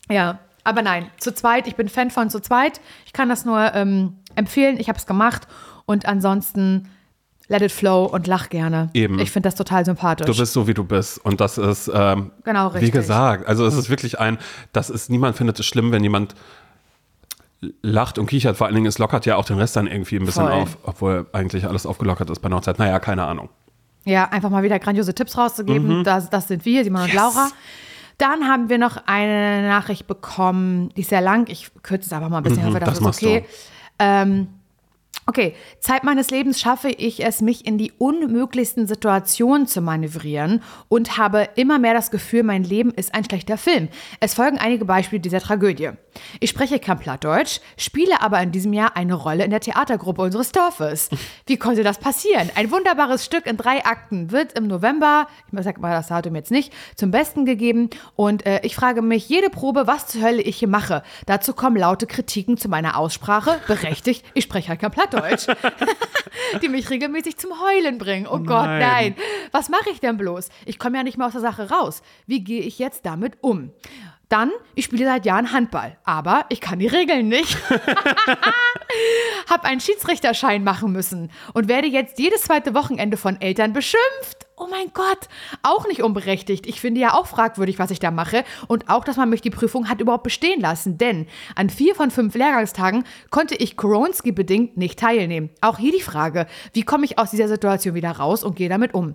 Ja, 0.09 0.39
aber 0.63 0.81
nein, 0.81 1.09
zu 1.17 1.33
zweit, 1.33 1.67
ich 1.67 1.75
bin 1.75 1.89
Fan 1.89 2.09
von 2.11 2.29
zu 2.29 2.39
zweit. 2.39 2.81
Ich 3.05 3.13
kann 3.13 3.29
das 3.29 3.45
nur 3.45 3.73
ähm, 3.75 4.17
empfehlen. 4.35 4.79
Ich 4.79 4.89
habe 4.89 4.97
es 4.97 5.05
gemacht 5.05 5.47
und 5.85 6.05
ansonsten 6.07 6.89
let 7.47 7.61
it 7.61 7.71
flow 7.71 8.05
und 8.05 8.25
lach 8.27 8.49
gerne. 8.49 8.89
Eben. 8.93 9.19
Ich 9.19 9.31
finde 9.31 9.47
das 9.47 9.55
total 9.55 9.83
sympathisch. 9.85 10.25
Du 10.25 10.35
bist 10.35 10.53
so, 10.53 10.67
wie 10.67 10.73
du 10.73 10.83
bist. 10.83 11.23
Und 11.25 11.41
das 11.41 11.57
ist, 11.57 11.91
ähm, 11.93 12.31
Genau, 12.43 12.69
wie 12.73 12.77
richtig. 12.77 12.93
gesagt, 12.93 13.47
also 13.47 13.65
es 13.65 13.75
ist 13.75 13.89
wirklich 13.89 14.19
ein, 14.19 14.37
das 14.71 14.89
ist, 14.89 15.09
niemand 15.09 15.35
findet 15.35 15.59
es 15.59 15.65
schlimm, 15.65 15.91
wenn 15.91 16.03
jemand 16.03 16.35
lacht 17.81 18.17
und 18.17 18.25
kichert. 18.27 18.57
Vor 18.57 18.67
allen 18.67 18.75
Dingen, 18.75 18.87
es 18.87 18.97
lockert 18.97 19.25
ja 19.25 19.35
auch 19.37 19.45
den 19.45 19.57
Rest 19.57 19.75
dann 19.75 19.87
irgendwie 19.87 20.17
ein 20.17 20.25
bisschen 20.25 20.43
Voll. 20.43 20.51
auf, 20.51 20.77
obwohl 20.83 21.25
eigentlich 21.33 21.65
alles 21.65 21.85
aufgelockert 21.85 22.29
ist 22.29 22.39
bei 22.39 22.47
einer 22.47 22.57
Hochzeit. 22.57 22.79
Naja, 22.79 22.99
keine 22.99 23.23
Ahnung. 23.25 23.49
ja, 24.05 24.25
einfach 24.29 24.49
mal 24.49 24.63
wieder 24.63 24.79
grandiose 24.79 25.13
Tipps 25.13 25.37
rauszugeben. 25.37 26.03
Das, 26.03 26.29
das 26.29 26.47
sind 26.49 26.65
wir, 26.65 26.83
Simon 26.83 27.03
und 27.03 27.07
Mhm. 27.07 27.13
Yes. 27.13 27.21
Laura. 27.21 27.49
Dann 28.17 28.47
haben 28.47 28.69
wir 28.69 28.77
noch 28.77 28.97
eine 29.05 29.67
Nachricht 29.67 30.07
bekommen, 30.07 30.89
die 30.95 31.01
ist 31.01 31.09
sehr 31.09 31.21
lang. 31.21 31.47
Ich 31.49 31.71
kürze 31.83 32.05
es 32.07 32.13
einfach 32.13 32.29
mal 32.29 32.37
ein 32.37 32.43
bisschen, 32.43 32.59
ich 32.59 32.65
hoffe, 32.65 32.79
das, 32.79 32.99
das 32.99 33.17
ist 33.17 33.23
okay. 33.23 33.45
Ähm, 33.97 34.47
Okay, 35.25 35.55
Zeit 35.79 36.03
meines 36.03 36.31
Lebens 36.31 36.59
schaffe 36.59 36.89
ich 36.89 37.25
es, 37.25 37.41
mich 37.41 37.65
in 37.65 37.77
die 37.77 37.93
unmöglichsten 37.97 38.87
Situationen 38.87 39.67
zu 39.67 39.79
manövrieren 39.79 40.61
und 40.89 41.17
habe 41.17 41.47
immer 41.55 41.79
mehr 41.79 41.93
das 41.93 42.11
Gefühl, 42.11 42.43
mein 42.43 42.63
Leben 42.63 42.91
ist 42.91 43.15
ein 43.15 43.23
schlechter 43.23 43.57
Film. 43.57 43.87
Es 44.19 44.33
folgen 44.33 44.57
einige 44.57 44.83
Beispiele 44.83 45.21
dieser 45.21 45.39
Tragödie. 45.39 45.91
Ich 46.41 46.49
spreche 46.49 46.77
kein 46.79 46.99
Plattdeutsch, 46.99 47.61
spiele 47.77 48.21
aber 48.21 48.41
in 48.41 48.51
diesem 48.51 48.73
Jahr 48.73 48.97
eine 48.97 49.13
Rolle 49.13 49.45
in 49.45 49.49
der 49.49 49.61
Theatergruppe 49.61 50.21
unseres 50.21 50.51
Dorfes. 50.51 51.09
Wie 51.47 51.57
konnte 51.57 51.83
das 51.83 51.99
passieren? 51.99 52.49
Ein 52.55 52.69
wunderbares 52.71 53.23
Stück 53.23 53.45
in 53.45 53.55
drei 53.55 53.85
Akten 53.85 54.31
wird 54.31 54.57
im 54.57 54.67
November, 54.67 55.27
ich 55.51 55.63
sag 55.63 55.79
mal 55.79 55.91
das 55.91 56.07
Datum 56.07 56.35
jetzt 56.35 56.51
nicht, 56.51 56.73
zum 56.95 57.11
Besten 57.11 57.45
gegeben 57.45 57.89
und 58.17 58.45
äh, 58.45 58.59
ich 58.63 58.75
frage 58.75 59.01
mich 59.01 59.29
jede 59.29 59.49
Probe, 59.49 59.87
was 59.87 60.07
zur 60.07 60.21
Hölle 60.21 60.41
ich 60.41 60.57
hier 60.57 60.67
mache. 60.67 61.01
Dazu 61.25 61.53
kommen 61.53 61.77
laute 61.77 62.07
Kritiken 62.07 62.57
zu 62.57 62.67
meiner 62.67 62.97
Aussprache, 62.97 63.59
berechtigt, 63.67 64.25
ich 64.33 64.43
spreche 64.43 64.67
halt 64.69 64.81
kein 64.81 64.91
Plattdeutsch, 64.91 65.12
die 66.61 66.69
mich 66.69 66.89
regelmäßig 66.89 67.37
zum 67.37 67.51
Heulen 67.61 67.97
bringen. 67.97 68.27
Oh 68.27 68.39
Gott, 68.39 68.65
Nein. 68.65 68.79
nein. 68.79 69.15
Was 69.51 69.69
mache 69.69 69.89
ich 69.91 69.99
denn 69.99 70.17
bloß? 70.17 70.49
Ich 70.65 70.79
komme 70.79 70.97
ja 70.97 71.03
nicht 71.03 71.17
mehr 71.17 71.27
aus 71.27 71.33
der 71.33 71.41
Sache 71.41 71.69
raus. 71.69 72.01
Wie 72.27 72.43
gehe 72.43 72.61
ich 72.61 72.79
jetzt 72.79 73.05
damit 73.05 73.37
um? 73.41 73.71
Dann, 74.33 74.49
ich 74.73 74.85
spiele 74.85 75.05
seit 75.05 75.27
Jahren 75.27 75.51
Handball, 75.51 75.95
aber 76.05 76.45
ich 76.49 76.59
kann 76.59 76.79
die 76.79 76.87
Regeln 76.87 77.27
nicht. 77.27 77.55
Hab 79.47 79.63
einen 79.63 79.79
Schiedsrichterschein 79.79 80.63
machen 80.63 80.91
müssen 80.91 81.29
und 81.53 81.67
werde 81.67 81.85
jetzt 81.85 82.17
jedes 82.17 82.41
zweite 82.41 82.73
Wochenende 82.73 83.15
von 83.15 83.39
Eltern 83.39 83.73
beschimpft. 83.73 84.47
Oh 84.57 84.65
mein 84.67 84.91
Gott, 84.91 85.29
auch 85.61 85.87
nicht 85.87 86.01
unberechtigt. 86.01 86.65
Ich 86.65 86.81
finde 86.81 86.99
ja 86.99 87.13
auch 87.13 87.27
fragwürdig, 87.27 87.77
was 87.77 87.91
ich 87.91 87.99
da 87.99 88.09
mache 88.09 88.43
und 88.67 88.89
auch, 88.89 89.03
dass 89.03 89.17
man 89.17 89.29
mich 89.29 89.41
die 89.41 89.51
Prüfung 89.51 89.87
hat 89.87 90.01
überhaupt 90.01 90.23
bestehen 90.23 90.59
lassen, 90.59 90.97
denn 90.97 91.27
an 91.53 91.69
vier 91.69 91.93
von 91.93 92.09
fünf 92.09 92.33
Lehrgangstagen 92.33 93.03
konnte 93.29 93.53
ich 93.53 93.77
Koronski 93.77 94.31
bedingt 94.31 94.77
nicht 94.77 94.97
teilnehmen. 94.97 95.51
Auch 95.61 95.77
hier 95.77 95.91
die 95.91 96.01
Frage, 96.01 96.47
wie 96.73 96.81
komme 96.81 97.05
ich 97.05 97.19
aus 97.19 97.29
dieser 97.29 97.49
Situation 97.49 97.93
wieder 97.93 98.09
raus 98.09 98.43
und 98.43 98.55
gehe 98.55 98.69
damit 98.69 98.95
um? 98.95 99.13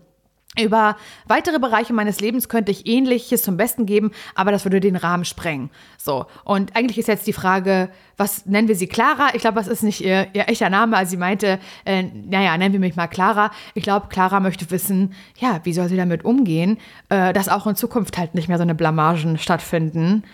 Über 0.59 0.97
weitere 1.27 1.59
Bereiche 1.59 1.92
meines 1.92 2.21
Lebens 2.21 2.49
könnte 2.49 2.73
ich 2.73 2.87
Ähnliches 2.87 3.42
zum 3.42 3.57
Besten 3.57 3.87
geben, 3.87 4.11
aber 4.35 4.51
das 4.51 4.64
würde 4.64 4.81
den 4.81 4.97
Rahmen 4.97 5.25
sprengen. 5.25 5.71
So, 5.97 6.27
und 6.44 6.75
eigentlich 6.77 6.99
ist 6.99 7.09
jetzt 7.09 7.27
die 7.27 7.33
Frage, 7.33 7.90
was 8.16 8.47
nennen 8.47 8.68
wir 8.68 8.75
sie 8.75 8.88
Clara? 8.88 9.29
Ich 9.35 9.40
glaube, 9.40 9.59
das 9.59 9.68
ist 9.68 9.83
nicht 9.83 10.01
ihr, 10.01 10.27
ihr 10.33 10.49
echter 10.49 10.71
Name. 10.71 10.97
Also 10.97 11.11
sie 11.11 11.16
meinte, 11.16 11.61
äh, 11.85 12.03
naja, 12.03 12.57
nennen 12.59 12.73
wir 12.73 12.81
mich 12.81 12.97
mal 12.97 13.07
Clara. 13.07 13.51
Ich 13.75 13.85
glaube, 13.85 14.09
Clara 14.09 14.40
möchte 14.40 14.71
wissen, 14.71 15.14
ja, 15.38 15.61
wie 15.64 15.73
soll 15.73 15.88
sie 15.88 15.97
damit 15.97 16.25
umgehen, 16.25 16.79
äh, 17.09 17.33
dass 17.33 17.49
auch 17.49 17.66
in 17.66 17.77
Zukunft 17.77 18.18
halt 18.18 18.35
nicht 18.35 18.49
mehr 18.49 18.59
so 18.59 18.62
eine 18.62 18.75
Blamagen 18.75 19.38
stattfinden. 19.38 20.25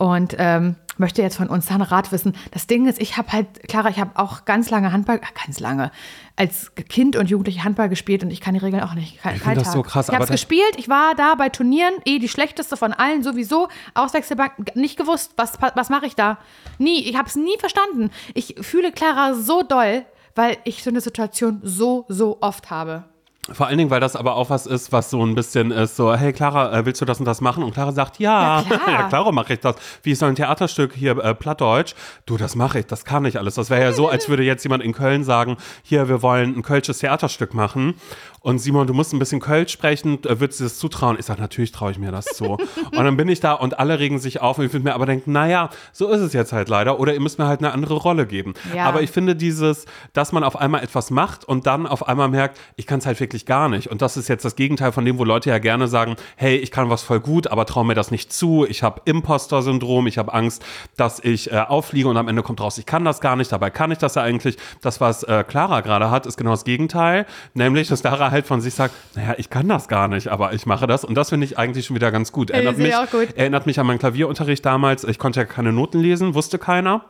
Und 0.00 0.34
ähm, 0.38 0.76
möchte 0.96 1.20
jetzt 1.20 1.36
von 1.36 1.48
uns 1.48 1.66
dann 1.66 1.82
Rat 1.82 2.10
wissen. 2.10 2.34
Das 2.52 2.66
Ding 2.66 2.86
ist, 2.86 2.98
ich 3.02 3.18
habe 3.18 3.30
halt, 3.32 3.68
Clara, 3.68 3.90
ich 3.90 4.00
habe 4.00 4.12
auch 4.14 4.46
ganz 4.46 4.70
lange 4.70 4.92
Handball, 4.92 5.16
äh, 5.16 5.44
ganz 5.44 5.60
lange, 5.60 5.90
als 6.36 6.74
Kind 6.74 7.16
und 7.16 7.28
Jugendliche 7.28 7.64
Handball 7.64 7.90
gespielt 7.90 8.22
und 8.22 8.30
ich 8.30 8.40
kann 8.40 8.54
die 8.54 8.60
Regeln 8.60 8.82
auch 8.82 8.94
nicht. 8.94 9.20
Kein, 9.20 9.36
ich 9.36 9.42
finde 9.42 9.60
das 9.60 9.74
so 9.74 9.82
krass. 9.82 10.08
Ich 10.08 10.14
habe 10.14 10.24
es 10.24 10.30
gespielt, 10.30 10.72
ich 10.78 10.88
war 10.88 11.14
da 11.14 11.34
bei 11.34 11.50
Turnieren, 11.50 11.92
eh 12.06 12.18
die 12.18 12.30
schlechteste 12.30 12.78
von 12.78 12.94
allen 12.94 13.22
sowieso, 13.22 13.68
Auswechselbank, 13.92 14.74
nicht 14.74 14.96
gewusst, 14.96 15.32
was, 15.36 15.58
was 15.60 15.90
mache 15.90 16.06
ich 16.06 16.14
da? 16.14 16.38
Nie, 16.78 17.00
ich 17.00 17.18
habe 17.18 17.28
es 17.28 17.36
nie 17.36 17.58
verstanden. 17.58 18.10
Ich 18.32 18.54
fühle 18.62 18.92
Clara 18.92 19.34
so 19.34 19.62
doll, 19.62 20.06
weil 20.34 20.56
ich 20.64 20.82
so 20.82 20.88
eine 20.88 21.02
Situation 21.02 21.60
so, 21.62 22.06
so 22.08 22.38
oft 22.40 22.70
habe. 22.70 23.04
Vor 23.50 23.66
allen 23.66 23.78
Dingen, 23.78 23.90
weil 23.90 24.00
das 24.00 24.16
aber 24.16 24.36
auch 24.36 24.50
was 24.50 24.66
ist, 24.66 24.92
was 24.92 25.08
so 25.08 25.24
ein 25.24 25.34
bisschen 25.34 25.70
ist, 25.70 25.96
so, 25.96 26.14
hey 26.14 26.32
Clara, 26.32 26.76
äh, 26.78 26.84
willst 26.84 27.00
du 27.00 27.06
das 27.06 27.20
und 27.20 27.24
das 27.24 27.40
machen? 27.40 27.64
Und 27.64 27.72
Clara 27.72 27.90
sagt, 27.90 28.18
ja, 28.18 28.60
ja, 28.60 28.62
klar, 28.78 28.90
ja, 28.90 29.08
klar 29.08 29.32
mache 29.32 29.54
ich 29.54 29.60
das. 29.60 29.76
Wie 30.02 30.12
ist 30.12 30.18
so 30.18 30.26
ein 30.26 30.34
Theaterstück 30.34 30.92
hier, 30.94 31.16
äh, 31.16 31.34
Plattdeutsch? 31.34 31.94
Du, 32.26 32.36
das 32.36 32.54
mache 32.54 32.80
ich, 32.80 32.86
das 32.86 33.06
kann 33.06 33.24
ich 33.24 33.38
alles. 33.38 33.54
Das 33.54 33.70
wäre 33.70 33.82
ja 33.82 33.92
so, 33.92 34.08
als 34.08 34.28
würde 34.28 34.42
jetzt 34.42 34.62
jemand 34.62 34.82
in 34.82 34.92
Köln 34.92 35.24
sagen, 35.24 35.56
hier, 35.82 36.08
wir 36.08 36.20
wollen 36.20 36.54
ein 36.54 36.62
kölsches 36.62 36.98
Theaterstück 36.98 37.54
machen. 37.54 37.94
Und 38.42 38.58
Simon, 38.58 38.86
du 38.86 38.94
musst 38.94 39.12
ein 39.12 39.18
bisschen 39.18 39.40
Kölsch 39.40 39.70
sprechen, 39.70 40.24
äh, 40.24 40.40
würdest 40.40 40.60
du 40.60 40.64
das 40.64 40.78
zutrauen? 40.78 41.16
Ich 41.18 41.26
sage, 41.26 41.40
natürlich 41.40 41.72
traue 41.72 41.90
ich 41.90 41.98
mir 41.98 42.10
das 42.10 42.24
zu. 42.24 42.44
und 42.54 42.96
dann 42.96 43.16
bin 43.16 43.28
ich 43.28 43.40
da 43.40 43.52
und 43.52 43.78
alle 43.78 43.98
regen 43.98 44.18
sich 44.18 44.40
auf 44.40 44.58
und 44.58 44.64
ich 44.64 44.72
würde 44.72 44.84
mir 44.84 44.94
aber 44.94 45.04
denken, 45.04 45.32
naja, 45.32 45.68
so 45.92 46.08
ist 46.08 46.20
es 46.20 46.32
jetzt 46.32 46.52
halt 46.52 46.70
leider. 46.70 46.98
Oder 46.98 47.12
ihr 47.12 47.20
müsst 47.20 47.38
mir 47.38 47.46
halt 47.46 47.60
eine 47.60 47.72
andere 47.72 47.94
Rolle 47.94 48.26
geben. 48.26 48.54
Ja. 48.74 48.86
Aber 48.86 49.02
ich 49.02 49.10
finde 49.10 49.36
dieses, 49.36 49.84
dass 50.14 50.32
man 50.32 50.42
auf 50.42 50.56
einmal 50.56 50.82
etwas 50.82 51.10
macht 51.10 51.44
und 51.44 51.66
dann 51.66 51.86
auf 51.86 52.08
einmal 52.08 52.28
merkt, 52.28 52.58
ich 52.76 52.86
kann 52.86 53.00
es 53.00 53.06
halt 53.06 53.20
wirklich 53.20 53.44
gar 53.44 53.68
nicht. 53.68 53.88
Und 53.88 54.00
das 54.00 54.16
ist 54.16 54.28
jetzt 54.28 54.44
das 54.44 54.56
Gegenteil 54.56 54.92
von 54.92 55.04
dem, 55.04 55.18
wo 55.18 55.24
Leute 55.24 55.50
ja 55.50 55.58
gerne 55.58 55.86
sagen, 55.86 56.16
hey, 56.36 56.56
ich 56.56 56.70
kann 56.70 56.88
was 56.88 57.02
voll 57.02 57.20
gut, 57.20 57.48
aber 57.48 57.66
traue 57.66 57.84
mir 57.84 57.94
das 57.94 58.10
nicht 58.10 58.32
zu. 58.32 58.64
Ich 58.66 58.82
habe 58.82 59.02
Imposter-Syndrom, 59.04 60.06
ich 60.06 60.16
habe 60.16 60.32
Angst, 60.32 60.64
dass 60.96 61.22
ich 61.22 61.52
äh, 61.52 61.58
auffliege 61.58 62.08
und 62.08 62.16
am 62.16 62.28
Ende 62.28 62.42
kommt 62.42 62.62
raus, 62.62 62.78
ich 62.78 62.86
kann 62.86 63.04
das 63.04 63.20
gar 63.20 63.36
nicht. 63.36 63.52
Dabei 63.52 63.68
kann 63.68 63.90
ich 63.90 63.98
das 63.98 64.14
ja 64.14 64.22
eigentlich. 64.22 64.56
Das, 64.80 64.98
was 65.00 65.24
äh, 65.24 65.44
Clara 65.46 65.82
gerade 65.82 66.10
hat, 66.10 66.24
ist 66.24 66.38
genau 66.38 66.52
das 66.52 66.64
Gegenteil. 66.64 67.26
Nämlich, 67.52 67.88
dass 67.88 68.00
Clara 68.00 68.29
halt 68.30 68.46
von 68.46 68.60
sich 68.60 68.74
sagt, 68.74 68.94
naja, 69.14 69.34
ich 69.38 69.50
kann 69.50 69.68
das 69.68 69.88
gar 69.88 70.08
nicht, 70.08 70.28
aber 70.28 70.52
ich 70.52 70.66
mache 70.66 70.86
das. 70.86 71.04
Und 71.04 71.14
das 71.14 71.30
finde 71.30 71.46
ich 71.46 71.58
eigentlich 71.58 71.86
schon 71.86 71.96
wieder 71.96 72.10
ganz 72.10 72.32
gut. 72.32 72.50
Erinnert, 72.50 72.78
mich, 72.78 72.94
gut. 73.10 73.36
erinnert 73.36 73.66
mich 73.66 73.78
an 73.80 73.86
meinen 73.86 73.98
Klavierunterricht 73.98 74.64
damals. 74.64 75.04
Ich 75.04 75.18
konnte 75.18 75.40
ja 75.40 75.46
keine 75.46 75.72
Noten 75.72 76.00
lesen, 76.00 76.34
wusste 76.34 76.58
keiner. 76.58 77.04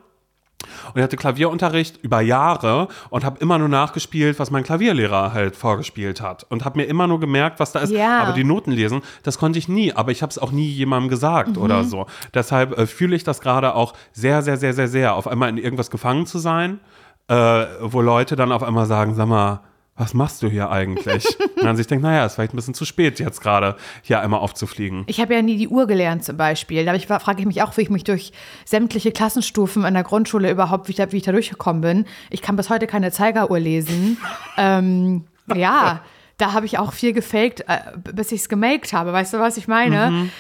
Und 0.88 0.96
ich 0.96 1.02
hatte 1.02 1.16
Klavierunterricht 1.16 1.98
über 2.02 2.20
Jahre 2.20 2.88
und 3.08 3.24
habe 3.24 3.38
immer 3.40 3.58
nur 3.58 3.68
nachgespielt, 3.68 4.38
was 4.38 4.50
mein 4.50 4.62
Klavierlehrer 4.62 5.32
halt 5.32 5.56
vorgespielt 5.56 6.20
hat. 6.20 6.44
Und 6.48 6.64
habe 6.64 6.78
mir 6.78 6.84
immer 6.84 7.06
nur 7.06 7.20
gemerkt, 7.20 7.60
was 7.60 7.72
da 7.72 7.80
ist. 7.80 7.92
Ja. 7.92 8.22
Aber 8.22 8.32
die 8.32 8.44
Noten 8.44 8.72
lesen, 8.72 9.02
das 9.22 9.38
konnte 9.38 9.58
ich 9.58 9.68
nie. 9.68 9.92
Aber 9.92 10.10
ich 10.10 10.22
habe 10.22 10.30
es 10.30 10.38
auch 10.38 10.52
nie 10.52 10.68
jemandem 10.68 11.08
gesagt 11.08 11.56
mhm. 11.56 11.62
oder 11.62 11.84
so. 11.84 12.06
Deshalb 12.34 12.76
äh, 12.78 12.86
fühle 12.86 13.16
ich 13.16 13.24
das 13.24 13.40
gerade 13.40 13.74
auch 13.74 13.94
sehr, 14.12 14.42
sehr, 14.42 14.56
sehr, 14.56 14.72
sehr, 14.72 14.88
sehr, 14.88 15.14
auf 15.14 15.26
einmal 15.26 15.48
in 15.48 15.58
irgendwas 15.58 15.90
gefangen 15.90 16.26
zu 16.26 16.38
sein, 16.38 16.80
äh, 17.28 17.34
wo 17.80 18.00
Leute 18.00 18.36
dann 18.36 18.52
auf 18.52 18.62
einmal 18.62 18.86
sagen, 18.86 19.14
sag 19.14 19.28
mal, 19.28 19.60
was 20.00 20.14
machst 20.14 20.42
du 20.42 20.48
hier 20.48 20.70
eigentlich? 20.70 21.26
und 21.56 21.64
dann 21.64 21.76
sich 21.76 21.86
denkt, 21.86 22.02
naja, 22.02 22.24
ist 22.24 22.34
vielleicht 22.34 22.54
ein 22.54 22.56
bisschen 22.56 22.74
zu 22.74 22.86
spät, 22.86 23.20
jetzt 23.20 23.40
gerade 23.40 23.76
hier 24.02 24.20
einmal 24.20 24.40
aufzufliegen. 24.40 25.04
Ich 25.06 25.20
habe 25.20 25.34
ja 25.34 25.42
nie 25.42 25.58
die 25.58 25.68
Uhr 25.68 25.86
gelernt 25.86 26.24
zum 26.24 26.38
Beispiel. 26.38 26.84
Da 26.84 27.18
frage 27.18 27.40
ich 27.40 27.46
mich 27.46 27.62
auch, 27.62 27.76
wie 27.76 27.82
ich 27.82 27.90
mich 27.90 28.04
durch 28.04 28.32
sämtliche 28.64 29.12
Klassenstufen 29.12 29.84
in 29.84 29.92
der 29.94 30.02
Grundschule 30.02 30.50
überhaupt, 30.50 30.88
wie 30.88 30.92
ich 30.92 30.96
da, 30.96 31.12
wie 31.12 31.18
ich 31.18 31.22
da 31.22 31.32
durchgekommen 31.32 31.82
bin. 31.82 32.06
Ich 32.30 32.40
kann 32.40 32.56
bis 32.56 32.70
heute 32.70 32.86
keine 32.86 33.12
Zeigeruhr 33.12 33.60
lesen. 33.60 34.16
ähm, 34.56 35.24
ja, 35.54 36.00
da 36.38 36.54
habe 36.54 36.64
ich 36.64 36.78
auch 36.78 36.94
viel 36.94 37.12
gefaked, 37.12 37.60
äh, 37.68 37.78
bis 38.12 38.32
ich 38.32 38.40
es 38.40 38.48
gemaked 38.48 38.94
habe. 38.94 39.12
Weißt 39.12 39.34
du, 39.34 39.38
was 39.38 39.58
ich 39.58 39.68
meine? 39.68 40.10
Mhm. 40.10 40.30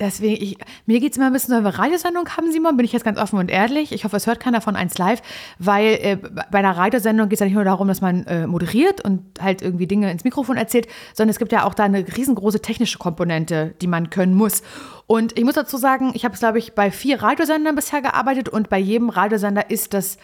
Deswegen, 0.00 0.42
ich, 0.42 0.56
mir 0.86 0.98
geht 0.98 1.12
es 1.12 1.18
immer 1.18 1.26
ein 1.26 1.32
bisschen, 1.34 1.54
wenn 1.54 1.62
wir 1.62 1.78
Radiosendung 1.78 2.26
haben, 2.30 2.50
Simon, 2.50 2.76
bin 2.78 2.86
ich 2.86 2.92
jetzt 2.92 3.04
ganz 3.04 3.18
offen 3.18 3.38
und 3.38 3.50
ehrlich. 3.50 3.92
Ich 3.92 4.04
hoffe, 4.04 4.16
es 4.16 4.26
hört 4.26 4.40
keiner 4.40 4.62
von 4.62 4.74
eins 4.74 4.96
live, 4.96 5.20
weil 5.58 5.98
äh, 6.00 6.16
bei 6.50 6.58
einer 6.58 6.74
Radiosendung 6.74 7.28
geht 7.28 7.36
es 7.36 7.40
ja 7.40 7.46
nicht 7.46 7.54
nur 7.54 7.64
darum, 7.64 7.86
dass 7.86 8.00
man 8.00 8.24
äh, 8.24 8.46
moderiert 8.46 9.04
und 9.04 9.22
halt 9.40 9.60
irgendwie 9.60 9.86
Dinge 9.86 10.10
ins 10.10 10.24
Mikrofon 10.24 10.56
erzählt, 10.56 10.88
sondern 11.14 11.30
es 11.30 11.38
gibt 11.38 11.52
ja 11.52 11.64
auch 11.64 11.74
da 11.74 11.84
eine 11.84 12.06
riesengroße 12.16 12.62
technische 12.62 12.96
Komponente, 12.98 13.74
die 13.82 13.86
man 13.86 14.08
können 14.08 14.34
muss. 14.34 14.62
Und 15.06 15.38
ich 15.38 15.44
muss 15.44 15.54
dazu 15.54 15.76
sagen, 15.76 16.12
ich 16.14 16.24
habe 16.24 16.32
es, 16.32 16.40
glaube 16.40 16.58
ich, 16.58 16.74
bei 16.74 16.90
vier 16.90 17.22
Radiosendern 17.22 17.74
bisher 17.74 18.00
gearbeitet 18.00 18.48
und 18.48 18.70
bei 18.70 18.78
jedem 18.78 19.10
Radiosender 19.10 19.68
ist 19.68 19.92
das 19.92 20.16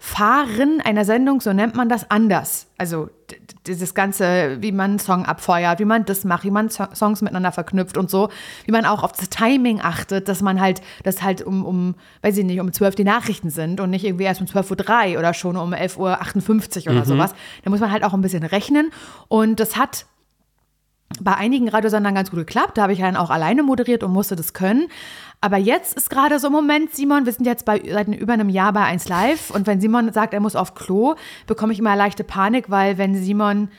Fahren 0.00 0.80
einer 0.80 1.04
Sendung, 1.04 1.40
so 1.40 1.52
nennt 1.52 1.74
man 1.74 1.88
das, 1.88 2.08
anders. 2.08 2.68
Also 2.78 3.10
dieses 3.66 3.94
Ganze, 3.94 4.56
wie 4.60 4.70
man 4.70 4.92
einen 4.92 4.98
Song 5.00 5.26
abfeuert, 5.26 5.80
wie 5.80 5.84
man 5.84 6.04
das 6.04 6.24
macht, 6.24 6.44
wie 6.44 6.52
man 6.52 6.70
Songs 6.70 7.20
miteinander 7.20 7.50
verknüpft 7.50 7.98
und 7.98 8.08
so, 8.08 8.28
wie 8.64 8.70
man 8.70 8.86
auch 8.86 9.02
auf 9.02 9.10
das 9.12 9.28
Timing 9.28 9.80
achtet, 9.80 10.28
dass 10.28 10.40
man 10.40 10.60
halt, 10.60 10.82
dass 11.02 11.22
halt 11.22 11.42
um, 11.42 11.64
um 11.64 11.94
weiß 12.22 12.36
ich 12.38 12.44
nicht, 12.44 12.60
um 12.60 12.72
12 12.72 12.94
die 12.94 13.04
Nachrichten 13.04 13.50
sind 13.50 13.80
und 13.80 13.90
nicht 13.90 14.04
irgendwie 14.04 14.24
erst 14.24 14.40
um 14.40 14.46
12.03 14.46 15.14
Uhr 15.14 15.18
oder 15.18 15.34
schon 15.34 15.56
um 15.56 15.74
11.58 15.74 16.86
Uhr 16.86 16.92
oder 16.92 17.00
mhm. 17.00 17.04
sowas. 17.04 17.34
Da 17.64 17.70
muss 17.70 17.80
man 17.80 17.90
halt 17.90 18.04
auch 18.04 18.14
ein 18.14 18.20
bisschen 18.20 18.44
rechnen 18.44 18.92
und 19.26 19.58
das 19.58 19.76
hat 19.76 20.06
bei 21.20 21.34
einigen 21.34 21.68
Radiosendern 21.68 22.14
ganz 22.14 22.30
gut 22.30 22.40
geklappt. 22.40 22.78
Da 22.78 22.82
habe 22.82 22.92
ich 22.92 23.00
dann 23.00 23.16
auch 23.16 23.30
alleine 23.30 23.62
moderiert 23.62 24.02
und 24.02 24.12
musste 24.12 24.36
das 24.36 24.52
können. 24.52 24.88
Aber 25.40 25.56
jetzt 25.56 25.96
ist 25.96 26.10
gerade 26.10 26.38
so 26.40 26.48
ein 26.48 26.52
Moment, 26.52 26.94
Simon, 26.94 27.24
wir 27.24 27.32
sind 27.32 27.46
jetzt 27.46 27.64
bei, 27.64 27.80
seit 27.88 28.08
über 28.08 28.32
einem 28.32 28.48
Jahr 28.48 28.72
bei 28.72 28.82
1 28.82 29.08
Live 29.08 29.50
und 29.50 29.66
wenn 29.66 29.80
Simon 29.80 30.12
sagt, 30.12 30.34
er 30.34 30.40
muss 30.40 30.56
auf 30.56 30.74
Klo, 30.74 31.14
bekomme 31.46 31.72
ich 31.72 31.78
immer 31.78 31.94
leichte 31.94 32.24
Panik, 32.24 32.70
weil 32.70 32.98
wenn 32.98 33.14
Simon 33.14 33.70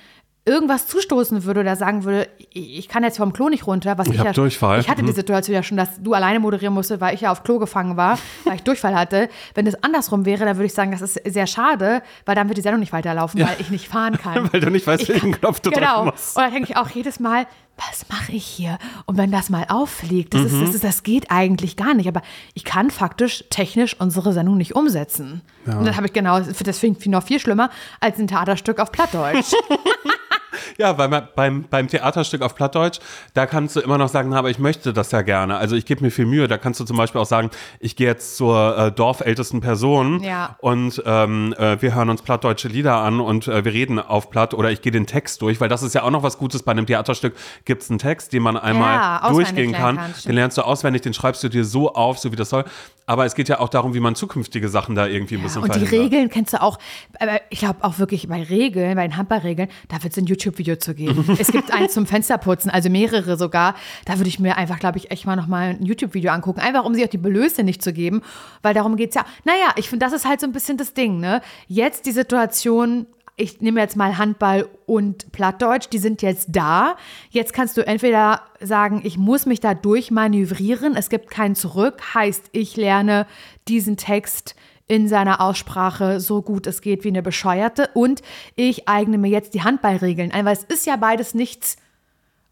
irgendwas 0.45 0.87
zustoßen 0.87 1.43
würde 1.43 1.59
oder 1.59 1.75
sagen 1.75 2.05
würde, 2.05 2.27
ich 2.51 2.87
kann 2.87 3.03
jetzt 3.03 3.17
vom 3.17 3.33
Klo 3.33 3.49
nicht 3.49 3.67
runter, 3.67 3.97
was 3.97 4.07
ich, 4.07 4.15
ich 4.15 4.23
ja, 4.23 4.31
Durchfall. 4.31 4.79
Ich 4.79 4.89
hatte 4.89 5.03
die 5.03 5.11
mhm. 5.11 5.15
Situation 5.15 5.53
ja 5.53 5.63
schon, 5.63 5.77
dass 5.77 6.01
du 6.01 6.13
alleine 6.13 6.39
moderieren 6.39 6.73
musste, 6.73 6.99
weil 7.01 7.13
ich 7.13 7.21
ja 7.21 7.31
auf 7.31 7.43
Klo 7.43 7.59
gefangen 7.59 7.97
war, 7.97 8.17
weil 8.45 8.55
ich 8.55 8.63
Durchfall 8.63 8.95
hatte. 8.95 9.29
Wenn 9.53 9.67
es 9.67 9.83
andersrum 9.83 10.25
wäre, 10.25 10.45
dann 10.45 10.57
würde 10.57 10.65
ich 10.65 10.73
sagen, 10.73 10.91
das 10.91 11.01
ist 11.01 11.21
sehr 11.25 11.45
schade, 11.45 12.01
weil 12.25 12.35
dann 12.35 12.47
wird 12.47 12.57
die 12.57 12.61
Sendung 12.61 12.79
nicht 12.79 12.93
weiterlaufen, 12.93 13.39
ja. 13.39 13.47
weil 13.47 13.57
ich 13.59 13.69
nicht 13.69 13.87
fahren 13.87 14.17
kann. 14.17 14.49
weil 14.51 14.59
du 14.59 14.71
nicht 14.71 14.87
weißt, 14.87 15.07
welchen 15.09 15.33
Knopf 15.33 15.59
du 15.59 15.69
genau. 15.69 15.97
drücken 15.97 16.11
musst. 16.11 16.35
Und 16.35 16.43
da 16.43 16.49
denke 16.49 16.69
ich 16.71 16.77
auch 16.77 16.89
jedes 16.89 17.19
Mal, 17.19 17.45
was 17.87 18.07
mache 18.09 18.33
ich 18.33 18.45
hier? 18.45 18.77
Und 19.05 19.17
wenn 19.17 19.31
das 19.31 19.49
mal 19.49 19.65
auffliegt, 19.69 20.33
das, 20.33 20.41
mhm. 20.41 20.47
ist, 20.47 20.61
das, 20.61 20.75
ist, 20.75 20.83
das 20.83 21.03
geht 21.03 21.31
eigentlich 21.31 21.75
gar 21.77 21.93
nicht. 21.93 22.07
Aber 22.07 22.21
ich 22.53 22.63
kann 22.63 22.91
faktisch 22.91 23.45
technisch 23.49 23.95
unsere 23.99 24.33
Sendung 24.33 24.57
nicht 24.57 24.75
umsetzen. 24.75 25.41
Ja. 25.65 25.77
Und 25.77 25.85
dann 25.85 25.95
habe 25.95 26.07
ich 26.07 26.13
genau, 26.13 26.39
das 26.39 26.79
finde 26.79 26.99
ich 26.99 27.05
noch 27.07 27.23
viel 27.23 27.39
schlimmer 27.39 27.69
als 27.99 28.19
ein 28.19 28.27
Theaterstück 28.27 28.79
auf 28.79 28.91
Plattdeutsch. 28.91 29.53
Ja, 30.77 30.97
weil 30.97 31.07
man, 31.07 31.27
beim, 31.35 31.63
beim 31.69 31.87
Theaterstück 31.87 32.41
auf 32.41 32.55
Plattdeutsch, 32.55 32.99
da 33.33 33.45
kannst 33.45 33.75
du 33.75 33.79
immer 33.79 33.97
noch 33.97 34.09
sagen, 34.09 34.33
aber 34.33 34.49
ich 34.49 34.59
möchte 34.59 34.93
das 34.93 35.11
ja 35.11 35.21
gerne. 35.21 35.57
Also 35.57 35.75
ich 35.75 35.85
gebe 35.85 36.03
mir 36.03 36.11
viel 36.11 36.25
Mühe. 36.25 36.47
Da 36.47 36.57
kannst 36.57 36.79
du 36.79 36.85
zum 36.85 36.97
Beispiel 36.97 37.21
auch 37.21 37.25
sagen, 37.25 37.49
ich 37.79 37.95
gehe 37.95 38.07
jetzt 38.07 38.37
zur 38.37 38.77
äh, 38.77 38.91
dorfältesten 38.91 39.61
Person 39.61 40.21
ja. 40.23 40.55
und 40.59 41.01
ähm, 41.05 41.53
äh, 41.57 41.81
wir 41.81 41.95
hören 41.95 42.09
uns 42.09 42.21
plattdeutsche 42.21 42.67
Lieder 42.67 42.97
an 42.97 43.19
und 43.19 43.47
äh, 43.47 43.65
wir 43.65 43.73
reden 43.73 43.99
auf 43.99 44.29
Platt 44.29 44.53
oder 44.53 44.71
ich 44.71 44.81
gehe 44.81 44.91
den 44.91 45.07
Text 45.07 45.41
durch, 45.41 45.59
weil 45.59 45.69
das 45.69 45.83
ist 45.83 45.95
ja 45.95 46.03
auch 46.03 46.11
noch 46.11 46.23
was 46.23 46.37
Gutes 46.37 46.63
bei 46.63 46.71
einem 46.71 46.85
Theaterstück. 46.85 47.35
Gibt 47.65 47.83
es 47.83 47.89
einen 47.89 47.99
Text, 47.99 48.33
den 48.33 48.43
man 48.43 48.57
einmal 48.57 48.95
ja, 48.95 49.29
durchgehen 49.29 49.71
kann. 49.73 49.97
kann 49.97 50.13
den 50.25 50.35
lernst 50.35 50.57
du 50.57 50.61
auswendig, 50.61 51.01
den 51.01 51.13
schreibst 51.13 51.43
du 51.43 51.49
dir 51.49 51.65
so 51.65 51.93
auf, 51.93 52.19
so 52.19 52.31
wie 52.31 52.35
das 52.35 52.49
soll. 52.49 52.65
Aber 53.05 53.25
es 53.25 53.33
geht 53.33 53.49
ja 53.49 53.59
auch 53.59 53.69
darum, 53.69 53.95
wie 53.95 53.99
man 53.99 54.13
zukünftige 54.13 54.69
Sachen 54.69 54.93
da 54.93 55.07
irgendwie 55.07 55.35
ein 55.35 55.41
bisschen 55.41 55.63
ja, 55.65 55.73
Und 55.73 55.81
die 55.81 55.95
Regeln 55.95 56.29
kennst 56.29 56.53
du 56.53 56.61
auch. 56.61 56.77
Aber 57.19 57.41
ich 57.49 57.59
glaube 57.59 57.83
auch 57.83 57.97
wirklich 57.97 58.27
bei 58.27 58.43
Regeln, 58.43 58.95
bei 58.95 59.07
den 59.07 59.17
Handballregeln, 59.17 59.69
da 59.87 60.03
wird 60.03 60.13
es 60.13 60.19
ein 60.19 60.27
YouTube-Video 60.59 60.75
zu 60.75 60.93
geben. 60.93 61.37
es 61.39 61.51
gibt 61.51 61.71
eins 61.73 61.93
zum 61.93 62.05
Fensterputzen, 62.05 62.69
also 62.69 62.89
mehrere 62.89 63.37
sogar. 63.37 63.75
Da 64.05 64.17
würde 64.17 64.29
ich 64.29 64.39
mir 64.39 64.57
einfach, 64.57 64.79
glaube 64.79 64.97
ich, 64.97 65.11
echt 65.11 65.25
mal 65.25 65.35
nochmal 65.35 65.69
ein 65.69 65.85
YouTube-Video 65.85 66.31
angucken. 66.31 66.59
Einfach, 66.59 66.85
um 66.85 66.93
sie 66.93 67.03
auch 67.03 67.09
die 67.09 67.17
Belöse 67.17 67.63
nicht 67.63 67.81
zu 67.81 67.93
geben. 67.93 68.21
Weil 68.61 68.73
darum 68.73 68.95
geht 68.95 69.09
es 69.09 69.15
ja. 69.15 69.25
Naja, 69.45 69.73
ich 69.75 69.89
finde, 69.89 70.05
das 70.05 70.13
ist 70.13 70.27
halt 70.27 70.39
so 70.39 70.47
ein 70.47 70.51
bisschen 70.51 70.77
das 70.77 70.93
Ding, 70.93 71.19
ne? 71.19 71.41
Jetzt 71.67 72.05
die 72.05 72.11
Situation, 72.11 73.07
ich 73.35 73.61
nehme 73.61 73.79
jetzt 73.79 73.95
mal 73.95 74.17
Handball 74.17 74.67
und 74.85 75.31
Plattdeutsch, 75.31 75.87
die 75.91 75.97
sind 75.97 76.21
jetzt 76.21 76.47
da. 76.51 76.95
Jetzt 77.29 77.53
kannst 77.53 77.77
du 77.77 77.85
entweder 77.85 78.41
sagen, 78.59 79.01
ich 79.03 79.17
muss 79.17 79.45
mich 79.45 79.61
da 79.61 79.73
durchmanövrieren, 79.73 80.95
es 80.95 81.09
gibt 81.09 81.29
kein 81.29 81.55
Zurück, 81.55 82.01
heißt, 82.13 82.49
ich 82.51 82.75
lerne 82.75 83.25
diesen 83.67 83.95
Text 83.95 84.55
in 84.89 85.07
seiner 85.07 85.39
Aussprache 85.39 86.19
so 86.19 86.41
gut 86.41 86.67
es 86.67 86.81
geht 86.81 87.05
wie 87.05 87.09
eine 87.09 87.21
Bescheuerte. 87.21 87.89
Und 87.93 88.21
ich 88.57 88.89
eigne 88.89 89.17
mir 89.17 89.29
jetzt 89.29 89.53
die 89.53 89.63
Handballregeln 89.63 90.31
ein, 90.33 90.43
weil 90.43 90.57
es 90.57 90.63
ist 90.63 90.85
ja 90.85 90.97
beides 90.97 91.33
nichts, 91.33 91.77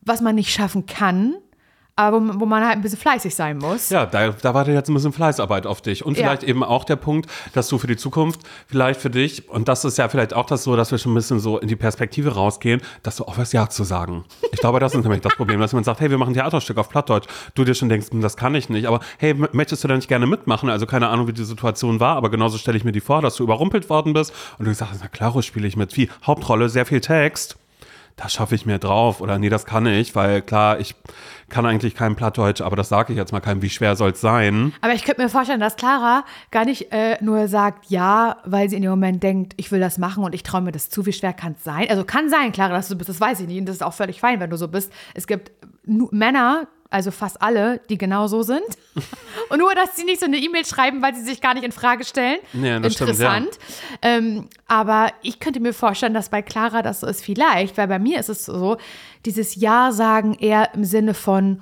was 0.02 0.22
man 0.22 0.36
nicht 0.36 0.54
schaffen 0.54 0.86
kann 0.86 1.36
aber 1.98 2.40
wo, 2.40 2.46
man 2.46 2.64
halt 2.64 2.76
ein 2.76 2.82
bisschen 2.82 3.00
fleißig 3.00 3.34
sein 3.34 3.58
muss. 3.58 3.90
Ja, 3.90 4.06
da, 4.06 4.30
da 4.30 4.54
wartet 4.54 4.76
jetzt 4.76 4.88
ein 4.88 4.94
bisschen 4.94 5.14
Fleißarbeit 5.14 5.66
auf 5.66 5.82
dich. 5.82 6.06
Und 6.06 6.16
vielleicht 6.16 6.44
ja. 6.44 6.50
eben 6.50 6.64
auch 6.64 6.84
der 6.84 6.96
Punkt, 6.96 7.30
dass 7.54 7.68
du 7.70 7.80
für 7.80 7.88
die 7.88 7.98
Zukunft 7.98 8.42
vielleicht 8.68 9.02
für 9.02 9.10
dich, 9.10 9.50
und 9.50 9.68
das 9.68 9.84
ist 9.84 9.98
ja 9.98 10.08
vielleicht 10.08 10.36
auch 10.36 10.46
das 10.46 10.64
so, 10.64 10.76
dass 10.76 10.92
wir 10.92 11.00
schon 11.00 11.14
ein 11.14 11.16
bisschen 11.16 11.40
so 11.40 11.58
in 11.58 11.68
die 11.68 11.76
Perspektive 11.76 12.36
rausgehen, 12.36 12.82
dass 13.02 13.16
du 13.16 13.26
auch 13.26 13.40
was 13.40 13.52
Ja 13.52 13.68
zu 13.68 13.84
sagen. 13.84 14.26
Ich 14.52 14.60
glaube, 14.60 14.80
das 14.80 14.94
ist 14.94 15.02
nämlich 15.02 15.22
das 15.22 15.36
Problem, 15.36 15.60
dass 15.60 15.74
man 15.74 15.84
sagt, 15.84 16.00
hey, 16.00 16.12
wir 16.12 16.20
machen 16.20 16.32
ein 16.32 16.36
Theaterstück 16.36 16.78
auf 16.78 16.88
Plattdeutsch. 16.90 17.28
Du 17.56 17.64
dir 17.64 17.74
schon 17.74 17.90
denkst, 17.90 18.12
hm, 18.12 18.22
das 18.22 18.38
kann 18.38 18.54
ich 18.54 18.70
nicht. 18.70 18.88
Aber 18.88 19.00
hey, 19.18 19.34
möchtest 19.34 19.84
du 19.84 19.88
da 19.88 19.96
nicht 19.96 20.08
gerne 20.08 20.28
mitmachen? 20.28 20.70
Also 20.70 20.86
keine 20.86 21.10
Ahnung, 21.10 21.28
wie 21.28 21.34
die 21.34 21.44
Situation 21.46 22.00
war, 22.00 22.16
aber 22.16 22.30
genauso 22.30 22.60
stelle 22.60 22.78
ich 22.78 22.84
mir 22.84 22.92
die 22.92 23.02
vor, 23.02 23.24
dass 23.24 23.38
du 23.38 23.44
überrumpelt 23.44 23.90
worden 23.90 24.14
bist 24.14 24.32
und 24.60 24.66
du 24.66 24.74
sagst, 24.76 25.00
na 25.02 25.08
klar, 25.08 25.42
spiele 25.42 25.68
ich 25.68 25.76
mit. 25.76 25.98
Wie? 25.98 26.10
Hauptrolle, 26.26 26.70
sehr 26.70 26.86
viel 26.86 27.02
Text 27.02 27.58
das 28.18 28.34
schaffe 28.34 28.56
ich 28.56 28.66
mir 28.66 28.80
drauf 28.80 29.22
oder 29.22 29.38
nee, 29.38 29.48
das 29.48 29.66
kann 29.66 29.86
ich, 29.86 30.16
weil 30.16 30.42
klar, 30.42 30.80
ich 30.80 30.96
kann 31.50 31.68
eigentlich 31.68 31.94
kein 31.94 32.16
Plattdeutsch, 32.16 32.62
aber 32.62 32.76
das 32.76 32.90
sage 32.90 33.14
ich 33.14 33.18
jetzt 33.18 33.32
mal 33.32 33.40
keinem, 33.40 33.62
wie 33.62 33.70
schwer 33.70 33.96
soll 33.96 34.12
es 34.12 34.22
sein? 34.22 34.74
Aber 34.82 34.94
ich 34.94 35.06
könnte 35.06 35.22
mir 35.22 35.30
vorstellen, 35.30 35.60
dass 35.60 35.76
Clara 35.76 36.26
gar 36.50 36.66
nicht 36.66 36.92
äh, 36.92 37.24
nur 37.24 37.48
sagt 37.48 37.90
ja, 37.90 38.38
weil 38.44 38.70
sie 38.70 38.76
in 38.76 38.82
dem 38.82 38.90
Moment 38.92 39.22
denkt, 39.22 39.54
ich 39.58 39.72
will 39.72 39.80
das 39.80 40.00
machen 40.00 40.24
und 40.24 40.34
ich 40.34 40.42
traue 40.42 40.62
mir 40.62 40.72
das 40.72 40.90
zu, 40.90 41.06
wie 41.06 41.14
schwer 41.14 41.32
kann 41.32 41.54
es 41.54 41.64
sein? 41.64 41.86
Also 41.90 42.04
kann 42.04 42.28
sein, 42.30 42.52
Clara, 42.52 42.74
dass 42.74 42.90
du 42.90 42.98
bist, 42.98 43.08
das 43.08 43.22
weiß 43.22 43.40
ich 43.40 43.48
nicht 43.48 43.60
und 43.60 43.68
das 43.68 43.78
ist 43.78 43.84
auch 43.84 43.94
völlig 43.94 44.20
fein, 44.20 44.40
wenn 44.40 44.50
du 44.50 44.58
so 44.58 44.68
bist. 44.68 44.92
Es 45.14 45.28
gibt 45.28 45.52
Männer, 45.86 46.68
also 46.90 47.12
fast 47.12 47.42
alle, 47.42 47.80
die 47.90 47.98
genau 47.98 48.28
so 48.28 48.44
sind. 48.44 48.66
Und 49.50 49.60
nur, 49.60 49.74
dass 49.76 49.96
sie 49.96 50.04
nicht 50.04 50.20
so 50.20 50.26
eine 50.26 50.38
E-Mail 50.38 50.66
schreiben, 50.66 51.02
weil 51.02 51.16
sie 51.16 51.24
sich 51.24 51.42
gar 51.42 51.54
nicht 51.54 51.64
in 51.64 51.72
Frage 51.72 52.04
stellen. 52.04 52.40
Ja, 52.54 52.80
das 52.80 52.94
Interessant. 53.00 53.48
Stimmt, 53.54 54.04
ja. 54.04 54.10
ähm, 54.10 54.50
aber 54.68 55.12
ich 55.22 55.40
könnte 55.40 55.60
mir 55.60 55.74
vorstellen, 55.74 56.14
dass 56.14 56.30
bei 56.30 56.42
Clara 56.42 56.82
das 56.82 57.02
so 57.02 57.08
ist 57.08 57.24
vielleicht, 57.24 57.78
weil 57.78 57.88
bei 57.88 58.00
mir 58.00 58.20
ist 58.20 58.30
es 58.30 58.46
so, 58.46 58.78
dieses 59.26 59.56
Ja 59.56 59.92
sagen 59.92 60.36
eher 60.36 60.74
im 60.74 60.84
Sinne 60.84 61.14
von, 61.14 61.62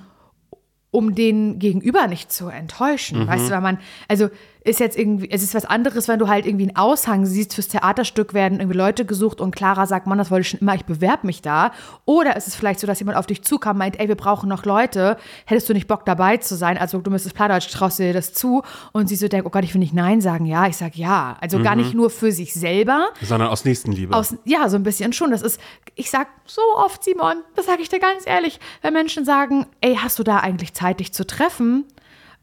um 0.90 1.14
den 1.14 1.58
Gegenüber 1.58 2.06
nicht 2.06 2.32
zu 2.32 2.48
enttäuschen. 2.48 3.24
Mhm. 3.24 3.26
Weißt 3.26 3.48
du, 3.48 3.50
weil 3.50 3.60
man, 3.60 3.78
also 4.08 4.30
ist 4.66 4.80
jetzt 4.80 4.98
irgendwie, 4.98 5.30
es 5.30 5.42
ist 5.42 5.54
was 5.54 5.64
anderes, 5.64 6.08
wenn 6.08 6.18
du 6.18 6.28
halt 6.28 6.44
irgendwie 6.44 6.64
einen 6.64 6.76
Aushang 6.76 7.24
siehst, 7.24 7.54
fürs 7.54 7.68
Theaterstück 7.68 8.34
werden 8.34 8.58
irgendwie 8.58 8.76
Leute 8.76 9.04
gesucht 9.04 9.40
und 9.40 9.54
Clara 9.54 9.86
sagt, 9.86 10.06
Mann, 10.06 10.18
das 10.18 10.30
wollte 10.30 10.42
ich 10.42 10.48
schon 10.48 10.60
immer, 10.60 10.74
ich 10.74 10.84
bewerbe 10.84 11.26
mich 11.26 11.40
da. 11.40 11.70
Oder 12.04 12.36
ist 12.36 12.48
es 12.48 12.56
vielleicht 12.56 12.80
so, 12.80 12.86
dass 12.86 12.98
jemand 12.98 13.16
auf 13.16 13.26
dich 13.26 13.42
zukam 13.42 13.76
und 13.76 13.78
meint, 13.78 14.00
ey, 14.00 14.08
wir 14.08 14.16
brauchen 14.16 14.48
noch 14.48 14.64
Leute, 14.64 15.18
hättest 15.44 15.68
du 15.68 15.72
nicht 15.72 15.86
Bock 15.86 16.04
dabei 16.04 16.38
zu 16.38 16.56
sein? 16.56 16.78
Also 16.78 16.98
du 16.98 17.10
müsstest 17.10 17.36
Plattdeutsch, 17.36 17.70
traust 17.70 17.98
dir 17.98 18.12
das 18.12 18.32
zu? 18.32 18.62
Und 18.92 19.08
sie 19.08 19.16
so 19.16 19.28
denkt, 19.28 19.46
oh 19.46 19.50
Gott, 19.50 19.64
ich 19.64 19.72
will 19.74 19.78
nicht 19.78 19.94
Nein 19.94 20.20
sagen. 20.20 20.46
Ja, 20.46 20.66
ich 20.66 20.76
sag 20.76 20.96
ja. 20.96 21.36
Also 21.40 21.58
mhm. 21.58 21.62
gar 21.62 21.76
nicht 21.76 21.94
nur 21.94 22.10
für 22.10 22.32
sich 22.32 22.52
selber. 22.52 23.08
Sondern 23.22 23.48
aus 23.48 23.64
Nächstenliebe. 23.64 24.16
Aus, 24.16 24.34
ja, 24.44 24.68
so 24.68 24.76
ein 24.76 24.82
bisschen 24.82 25.12
schon. 25.12 25.30
Das 25.30 25.42
ist, 25.42 25.60
ich 25.94 26.10
sag 26.10 26.28
so 26.44 26.62
oft, 26.76 27.04
Simon, 27.04 27.42
das 27.54 27.66
sage 27.66 27.82
ich 27.82 27.88
dir 27.88 28.00
ganz 28.00 28.26
ehrlich, 28.26 28.58
wenn 28.82 28.92
Menschen 28.92 29.24
sagen, 29.24 29.66
ey, 29.80 29.96
hast 29.96 30.18
du 30.18 30.22
da 30.22 30.38
eigentlich 30.38 30.74
Zeit, 30.74 31.00
dich 31.00 31.12
zu 31.12 31.26
treffen? 31.26 31.84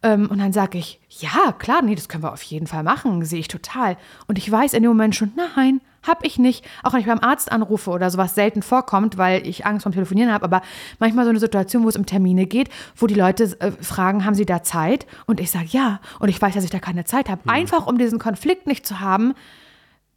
Ähm, 0.04 0.28
und 0.30 0.40
dann 0.40 0.52
sage 0.52 0.78
ich, 0.78 1.00
ja, 1.10 1.54
klar, 1.58 1.82
nee, 1.82 1.96
das 1.96 2.10
können 2.10 2.24
wir 2.24 2.34
auf 2.34 2.44
jeden 2.44 2.68
Fall 2.68 2.84
machen, 2.84 3.24
sehe 3.24 3.40
ich 3.40 3.48
total. 3.48 3.98
Und 4.28 4.38
ich 4.38 4.52
weiß 4.52 4.74
in 4.74 4.84
dem 4.84 4.90
Moment 4.90 5.16
schon, 5.16 5.32
nein, 5.36 5.80
hab 6.06 6.26
ich 6.26 6.38
nicht. 6.38 6.66
Auch 6.84 6.92
wenn 6.92 7.00
ich 7.00 7.06
beim 7.06 7.20
Arzt 7.20 7.52
anrufe 7.52 7.90
oder 7.90 8.10
sowas 8.10 8.36
selten 8.36 8.62
vorkommt, 8.62 9.18
weil 9.18 9.48
ich 9.48 9.66
Angst 9.66 9.84
vom 9.84 9.94
Telefonieren 9.94 10.34
habe, 10.34 10.44
aber 10.44 10.62
manchmal 11.00 11.24
so 11.24 11.30
eine 11.30 11.40
Situation, 11.40 11.86
wo 11.86 11.90
es 11.90 11.96
um 11.96 12.06
Termine 12.06 12.46
geht, 12.46 12.70
wo 12.98 13.08
die 13.08 13.16
Leute 13.16 13.46
äh, 13.62 13.72
fragen, 13.72 14.26
haben 14.26 14.36
sie 14.36 14.46
da 14.46 14.62
Zeit? 14.62 15.08
Und 15.26 15.40
ich 15.40 15.50
sage 15.50 15.68
ja. 15.70 16.02
Und 16.20 16.28
ich 16.28 16.42
weiß, 16.42 16.54
dass 16.54 16.66
ich 16.66 16.70
da 16.70 16.80
keine 16.80 17.06
Zeit 17.06 17.30
habe. 17.30 17.42
Mhm. 17.46 17.52
Einfach 17.52 17.88
um 17.88 17.98
diesen 17.98 18.20
Konflikt 18.20 18.68
nicht 18.68 18.86
zu 18.86 19.00
haben, 19.00 19.34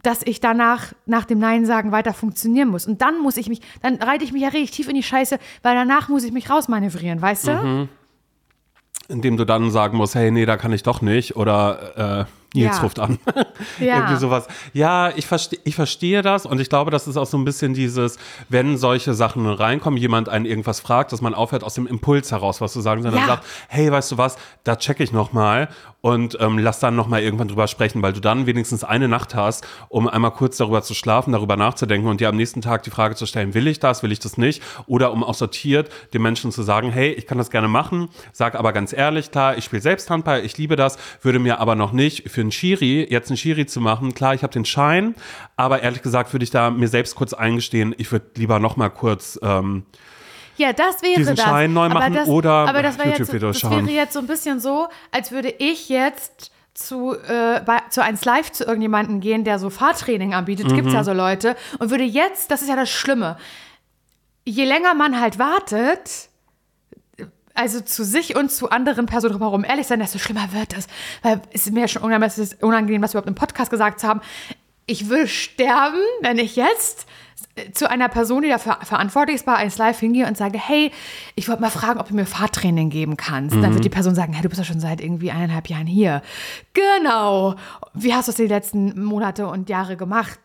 dass 0.03 0.23
ich 0.25 0.41
danach 0.41 0.93
nach 1.07 1.25
dem 1.25 1.39
Nein 1.39 1.65
sagen 1.65 1.93
weiter 1.93 2.13
funktionieren 2.13 2.69
muss. 2.69 2.87
Und 2.87 3.03
dann 3.03 3.21
muss 3.21 3.37
ich 3.37 3.49
mich, 3.49 3.61
dann 3.83 3.97
reite 3.97 4.25
ich 4.25 4.33
mich 4.33 4.43
ja 4.43 4.49
richtig 4.49 4.73
tief 4.73 4.89
in 4.89 4.97
die 4.97 5.03
Scheiße, 5.05 5.39
weil 5.63 5.75
danach 5.77 6.09
muss 6.09 6.25
ich 6.25 6.33
mich 6.33 6.51
rausmanövrieren, 6.51 7.23
weißt 7.23 7.47
du? 7.47 7.53
Mhm 7.53 7.89
indem 9.09 9.37
du 9.37 9.45
dann 9.45 9.71
sagen 9.71 9.97
musst, 9.97 10.15
hey, 10.15 10.31
nee, 10.31 10.47
da 10.47 10.57
kann 10.57 10.73
ich 10.73 10.83
doch 10.83 11.01
nicht 11.01 11.37
oder 11.37 12.27
äh, 12.27 12.46
Nils 12.57 12.77
ja. 12.77 12.83
ruft 12.83 12.99
an. 12.99 13.19
ja. 13.79 13.97
Irgendwie 13.97 14.17
sowas. 14.17 14.49
Ja, 14.73 15.11
ich, 15.15 15.27
verste 15.27 15.59
ich 15.65 15.77
verstehe 15.77 16.23
das 16.23 16.47
und 16.47 16.61
ich 16.61 16.69
glaube, 16.69 16.91
das 16.91 17.07
ist 17.07 17.17
auch 17.17 17.27
so 17.27 17.37
ein 17.37 17.45
bisschen 17.45 17.75
dieses, 17.75 18.19
wenn 18.49 18.77
solche 18.77 19.15
Sachen 19.15 19.47
reinkommen, 19.47 19.99
jemand 19.99 20.29
einen 20.29 20.47
irgendwas 20.47 20.81
fragt, 20.81 21.13
dass 21.13 21.21
man 21.21 21.35
aufhört 21.35 21.63
aus 21.63 21.75
dem 21.75 21.87
Impuls 21.87 22.33
heraus 22.33 22.61
was 22.61 22.73
zu 22.73 22.81
sagen, 22.81 23.03
sondern 23.03 23.21
ja. 23.21 23.27
sagt, 23.27 23.45
hey, 23.69 23.93
weißt 23.93 24.13
du 24.13 24.19
was, 24.19 24.37
da 24.65 24.77
checke 24.77 25.05
ich 25.05 25.13
nochmal 25.13 25.69
und 26.07 26.39
ähm, 26.41 26.59
lass 26.59 26.79
dann 26.79 26.95
nochmal 26.95 27.23
irgendwann 27.23 27.49
drüber 27.49 27.67
sprechen, 27.67 28.01
weil 28.01 28.13
du 28.13 28.21
dann 28.21 28.47
wenigstens 28.47 28.85
eine 28.85 29.09
Nacht 29.09 29.35
hast, 29.35 29.67
um 29.89 30.09
einmal 30.09 30.31
kurz 30.31 30.57
darüber 30.57 30.83
zu 30.83 30.95
schlafen, 30.95 31.33
darüber 31.33 31.57
nachzudenken 31.57 32.09
und 32.09 32.21
dir 32.21 32.29
am 32.29 32.37
nächsten 32.37 32.61
Tag 32.61 32.85
die 32.85 32.91
Frage 32.91 33.17
zu 33.17 33.27
stellen, 33.27 33.55
will 33.55 33.67
ich 33.67 33.81
das, 33.81 34.05
will 34.05 34.13
ich 34.13 34.21
das 34.21 34.39
nicht? 34.39 34.63
Oder 34.87 35.13
um 35.13 35.25
auch 35.25 35.35
sortiert 35.35 35.91
den 36.15 36.23
Menschen 36.23 36.53
zu 36.53 36.63
sagen, 36.63 36.91
hey, 36.91 37.11
ich 37.11 37.27
kann 37.27 37.39
das 37.39 37.51
gerne 37.51 37.67
machen, 37.67 38.09
sag 38.33 38.55
aber 38.55 38.73
ganz 38.73 38.93
ehrlich, 38.93 39.33
klar, 39.33 39.59
ich 39.59 39.65
spiele 39.65 39.83
selbst 39.83 40.09
Handball, 40.09 40.45
ich 40.45 40.57
liebe 40.57 40.77
das, 40.77 40.97
würde 41.23 41.41
mir 41.41 41.59
aber 41.59 41.75
noch 41.75 41.91
nicht 41.91 42.31
für 42.31 42.41
einen 42.47 42.53
Schiri, 42.53 43.07
jetzt 43.11 43.31
einen 43.31 43.37
Schiri 43.37 43.67
zu 43.67 43.81
machen, 43.81 44.15
klar, 44.15 44.35
ich 44.35 44.43
habe 44.43 44.53
den 44.53 44.65
Schein, 44.65 45.15
aber 45.57 45.83
ehrlich 45.83 46.03
gesagt 46.03 46.33
würde 46.33 46.45
ich 46.45 46.51
da 46.51 46.71
mir 46.71 46.89
selbst 46.89 47.15
kurz 47.15 47.33
eingestehen, 47.33 47.95
ich 47.99 48.11
würde 48.11 48.27
lieber 48.37 48.59
noch 48.59 48.77
mal 48.77 48.89
kurz 48.89 49.39
ähm, 49.43 49.85
ja, 50.59 50.73
das 50.73 51.03
wäre 51.03 51.17
diesen 51.17 51.37
das. 51.37 51.45
Schein 51.45 51.75
neu 51.75 51.89
machen 51.91 52.15
das, 52.15 52.29
oder 52.29 52.51
aber 52.51 52.83
das 52.83 52.97
YouTube-Videos 52.97 53.61
schauen. 53.61 53.73
Das 53.73 53.87
wäre 53.87 53.97
jetzt 53.97 54.15
so 54.15 54.21
ein 54.21 54.27
bisschen 54.27 54.59
so, 54.59 54.89
als 55.13 55.31
würde 55.31 55.51
ich 55.59 55.91
jetzt 55.91 56.51
zu, 56.73 57.15
äh, 57.15 57.61
bei, 57.61 57.81
zu 57.91 58.03
1 58.03 58.25
Live 58.25 58.53
zu 58.53 58.65
irgendjemandem 58.65 59.21
gehen, 59.21 59.45
der 59.45 59.59
so 59.59 59.71
Fahrtraining 59.71 60.35
anbietet, 60.35 60.71
mhm. 60.71 60.77
gibt 60.77 60.89
es 60.89 60.95
ja 60.95 61.05
so 61.05 61.13
Leute, 61.13 61.57
und 61.79 61.91
würde 61.91 62.05
jetzt, 62.05 62.51
das 62.51 62.63
ist 62.63 62.69
ja 62.69 62.77
das 62.77 62.91
Schlimme, 62.91 63.37
je 64.45 64.65
länger 64.65 64.95
man 64.95 65.21
halt 65.21 65.39
wartet, 65.39 66.29
also 67.57 67.81
zu 67.81 68.05
sich 68.05 68.37
und 68.37 68.53
zu 68.53 68.71
anderen 68.71 69.07
Personen 69.07 69.33
drumherum 69.33 69.65
ehrlich 69.65 69.87
sein, 69.87 70.01
desto 70.01 70.19
schlimmer 70.19 70.53
wird 70.53 70.77
es. 70.77 70.87
Weil 71.23 71.41
es 71.53 71.67
ist 71.67 71.73
mir 71.73 71.81
ja 71.81 71.89
schon 71.89 72.03
unangenehm, 72.03 73.03
was 73.03 73.15
wir 73.15 73.19
überhaupt 73.19 73.29
im 73.29 73.35
Podcast 73.35 73.71
gesagt 73.71 74.05
haben. 74.05 74.21
Ich 74.87 75.09
will 75.09 75.27
sterben, 75.27 76.01
wenn 76.21 76.39
ich 76.39 76.57
jetzt 76.57 77.07
zu 77.73 77.91
einer 77.91 78.09
Person, 78.09 78.43
die 78.43 78.49
dafür 78.49 78.79
verantwortlich 78.83 79.37
ist, 79.37 79.47
bei 79.47 79.55
1 79.55 79.79
Live 79.79 79.99
hingehe 79.99 80.27
und 80.27 80.37
sage, 80.37 80.59
hey, 80.59 80.93
ich 81.35 81.49
wollte 81.49 81.63
mal 81.63 81.71
fragen, 81.71 81.99
ob 81.99 82.09
du 82.09 82.15
mir 82.15 82.27
Fahrtraining 82.27 82.91
geben 82.91 83.17
kannst. 83.17 83.57
Mhm. 83.57 83.63
Dann 83.63 83.75
wird 83.75 83.85
die 83.85 83.91
Person 83.91 84.15
sagen, 84.15 84.33
hey, 84.33 84.43
du 84.43 84.49
bist 84.49 84.59
ja 84.59 84.65
schon 84.65 84.81
seit 84.81 85.01
irgendwie 85.01 85.31
eineinhalb 85.31 85.69
Jahren 85.69 85.87
hier. 85.87 86.23
Genau. 86.75 87.57
Wie 87.95 88.15
hast 88.15 88.29
du 88.29 88.31
es 88.31 88.37
die 88.37 88.47
letzten 88.47 89.03
Monate 89.03 89.47
und 89.49 89.69
Jahre 89.69 89.97
gemacht? 89.97 90.39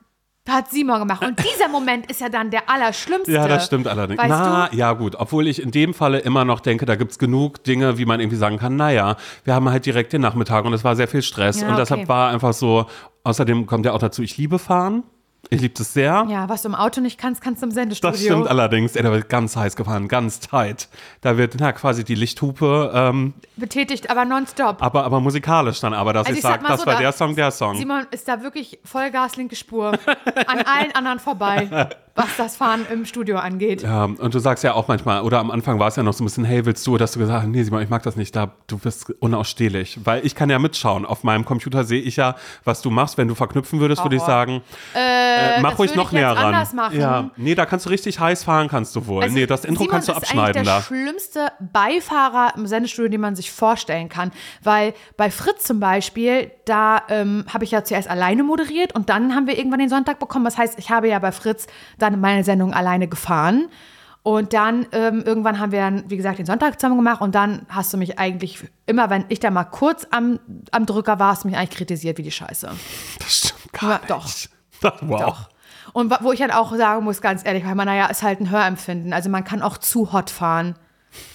Hat 0.49 0.71
Simon 0.71 0.99
gemacht. 0.99 1.23
Und 1.23 1.37
dieser 1.39 1.67
Moment 1.67 2.09
ist 2.09 2.19
ja 2.19 2.27
dann 2.27 2.49
der 2.49 2.67
allerschlimmste. 2.67 3.31
Ja, 3.31 3.47
das 3.47 3.67
stimmt 3.67 3.87
allerdings. 3.87 4.19
Weißt 4.19 4.29
Na, 4.29 4.67
du? 4.69 4.75
ja, 4.75 4.93
gut. 4.93 5.15
Obwohl 5.15 5.47
ich 5.47 5.61
in 5.61 5.69
dem 5.69 5.93
Falle 5.93 6.19
immer 6.19 6.45
noch 6.45 6.61
denke, 6.61 6.85
da 6.85 6.95
gibt 6.95 7.11
es 7.11 7.19
genug 7.19 7.63
Dinge, 7.63 7.99
wie 7.99 8.05
man 8.05 8.19
irgendwie 8.19 8.37
sagen 8.37 8.57
kann, 8.57 8.75
naja, 8.75 9.17
wir 9.43 9.53
haben 9.53 9.69
halt 9.69 9.85
direkt 9.85 10.13
den 10.13 10.21
Nachmittag 10.21 10.65
und 10.65 10.73
es 10.73 10.83
war 10.83 10.95
sehr 10.95 11.07
viel 11.07 11.21
Stress. 11.21 11.61
Ja, 11.61 11.69
und 11.69 11.77
deshalb 11.77 12.07
war 12.07 12.31
einfach 12.31 12.53
so, 12.53 12.87
außerdem 13.23 13.67
kommt 13.67 13.85
ja 13.85 13.93
auch 13.93 13.99
dazu, 13.99 14.23
ich 14.23 14.37
liebe 14.37 14.57
fahren. 14.57 15.03
Ich 15.49 15.59
liebe 15.59 15.73
das 15.77 15.93
sehr. 15.93 16.25
Ja, 16.29 16.47
was 16.47 16.61
du 16.61 16.69
im 16.69 16.75
Auto 16.75 17.01
nicht 17.01 17.17
kannst, 17.17 17.41
kannst 17.41 17.61
du 17.61 17.65
im 17.65 17.71
Sendestudio. 17.71 18.11
Das 18.11 18.21
stimmt 18.21 18.47
allerdings. 18.47 18.95
Ey, 18.95 19.03
da 19.03 19.11
wird 19.11 19.27
ganz 19.27 19.55
heiß 19.55 19.75
gefahren, 19.75 20.07
ganz 20.07 20.39
tight. 20.39 20.87
Da 21.19 21.37
wird 21.37 21.55
na, 21.59 21.73
quasi 21.73 22.03
die 22.03 22.15
Lichthupe. 22.15 22.91
Ähm, 22.93 23.33
Betätigt, 23.57 24.09
aber 24.09 24.23
nonstop. 24.23 24.81
Aber, 24.81 25.03
aber 25.03 25.19
musikalisch 25.19 25.79
dann, 25.81 25.93
aber 25.93 26.13
dass 26.13 26.27
also 26.27 26.37
ich, 26.37 26.41
sage, 26.41 26.63
das 26.65 26.81
so, 26.81 26.85
war 26.85 26.99
der 26.99 27.11
Song, 27.11 27.35
der 27.35 27.51
Song. 27.51 27.75
Simon 27.75 28.05
ist 28.11 28.27
da 28.27 28.41
wirklich 28.43 28.79
Vollgas, 28.85 29.35
linke 29.35 29.55
Spur. 29.55 29.91
an 30.47 30.59
allen 30.59 30.95
anderen 30.95 31.19
vorbei. 31.19 31.89
was 32.15 32.35
das 32.37 32.57
Fahren 32.57 32.85
im 32.91 33.05
Studio 33.05 33.37
angeht. 33.37 33.83
Ja, 33.83 34.05
und 34.05 34.33
du 34.33 34.39
sagst 34.39 34.63
ja 34.63 34.73
auch 34.73 34.87
manchmal, 34.87 35.21
oder 35.21 35.39
am 35.39 35.51
Anfang 35.51 35.79
war 35.79 35.87
es 35.87 35.95
ja 35.95 36.03
noch 36.03 36.13
so 36.13 36.23
ein 36.23 36.25
bisschen, 36.25 36.43
hey, 36.43 36.65
willst 36.65 36.85
du, 36.85 36.97
dass 36.97 37.13
du 37.13 37.19
gesagt 37.19 37.43
hast, 37.43 37.49
nee, 37.49 37.63
Simon, 37.63 37.81
ich 37.81 37.89
mag 37.89 38.03
das 38.03 38.15
nicht, 38.15 38.35
da, 38.35 38.51
du 38.67 38.77
bist 38.77 39.11
unausstehlich. 39.19 39.99
Weil 40.03 40.25
ich 40.25 40.35
kann 40.35 40.49
ja 40.49 40.59
mitschauen. 40.59 41.05
Auf 41.05 41.23
meinem 41.23 41.45
Computer 41.45 41.83
sehe 41.83 42.01
ich 42.01 42.17
ja, 42.17 42.35
was 42.63 42.81
du 42.81 42.89
machst. 42.89 43.17
Wenn 43.17 43.27
du 43.27 43.35
verknüpfen 43.35 43.79
würdest, 43.79 44.03
würde 44.03 44.17
ich 44.17 44.21
sagen, 44.21 44.61
äh, 44.95 45.57
äh, 45.57 45.61
mach 45.61 45.79
ruhig 45.79 45.95
noch 45.95 46.11
näher 46.11 46.31
ran. 46.31 46.67
Machen. 46.73 46.99
Ja, 46.99 47.31
nee, 47.37 47.55
da 47.55 47.65
kannst 47.65 47.85
du 47.85 47.89
richtig 47.89 48.19
heiß 48.19 48.43
fahren, 48.43 48.67
kannst 48.67 48.95
du 48.95 49.07
wohl. 49.07 49.23
Also, 49.23 49.35
nee, 49.35 49.45
das 49.45 49.65
Intro 49.65 49.83
Simon 49.83 49.91
kannst 49.91 50.09
du 50.09 50.13
abschneiden 50.13 50.63
da. 50.63 50.75
Das 50.75 50.83
ist 50.83 50.89
der 50.89 50.95
schlimmste 50.95 51.51
Beifahrer 51.59 52.53
im 52.55 52.67
Sendestudio, 52.67 53.09
den 53.09 53.21
man 53.21 53.35
sich 53.35 53.51
vorstellen 53.51 54.09
kann. 54.09 54.31
Weil 54.63 54.93
bei 55.17 55.31
Fritz 55.31 55.63
zum 55.63 55.79
Beispiel, 55.79 56.51
da 56.65 57.01
ähm, 57.09 57.45
habe 57.51 57.63
ich 57.63 57.71
ja 57.71 57.83
zuerst 57.83 58.09
alleine 58.09 58.43
moderiert 58.43 58.93
und 58.93 59.09
dann 59.09 59.35
haben 59.35 59.47
wir 59.47 59.57
irgendwann 59.57 59.79
den 59.79 59.89
Sonntag 59.89 60.19
bekommen. 60.19 60.45
Das 60.45 60.57
heißt, 60.57 60.77
ich 60.77 60.89
habe 60.89 61.07
ja 61.07 61.19
bei 61.19 61.31
Fritz 61.31 61.67
dann 62.01 62.19
meine 62.19 62.43
Sendung 62.43 62.73
alleine 62.73 63.07
gefahren. 63.07 63.67
Und 64.23 64.53
dann 64.53 64.85
ähm, 64.91 65.23
irgendwann 65.25 65.59
haben 65.59 65.71
wir 65.71 65.79
dann, 65.79 66.03
wie 66.09 66.17
gesagt, 66.17 66.37
den 66.37 66.45
Sonntag 66.45 66.79
zusammen 66.79 66.97
gemacht 66.97 67.21
und 67.21 67.33
dann 67.33 67.65
hast 67.69 67.91
du 67.91 67.97
mich 67.97 68.19
eigentlich 68.19 68.59
immer, 68.85 69.09
wenn 69.09 69.25
ich 69.29 69.39
da 69.39 69.49
mal 69.49 69.63
kurz 69.63 70.05
am, 70.11 70.39
am 70.71 70.85
Drücker 70.85 71.17
war, 71.17 71.31
hast 71.31 71.43
du 71.43 71.47
mich 71.47 71.57
eigentlich 71.57 71.71
kritisiert 71.71 72.19
wie 72.19 72.23
die 72.23 72.31
Scheiße. 72.31 72.69
Das 73.17 73.37
stimmt 73.37 73.73
gar 73.73 73.89
ja, 73.89 74.01
Doch. 74.07 74.25
Nicht. 74.25 74.49
wow. 75.01 75.21
Doch. 75.21 75.49
Und 75.93 76.13
wo 76.21 76.31
ich 76.31 76.41
halt 76.41 76.53
auch 76.53 76.73
sagen 76.75 77.03
muss, 77.03 77.21
ganz 77.21 77.43
ehrlich, 77.45 77.65
weil 77.65 77.75
man, 77.75 77.87
naja, 77.87 78.05
ist 78.05 78.21
halt 78.21 78.39
ein 78.39 78.51
Hörempfinden. 78.51 79.11
Also 79.11 79.29
man 79.29 79.43
kann 79.43 79.61
auch 79.61 79.77
zu 79.77 80.13
hot 80.13 80.29
fahren. 80.29 80.75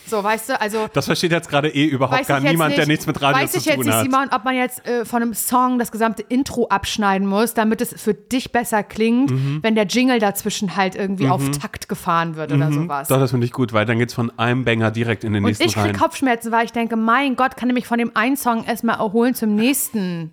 So, 0.06 0.22
weißt 0.24 0.48
du, 0.50 0.60
also 0.60 0.86
Das 0.92 1.04
versteht 1.06 1.32
jetzt 1.32 1.48
gerade 1.48 1.68
eh 1.68 1.84
überhaupt 1.84 2.20
weiß 2.20 2.26
gar 2.28 2.40
niemand, 2.40 2.70
nicht, 2.70 2.78
der 2.78 2.86
nichts 2.86 3.06
mit 3.06 3.20
Radio 3.20 3.42
weiß 3.42 3.52
zu 3.52 3.58
ich 3.58 3.64
jetzt 3.66 3.74
tun 3.76 3.84
nicht, 3.86 3.94
hat. 3.94 4.04
Simon, 4.04 4.28
ob 4.32 4.44
man 4.44 4.54
jetzt 4.54 4.86
äh, 4.86 5.04
von 5.04 5.20
einem 5.20 5.34
Song 5.34 5.78
das 5.78 5.92
gesamte 5.92 6.22
Intro 6.22 6.66
abschneiden 6.68 7.26
muss, 7.26 7.54
damit 7.54 7.80
es 7.80 7.92
für 8.00 8.14
dich 8.14 8.52
besser 8.52 8.82
klingt, 8.82 9.30
Mhm. 9.30 9.58
wenn 9.62 9.74
der 9.74 9.84
Jingle 9.86 10.18
dazwischen 10.18 10.76
halt 10.76 10.94
irgendwie 10.94 11.28
auf 11.28 11.50
Takt 11.50 11.88
gefahren 11.88 12.36
wird 12.36 12.52
oder 12.52 12.72
sowas. 12.72 13.08
Doch, 13.08 13.18
das 13.18 13.30
finde 13.32 13.46
ich 13.46 13.52
gut, 13.52 13.72
weil 13.72 13.84
dann 13.84 13.98
geht 13.98 14.08
es 14.08 14.14
von 14.14 14.30
einem 14.38 14.64
Banger 14.64 14.90
direkt 14.90 15.24
in 15.24 15.32
den 15.32 15.44
Und 15.44 15.48
nächsten 15.50 15.64
ich 15.64 15.74
kriege. 15.74 15.98
Kopfschmerzen, 15.98 16.52
weil 16.52 16.64
ich 16.64 16.72
denke, 16.72 16.96
mein 16.96 17.36
Gott, 17.36 17.56
kann 17.56 17.68
ich 17.68 17.74
mich 17.74 17.86
von 17.86 17.98
dem 17.98 18.12
einen 18.14 18.36
Song 18.36 18.64
erstmal 18.64 18.98
erholen 18.98 19.34
zum 19.34 19.54
nächsten. 19.56 20.30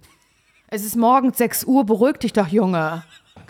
Es 0.67 0.83
ist 0.85 0.95
morgens 0.95 1.37
6 1.37 1.65
Uhr, 1.65 1.85
beruhig 1.85 2.17
dich 2.17 2.33
doch, 2.33 2.47
Junge. 2.47 3.03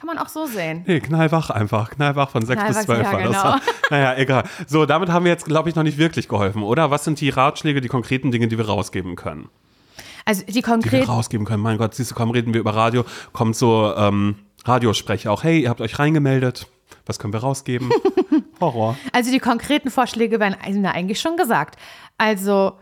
Kann 0.04 0.18
man 0.18 0.26
auch 0.26 0.28
so 0.28 0.45
sehen. 0.47 0.84
Nee, 0.86 0.99
knallwach 0.99 1.49
einfach. 1.49 1.89
Knallwach 1.91 2.30
von 2.30 2.45
6 2.45 2.62
bis 2.62 2.86
Knallwach, 2.86 2.86
12 2.86 3.04
ja, 3.04 3.14
war 3.14 3.22
das. 3.22 3.41
genau. 3.41 3.74
Naja, 3.89 4.18
egal. 4.18 4.43
So, 4.68 4.86
damit 4.86 5.08
haben 5.08 5.24
wir 5.24 5.32
jetzt, 5.32 5.45
glaube 5.45 5.70
ich, 5.70 5.76
noch 5.76 5.84
nicht 5.84 5.97
wirklich 5.97 6.28
geholfen, 6.28 6.62
oder? 6.62 6.91
Was 6.91 7.06
sind 7.06 7.22
die 7.22 7.30
Ratschläge, 7.30 7.80
die 7.80 7.88
konkreten 7.88 8.30
Dinge, 8.30 8.49
die 8.49 8.58
wir 8.58 8.66
rausgeben 8.66 9.16
können? 9.16 9.47
Also 10.26 10.43
die 10.45 10.51
Die 10.51 10.91
wir 10.91 11.08
rausgeben 11.08 11.45
können. 11.45 11.64
Mein 11.64 11.78
Gott, 11.78 11.95
siehst 11.95 12.12
du, 12.12 12.16
komm, 12.16 12.32
reden 12.32 12.54
wir 12.54 12.60
über 12.60 12.76
Radio. 12.76 13.06
Kommt 13.32 13.56
so 13.56 13.93
ähm, 13.95 14.36
Radiosprecher 14.66 15.32
auch. 15.32 15.43
Hey, 15.43 15.62
ihr 15.62 15.70
habt 15.70 15.80
euch 15.80 15.97
reingemeldet. 15.97 16.68
Was 17.06 17.18
können 17.18 17.32
wir 17.32 17.39
rausgeben? 17.39 17.89
Horror. 18.60 18.97
also 19.14 19.32
die 19.32 19.39
konkreten 19.39 19.89
Vorschläge 19.89 20.41
werden 20.41 20.58
eigentlich 20.86 21.22
schon 21.22 21.38
gesagt. 21.38 21.78
Also 22.18 22.74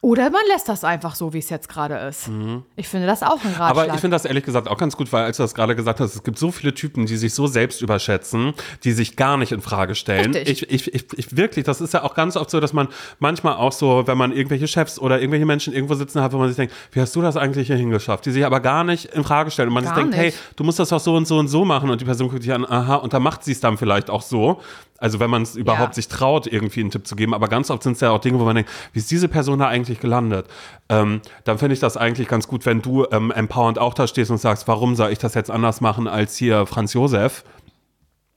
oder 0.00 0.30
man 0.30 0.42
lässt 0.52 0.68
das 0.68 0.84
einfach 0.84 1.16
so, 1.16 1.32
wie 1.32 1.38
es 1.38 1.50
jetzt 1.50 1.68
gerade 1.68 1.96
ist. 1.96 2.30
Ich 2.76 2.86
finde 2.86 3.06
das 3.06 3.22
auch 3.24 3.44
ein 3.44 3.52
Ratschlag. 3.52 3.74
Mhm. 3.74 3.78
Aber 3.78 3.94
ich 3.94 4.00
finde 4.00 4.14
das 4.14 4.24
ehrlich 4.24 4.44
gesagt 4.44 4.68
auch 4.68 4.78
ganz 4.78 4.96
gut, 4.96 5.12
weil 5.12 5.24
als 5.24 5.38
du 5.38 5.42
das 5.42 5.54
gerade 5.54 5.74
gesagt 5.74 5.98
hast, 5.98 6.14
es 6.14 6.22
gibt 6.22 6.38
so 6.38 6.52
viele 6.52 6.72
Typen, 6.72 7.06
die 7.06 7.16
sich 7.16 7.34
so 7.34 7.48
selbst 7.48 7.82
überschätzen, 7.82 8.54
die 8.84 8.92
sich 8.92 9.16
gar 9.16 9.36
nicht 9.36 9.50
in 9.50 9.60
Frage 9.60 9.96
stellen. 9.96 10.34
Richtig. 10.34 10.72
Ich, 10.72 10.86
ich, 10.88 10.94
ich, 10.94 11.18
ich 11.18 11.36
wirklich, 11.36 11.64
das 11.64 11.80
ist 11.80 11.94
ja 11.94 12.04
auch 12.04 12.14
ganz 12.14 12.36
oft 12.36 12.48
so, 12.48 12.60
dass 12.60 12.72
man 12.72 12.88
manchmal 13.18 13.56
auch 13.56 13.72
so, 13.72 14.06
wenn 14.06 14.16
man 14.16 14.32
irgendwelche 14.32 14.68
Chefs 14.68 15.00
oder 15.00 15.20
irgendwelche 15.20 15.46
Menschen 15.46 15.74
irgendwo 15.74 15.94
sitzen 15.94 16.22
hat, 16.22 16.32
wo 16.32 16.38
man 16.38 16.48
sich 16.48 16.56
denkt, 16.56 16.74
wie 16.92 17.00
hast 17.00 17.16
du 17.16 17.20
das 17.20 17.36
eigentlich 17.36 17.66
hier 17.66 17.76
hingeschafft? 17.76 18.24
Die 18.26 18.30
sich 18.30 18.46
aber 18.46 18.60
gar 18.60 18.84
nicht 18.84 19.06
in 19.06 19.24
Frage 19.24 19.50
stellen 19.50 19.68
und 19.68 19.74
man 19.74 19.84
sich 19.84 19.94
denkt, 19.94 20.14
hey, 20.14 20.26
nicht. 20.26 20.38
du 20.54 20.62
musst 20.62 20.78
das 20.78 20.90
doch 20.90 21.00
so 21.00 21.16
und 21.16 21.26
so 21.26 21.38
und 21.38 21.48
so 21.48 21.64
machen 21.64 21.90
und 21.90 22.00
die 22.00 22.04
Person 22.04 22.28
guckt 22.28 22.44
dich 22.44 22.52
an, 22.52 22.64
aha, 22.64 22.96
und 22.96 23.12
dann 23.12 23.22
macht 23.22 23.42
sie 23.42 23.52
es 23.52 23.60
dann 23.60 23.76
vielleicht 23.76 24.10
auch 24.10 24.22
so. 24.22 24.60
Also 24.98 25.20
wenn 25.20 25.30
man 25.30 25.42
es 25.42 25.54
überhaupt 25.54 25.90
Ja. 25.90 25.94
sich 25.94 26.08
traut, 26.08 26.46
irgendwie 26.46 26.80
einen 26.80 26.90
Tipp 26.90 27.06
zu 27.06 27.16
geben, 27.16 27.32
aber 27.34 27.48
ganz 27.48 27.70
oft 27.70 27.82
sind 27.82 27.92
es 27.92 28.00
ja 28.00 28.10
auch 28.10 28.18
Dinge, 28.20 28.38
wo 28.40 28.44
man 28.44 28.56
denkt, 28.56 28.70
wie 28.92 28.98
ist 28.98 29.10
diese 29.10 29.28
Person 29.28 29.60
da 29.60 29.68
eigentlich 29.68 30.00
gelandet? 30.00 30.46
Ähm, 30.88 31.20
dann 31.44 31.58
finde 31.58 31.74
ich 31.74 31.80
das 31.80 31.96
eigentlich 31.96 32.28
ganz 32.28 32.48
gut, 32.48 32.66
wenn 32.66 32.82
du 32.82 33.06
ähm, 33.12 33.30
empowernd 33.30 33.78
auch 33.78 33.94
da 33.94 34.06
stehst 34.06 34.30
und 34.30 34.38
sagst, 34.38 34.66
warum 34.68 34.96
soll 34.96 35.12
ich 35.12 35.18
das 35.18 35.34
jetzt 35.34 35.50
anders 35.50 35.80
machen 35.80 36.08
als 36.08 36.36
hier 36.36 36.66
Franz 36.66 36.92
Josef? 36.92 37.44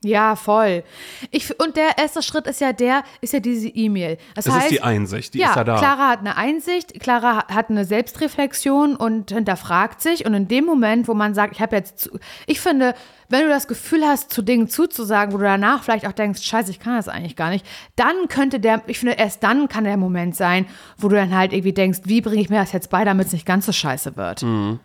Ja, 0.04 0.34
voll. 0.34 0.82
Ich, 1.30 1.58
und 1.60 1.76
der 1.76 1.96
erste 1.96 2.22
Schritt 2.22 2.48
ist 2.48 2.60
ja 2.60 2.72
der, 2.72 3.04
ist 3.20 3.32
ja 3.32 3.40
diese 3.40 3.68
E-Mail. 3.68 4.18
Das, 4.34 4.46
Das 4.46 4.54
heißt, 4.54 4.64
ist 4.66 4.72
die 4.72 4.82
Einsicht, 4.82 5.34
die 5.34 5.38
ja, 5.38 5.50
ist 5.50 5.56
ja 5.56 5.64
da. 5.64 5.78
Clara 5.78 6.08
hat 6.08 6.20
eine 6.20 6.36
Einsicht, 6.36 6.98
Clara 7.00 7.46
hat 7.46 7.70
eine 7.70 7.84
Selbstreflexion 7.84 8.96
und 8.96 9.30
hinterfragt 9.30 10.00
sich. 10.00 10.26
Und 10.26 10.34
in 10.34 10.48
dem 10.48 10.64
Moment, 10.64 11.06
wo 11.06 11.14
man 11.14 11.34
sagt, 11.34 11.54
ich 11.54 11.60
habe 11.60 11.76
jetzt, 11.76 12.00
zu, 12.00 12.18
ich 12.46 12.60
finde, 12.60 12.94
wenn 13.28 13.44
du 13.44 13.48
das 13.48 13.68
Gefühl 13.68 14.04
hast, 14.04 14.32
zu 14.32 14.42
Dingen 14.42 14.68
zuzusagen, 14.68 15.32
wo 15.32 15.38
du 15.38 15.44
danach 15.44 15.84
vielleicht 15.84 16.06
auch 16.06 16.12
denkst, 16.12 16.42
scheiße, 16.42 16.72
ich 16.72 16.80
kann 16.80 16.96
das 16.96 17.08
eigentlich 17.08 17.36
gar 17.36 17.50
nicht, 17.50 17.64
dann 17.94 18.28
könnte 18.28 18.58
der, 18.58 18.82
ich 18.88 18.98
finde, 18.98 19.14
erst 19.14 19.42
dann 19.44 19.68
kann 19.68 19.84
der 19.84 19.96
Moment 19.96 20.34
sein, 20.34 20.66
wo 20.98 21.08
du 21.08 21.14
dann 21.14 21.34
halt 21.36 21.52
irgendwie 21.52 21.72
denkst, 21.72 22.00
wie 22.04 22.20
bringe 22.20 22.42
ich 22.42 22.50
mir 22.50 22.58
das 22.58 22.72
jetzt 22.72 22.90
bei, 22.90 23.04
damit 23.04 23.28
es 23.28 23.32
nicht 23.32 23.46
ganz 23.46 23.66
so 23.66 23.72
scheiße 23.72 24.16
wird. 24.16 24.42
Mhm. 24.42 24.80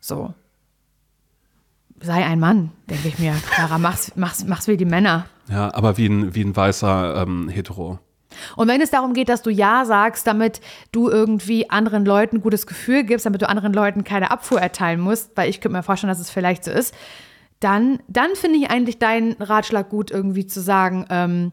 So. 0.00 0.34
Sei 2.00 2.24
ein 2.24 2.40
Mann, 2.40 2.72
denke 2.88 3.08
ich 3.08 3.18
mir. 3.18 3.34
Clara, 3.50 3.78
mach's, 3.78 4.12
mach's, 4.16 4.44
mach's 4.44 4.68
wie 4.68 4.76
die 4.76 4.86
Männer. 4.86 5.26
Ja, 5.50 5.74
aber 5.74 5.96
wie 5.98 6.06
ein, 6.06 6.34
wie 6.34 6.42
ein 6.42 6.56
weißer 6.56 7.22
ähm, 7.22 7.48
Hetero. 7.48 7.98
Und 8.56 8.68
wenn 8.68 8.80
es 8.80 8.90
darum 8.90 9.12
geht, 9.12 9.28
dass 9.28 9.42
du 9.42 9.50
Ja 9.50 9.84
sagst, 9.84 10.26
damit 10.26 10.60
du 10.92 11.08
irgendwie 11.08 11.68
anderen 11.68 12.04
Leuten 12.04 12.36
ein 12.36 12.42
gutes 12.42 12.66
Gefühl 12.66 13.04
gibst, 13.04 13.26
damit 13.26 13.42
du 13.42 13.48
anderen 13.48 13.72
Leuten 13.72 14.04
keine 14.04 14.30
Abfuhr 14.30 14.60
erteilen 14.60 15.00
musst, 15.00 15.32
weil 15.36 15.50
ich 15.50 15.60
könnte 15.60 15.76
mir 15.76 15.82
vorstellen, 15.82 16.10
dass 16.10 16.20
es 16.20 16.30
vielleicht 16.30 16.64
so 16.64 16.70
ist, 16.70 16.94
dann, 17.58 18.00
dann 18.08 18.34
finde 18.34 18.58
ich 18.58 18.70
eigentlich 18.70 18.98
deinen 18.98 19.32
Ratschlag 19.32 19.90
gut, 19.90 20.10
irgendwie 20.10 20.46
zu 20.46 20.60
sagen, 20.60 21.04
ähm, 21.10 21.52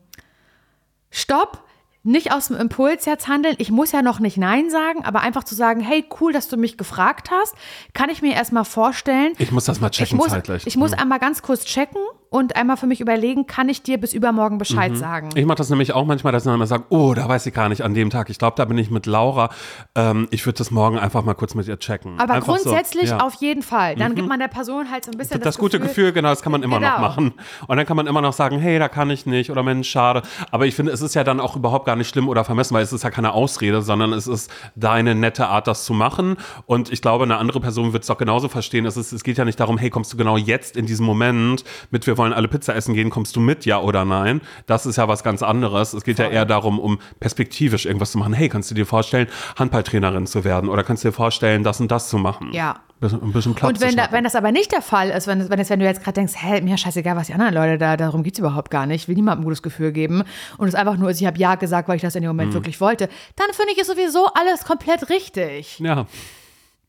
stopp, 1.11 1.66
nicht 2.07 2.31
aus 2.31 2.47
dem 2.47 2.55
Impuls 2.55 3.05
jetzt 3.05 3.27
handeln. 3.27 3.55
Ich 3.59 3.69
muss 3.69 3.91
ja 3.91 4.01
noch 4.01 4.19
nicht 4.19 4.37
Nein 4.37 4.69
sagen, 4.69 5.03
aber 5.03 5.19
einfach 5.21 5.43
zu 5.43 5.55
sagen, 5.55 5.81
hey, 5.81 6.05
cool, 6.19 6.31
dass 6.31 6.47
du 6.47 6.57
mich 6.57 6.77
gefragt 6.77 7.29
hast, 7.31 7.53
kann 7.93 8.09
ich 8.09 8.21
mir 8.21 8.33
erstmal 8.33 8.65
vorstellen. 8.65 9.33
Ich 9.37 9.51
muss 9.51 9.65
das 9.65 9.79
mal 9.79 9.89
Ich 9.91 9.97
checken 9.97 10.17
muss, 10.17 10.29
zeitlich. 10.29 10.65
ich 10.65 10.77
muss 10.77 10.93
einmal 10.93 11.19
ganz 11.19 11.41
kurz 11.41 11.65
checken 11.65 12.01
und 12.29 12.55
einmal 12.55 12.77
für 12.77 12.87
mich 12.87 13.01
überlegen, 13.01 13.47
kann 13.47 13.69
ich 13.69 13.83
dir 13.83 13.97
bis 13.99 14.13
übermorgen 14.13 14.57
Bescheid 14.57 14.95
sagen. 14.97 15.29
Ich 15.35 15.45
mache 15.45 15.57
das 15.57 15.69
nämlich 15.69 15.93
auch 15.93 16.05
manchmal, 16.05 16.33
dass 16.33 16.43
ich 16.43 16.45
dann 16.45 16.55
immer 16.55 16.67
sage, 16.67 16.85
oh, 16.89 17.13
da 17.13 17.27
weiß 17.27 17.45
ich 17.45 17.53
gar 17.53 17.69
nicht 17.69 17.81
an 17.83 17.93
dem 17.93 18.09
Tag. 18.09 18.29
Ich 18.29 18.37
glaube, 18.37 18.55
da 18.57 18.65
bin 18.65 18.77
ich 18.77 18.91
mit 18.91 19.05
Laura. 19.05 19.49
Ähm, 19.95 20.27
ich 20.31 20.45
würde 20.45 20.57
das 20.57 20.71
morgen 20.71 20.97
einfach 20.99 21.23
mal 21.23 21.33
kurz 21.33 21.55
mit 21.55 21.67
ihr 21.67 21.79
checken. 21.79 22.19
Aber 22.19 22.35
einfach 22.35 22.47
grundsätzlich 22.47 23.09
so, 23.09 23.15
ja. 23.15 23.15
Mhm. 23.15 23.21
auf 23.21 23.33
jeden 23.35 23.61
Fall. 23.61 23.95
Dann 23.95 24.15
gibt 24.15 24.27
man 24.27 24.39
der 24.39 24.47
Person 24.47 24.91
halt 24.91 25.05
so 25.05 25.11
ein 25.11 25.17
bisschen 25.17 25.39
das, 25.39 25.55
das, 25.55 25.57
gute 25.57 25.79
Gefühl, 25.79 26.11
genau, 26.11 26.29
das 26.29 26.41
kann 26.41 26.51
man 26.51 26.63
immer 26.63 26.79
noch 26.79 26.87
Genau. 26.87 26.99
machen. 26.99 27.33
Und 27.67 27.77
dann 27.77 27.85
kann 27.85 27.97
man 27.97 28.07
immer 28.07 28.21
noch 28.21 28.33
sagen, 28.33 28.59
hey, 28.59 28.79
da 28.79 28.87
kann 28.89 29.09
ich 29.09 29.25
nicht 29.25 29.49
oder 29.51 29.63
Mensch, 29.63 29.89
schade. 29.89 30.21
Aber 30.51 30.65
ich 30.65 30.75
finde, 30.75 30.91
es 30.91 31.01
ist 31.01 31.15
ja 31.15 31.23
dann 31.23 31.39
auch 31.39 31.55
überhaupt 31.55 31.85
gar 31.85 31.95
nicht 31.95 32.09
schlimm 32.09 32.27
oder 32.29 32.43
vermessen, 32.43 32.73
weil 32.73 32.83
es 32.83 32.93
ist 32.93 33.03
ja 33.03 33.09
keine 33.09 33.33
Ausrede, 33.33 33.81
sondern 33.81 34.13
es 34.13 34.27
ist 34.27 34.51
deine 34.75 35.15
nette 35.15 35.47
Art, 35.47 35.67
das 35.67 35.85
zu 35.85 35.93
machen. 35.93 36.37
Und 36.65 36.91
ich 36.91 37.01
glaube, 37.01 37.23
eine 37.23 37.37
andere 37.37 37.59
Person 37.59 37.93
wird 37.93 38.03
es 38.03 38.07
doch 38.07 38.17
genauso 38.17 38.49
verstehen. 38.49 38.85
Es, 38.85 38.97
ist, 38.97 39.11
es 39.11 39.23
geht 39.23 39.37
ja 39.37 39.45
nicht 39.45 39.59
darum, 39.59 39.77
hey, 39.77 39.89
kommst 39.89 40.13
du 40.13 40.17
genau 40.17 40.37
jetzt 40.37 40.77
in 40.77 40.85
diesem 40.85 41.05
Moment 41.05 41.63
mit, 41.91 42.07
wir 42.07 42.16
wollen 42.17 42.33
alle 42.33 42.47
Pizza 42.47 42.75
essen 42.75 42.93
gehen, 42.93 43.09
kommst 43.09 43.35
du 43.35 43.39
mit, 43.39 43.65
ja 43.65 43.79
oder 43.79 44.05
nein? 44.05 44.41
Das 44.65 44.85
ist 44.85 44.95
ja 44.97 45.07
was 45.07 45.23
ganz 45.23 45.43
anderes. 45.43 45.93
Es 45.93 46.03
geht 46.03 46.19
ja 46.19 46.27
eher 46.27 46.45
darum, 46.45 46.79
um 46.79 46.99
perspektivisch 47.19 47.85
irgendwas 47.85 48.11
zu 48.11 48.17
machen. 48.17 48.33
Hey, 48.33 48.49
kannst 48.49 48.69
du 48.71 48.75
dir 48.75 48.85
vorstellen, 48.85 49.27
Handballtrainerin 49.57 50.27
zu 50.27 50.43
werden? 50.43 50.69
Oder 50.69 50.83
kannst 50.83 51.03
du 51.03 51.09
dir 51.09 51.13
vorstellen, 51.13 51.63
das 51.63 51.79
und 51.79 51.91
das 51.91 52.09
zu 52.09 52.17
machen? 52.17 52.51
Ja. 52.51 52.75
Ein 52.99 53.31
bisschen, 53.31 53.53
Platz 53.53 53.69
Und 53.69 53.79
wenn, 53.79 53.91
zu 53.91 53.95
da, 53.97 54.07
wenn 54.09 54.23
das 54.23 54.33
aber 54.33 54.51
nicht 54.51 54.71
der 54.71 54.81
Fall 54.81 55.09
ist, 55.11 55.27
wenn, 55.27 55.47
wenn, 55.51 55.59
es, 55.59 55.69
wenn 55.69 55.79
du 55.79 55.85
jetzt 55.85 56.03
gerade 56.03 56.13
denkst, 56.15 56.33
hä, 56.35 56.61
mir 56.61 56.79
scheißegal, 56.79 57.15
was 57.15 57.27
die 57.27 57.33
anderen 57.33 57.53
Leute 57.53 57.77
da, 57.77 57.95
darum 57.95 58.23
geht 58.23 58.33
es 58.33 58.39
überhaupt 58.39 58.71
gar 58.71 58.87
nicht, 58.87 59.03
ich 59.03 59.07
will 59.07 59.13
niemandem 59.13 59.41
ein 59.41 59.43
gutes 59.43 59.61
Gefühl 59.61 59.91
geben 59.91 60.23
und 60.57 60.67
es 60.67 60.73
einfach 60.73 60.97
nur 60.97 61.11
ist, 61.11 61.21
ich 61.21 61.27
habe 61.27 61.37
Ja 61.37 61.53
gesagt, 61.53 61.87
weil 61.87 61.97
ich 61.97 62.01
das 62.01 62.15
in 62.15 62.23
dem 62.23 62.31
Mhm. 62.31 62.37
Moment 62.37 62.53
wirklich 62.55 62.81
wollte, 62.81 63.07
dann 63.35 63.47
finde 63.53 63.73
ich 63.73 63.77
es 63.79 63.85
sowieso 63.87 64.27
alles 64.33 64.65
komplett 64.65 65.11
richtig. 65.11 65.77
Ja. 65.77 66.07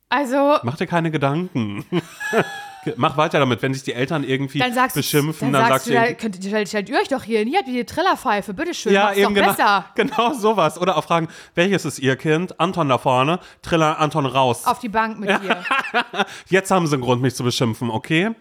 Also, 0.08 0.56
Mach 0.62 0.76
dir 0.78 0.86
keine 0.86 1.10
Gedanken. 1.10 1.84
Mach 2.96 3.16
weiter 3.16 3.38
damit, 3.38 3.62
wenn 3.62 3.74
sich 3.74 3.82
die 3.82 3.92
Eltern 3.92 4.24
irgendwie 4.24 4.58
dann 4.58 4.72
sagst, 4.72 4.96
beschimpfen, 4.96 5.52
dann, 5.52 5.62
dann, 5.62 5.70
sagst 5.70 5.86
sagst 5.86 5.88
du, 5.88 5.94
da, 5.94 6.12
könnt, 6.14 6.36
stellt, 6.36 6.68
stellt 6.68 6.88
ihr 6.88 6.98
euch 6.98 7.08
doch 7.08 7.22
hier 7.22 7.40
hier 7.40 7.58
habt 7.58 7.68
ihr 7.68 7.74
die 7.74 7.84
Trillerpfeife, 7.84 8.54
bitteschön, 8.54 8.92
ja, 8.92 9.12
eben 9.12 9.34
doch 9.34 9.34
genau, 9.34 9.48
besser. 9.48 9.84
genau 9.94 10.32
sowas. 10.34 10.80
Oder 10.80 10.96
auch 10.96 11.04
fragen, 11.04 11.28
welches 11.54 11.84
ist 11.84 11.98
ihr 11.98 12.16
Kind? 12.16 12.58
Anton 12.60 12.88
da 12.88 12.98
vorne, 12.98 13.40
Triller 13.62 13.98
Anton 13.98 14.26
raus. 14.26 14.66
Auf 14.66 14.78
die 14.78 14.88
Bank 14.88 15.18
mit 15.18 15.28
dir. 15.28 15.64
Jetzt 16.48 16.70
haben 16.70 16.86
sie 16.86 16.94
einen 16.94 17.02
Grund, 17.02 17.22
mich 17.22 17.34
zu 17.34 17.44
beschimpfen, 17.44 17.90
okay? 17.90 18.30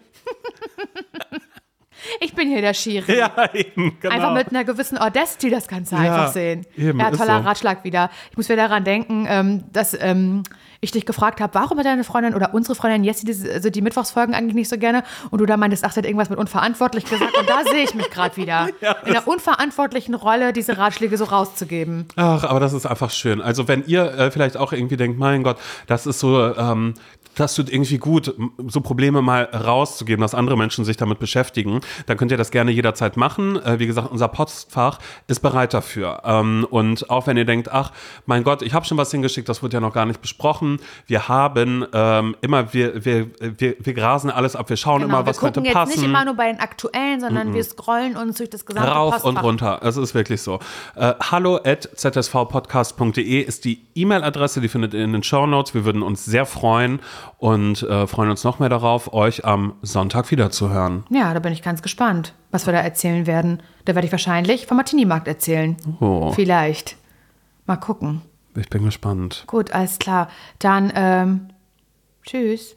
Ich 2.20 2.34
bin 2.34 2.48
hier 2.48 2.60
der 2.60 2.74
Schiri. 2.74 3.18
Ja, 3.18 3.32
eben, 3.52 3.96
genau. 4.00 4.14
Einfach 4.14 4.32
mit 4.32 4.48
einer 4.48 4.64
gewissen 4.64 4.98
Audacity 4.98 5.50
das 5.50 5.68
Ganze 5.68 5.96
einfach 5.96 6.32
sehen. 6.32 6.66
eben, 6.76 6.98
ja, 6.98 7.10
toller 7.10 7.42
so. 7.42 7.48
Ratschlag 7.48 7.84
wieder. 7.84 8.10
Ich 8.30 8.36
muss 8.36 8.48
wieder 8.48 8.68
daran 8.68 8.84
denken, 8.84 9.26
ähm, 9.28 9.64
dass 9.72 9.96
ähm, 10.00 10.42
ich 10.80 10.92
dich 10.92 11.06
gefragt 11.06 11.40
habe, 11.40 11.54
warum 11.54 11.78
hat 11.78 11.86
deine 11.86 12.04
Freundin 12.04 12.34
oder 12.34 12.54
unsere 12.54 12.74
Freundin 12.74 13.04
Jessie 13.04 13.26
diese, 13.26 13.52
also 13.52 13.70
die 13.70 13.82
Mittwochsfolgen 13.82 14.34
eigentlich 14.34 14.54
nicht 14.54 14.68
so 14.68 14.78
gerne? 14.78 15.02
Und 15.30 15.40
du 15.40 15.46
da 15.46 15.56
meintest, 15.56 15.84
ach, 15.84 15.92
sie 15.92 15.98
hat 15.98 16.06
irgendwas 16.06 16.30
mit 16.30 16.38
unverantwortlich 16.38 17.04
gesagt. 17.04 17.36
Und 17.36 17.48
da 17.48 17.64
sehe 17.64 17.82
ich 17.82 17.94
mich 17.94 18.10
gerade 18.10 18.36
wieder. 18.36 18.68
in 19.04 19.12
der 19.12 19.26
unverantwortlichen 19.26 20.14
Rolle, 20.14 20.52
diese 20.52 20.78
Ratschläge 20.78 21.16
so 21.16 21.24
rauszugeben. 21.24 22.06
Ach, 22.16 22.44
aber 22.44 22.60
das 22.60 22.72
ist 22.72 22.86
einfach 22.86 23.10
schön. 23.10 23.40
Also 23.40 23.66
wenn 23.68 23.84
ihr 23.86 24.12
äh, 24.14 24.30
vielleicht 24.30 24.56
auch 24.56 24.72
irgendwie 24.72 24.96
denkt, 24.96 25.18
mein 25.18 25.42
Gott, 25.42 25.58
das 25.86 26.06
ist 26.06 26.20
so, 26.20 26.54
ähm, 26.54 26.94
das 27.38 27.54
tut 27.54 27.70
irgendwie 27.70 27.98
gut, 27.98 28.34
so 28.66 28.80
Probleme 28.80 29.22
mal 29.22 29.44
rauszugeben, 29.44 30.20
dass 30.22 30.34
andere 30.34 30.56
Menschen 30.56 30.84
sich 30.84 30.96
damit 30.96 31.18
beschäftigen, 31.18 31.80
dann 32.06 32.16
könnt 32.16 32.30
ihr 32.30 32.36
das 32.36 32.50
gerne 32.50 32.70
jederzeit 32.70 33.16
machen. 33.16 33.56
Äh, 33.62 33.78
wie 33.78 33.86
gesagt, 33.86 34.10
unser 34.10 34.28
Postfach 34.28 34.98
ist 35.26 35.40
bereit 35.40 35.74
dafür. 35.74 36.22
Ähm, 36.24 36.66
und 36.70 37.10
auch 37.10 37.26
wenn 37.26 37.36
ihr 37.36 37.44
denkt, 37.44 37.70
ach, 37.70 37.92
mein 38.26 38.44
Gott, 38.44 38.62
ich 38.62 38.74
habe 38.74 38.84
schon 38.86 38.98
was 38.98 39.10
hingeschickt, 39.10 39.48
das 39.48 39.62
wird 39.62 39.72
ja 39.72 39.80
noch 39.80 39.92
gar 39.92 40.06
nicht 40.06 40.20
besprochen. 40.20 40.80
Wir 41.06 41.28
haben 41.28 41.86
ähm, 41.92 42.36
immer, 42.40 42.72
wir, 42.72 43.04
wir, 43.04 43.28
wir, 43.40 43.76
wir 43.78 43.94
grasen 43.94 44.30
alles 44.30 44.56
ab, 44.56 44.68
wir 44.68 44.76
schauen 44.76 45.02
immer, 45.02 45.08
Genau, 45.08 45.18
wir 45.20 45.26
was 45.26 45.38
könnte 45.38 45.60
gucken 45.60 45.66
jetzt 45.66 45.74
passen 45.74 46.00
nicht 46.00 46.08
immer 46.08 46.24
nur 46.24 46.34
bei 46.34 46.50
den 46.50 46.60
aktuellen, 46.60 47.20
sondern 47.20 47.54
wir 47.54 47.64
scrollen 47.64 48.16
uns 48.16 48.38
durch 48.38 48.50
das 48.50 48.66
gesamte 48.66 48.90
rauf 48.90 49.12
Postfach. 49.14 49.28
und 49.28 49.36
runter. 49.38 49.80
Es 49.82 49.96
ist 49.96 50.14
wirklich 50.14 50.42
so. 50.42 50.58
Äh, 50.94 51.14
hallo 51.30 51.56
at 51.56 51.88
zsvpodcast.de 51.94 53.40
ist 53.40 53.64
die 53.64 53.86
E-Mail-Adresse, 53.94 54.60
die 54.60 54.68
findet 54.68 54.94
ihr 54.94 55.04
in 55.04 55.12
den 55.12 55.22
Show 55.22 55.46
Notes. 55.46 55.74
Wir 55.74 55.84
würden 55.84 56.02
uns 56.02 56.24
sehr 56.24 56.46
freuen 56.46 57.00
und 57.38 57.82
äh, 57.82 58.06
freuen 58.06 58.30
uns 58.30 58.44
noch 58.44 58.58
mehr 58.58 58.68
darauf, 58.68 59.12
euch 59.12 59.44
am 59.44 59.74
Sonntag 59.82 60.30
wiederzuhören. 60.30 61.04
Ja, 61.10 61.34
da 61.34 61.40
bin 61.40 61.52
ich 61.52 61.62
ganz 61.62 61.82
gespannt, 61.82 62.34
was 62.50 62.66
wir 62.66 62.72
da 62.72 62.80
erzählen 62.80 63.26
werden. 63.26 63.62
Da 63.84 63.94
werde 63.94 64.06
ich 64.06 64.12
wahrscheinlich 64.12 64.66
vom 64.66 64.76
Martini-Markt 64.78 65.28
erzählen. 65.28 65.76
Oh, 66.00 66.32
Vielleicht. 66.32 66.96
Mal 67.66 67.76
gucken. 67.76 68.22
ich 68.56 68.70
bin 68.70 68.84
gespannt. 68.84 69.44
Gut, 69.46 69.72
alles 69.72 69.98
klar. 69.98 70.28
Dann, 70.58 70.90
ähm, 70.94 71.48
Tschüss. 72.28 72.76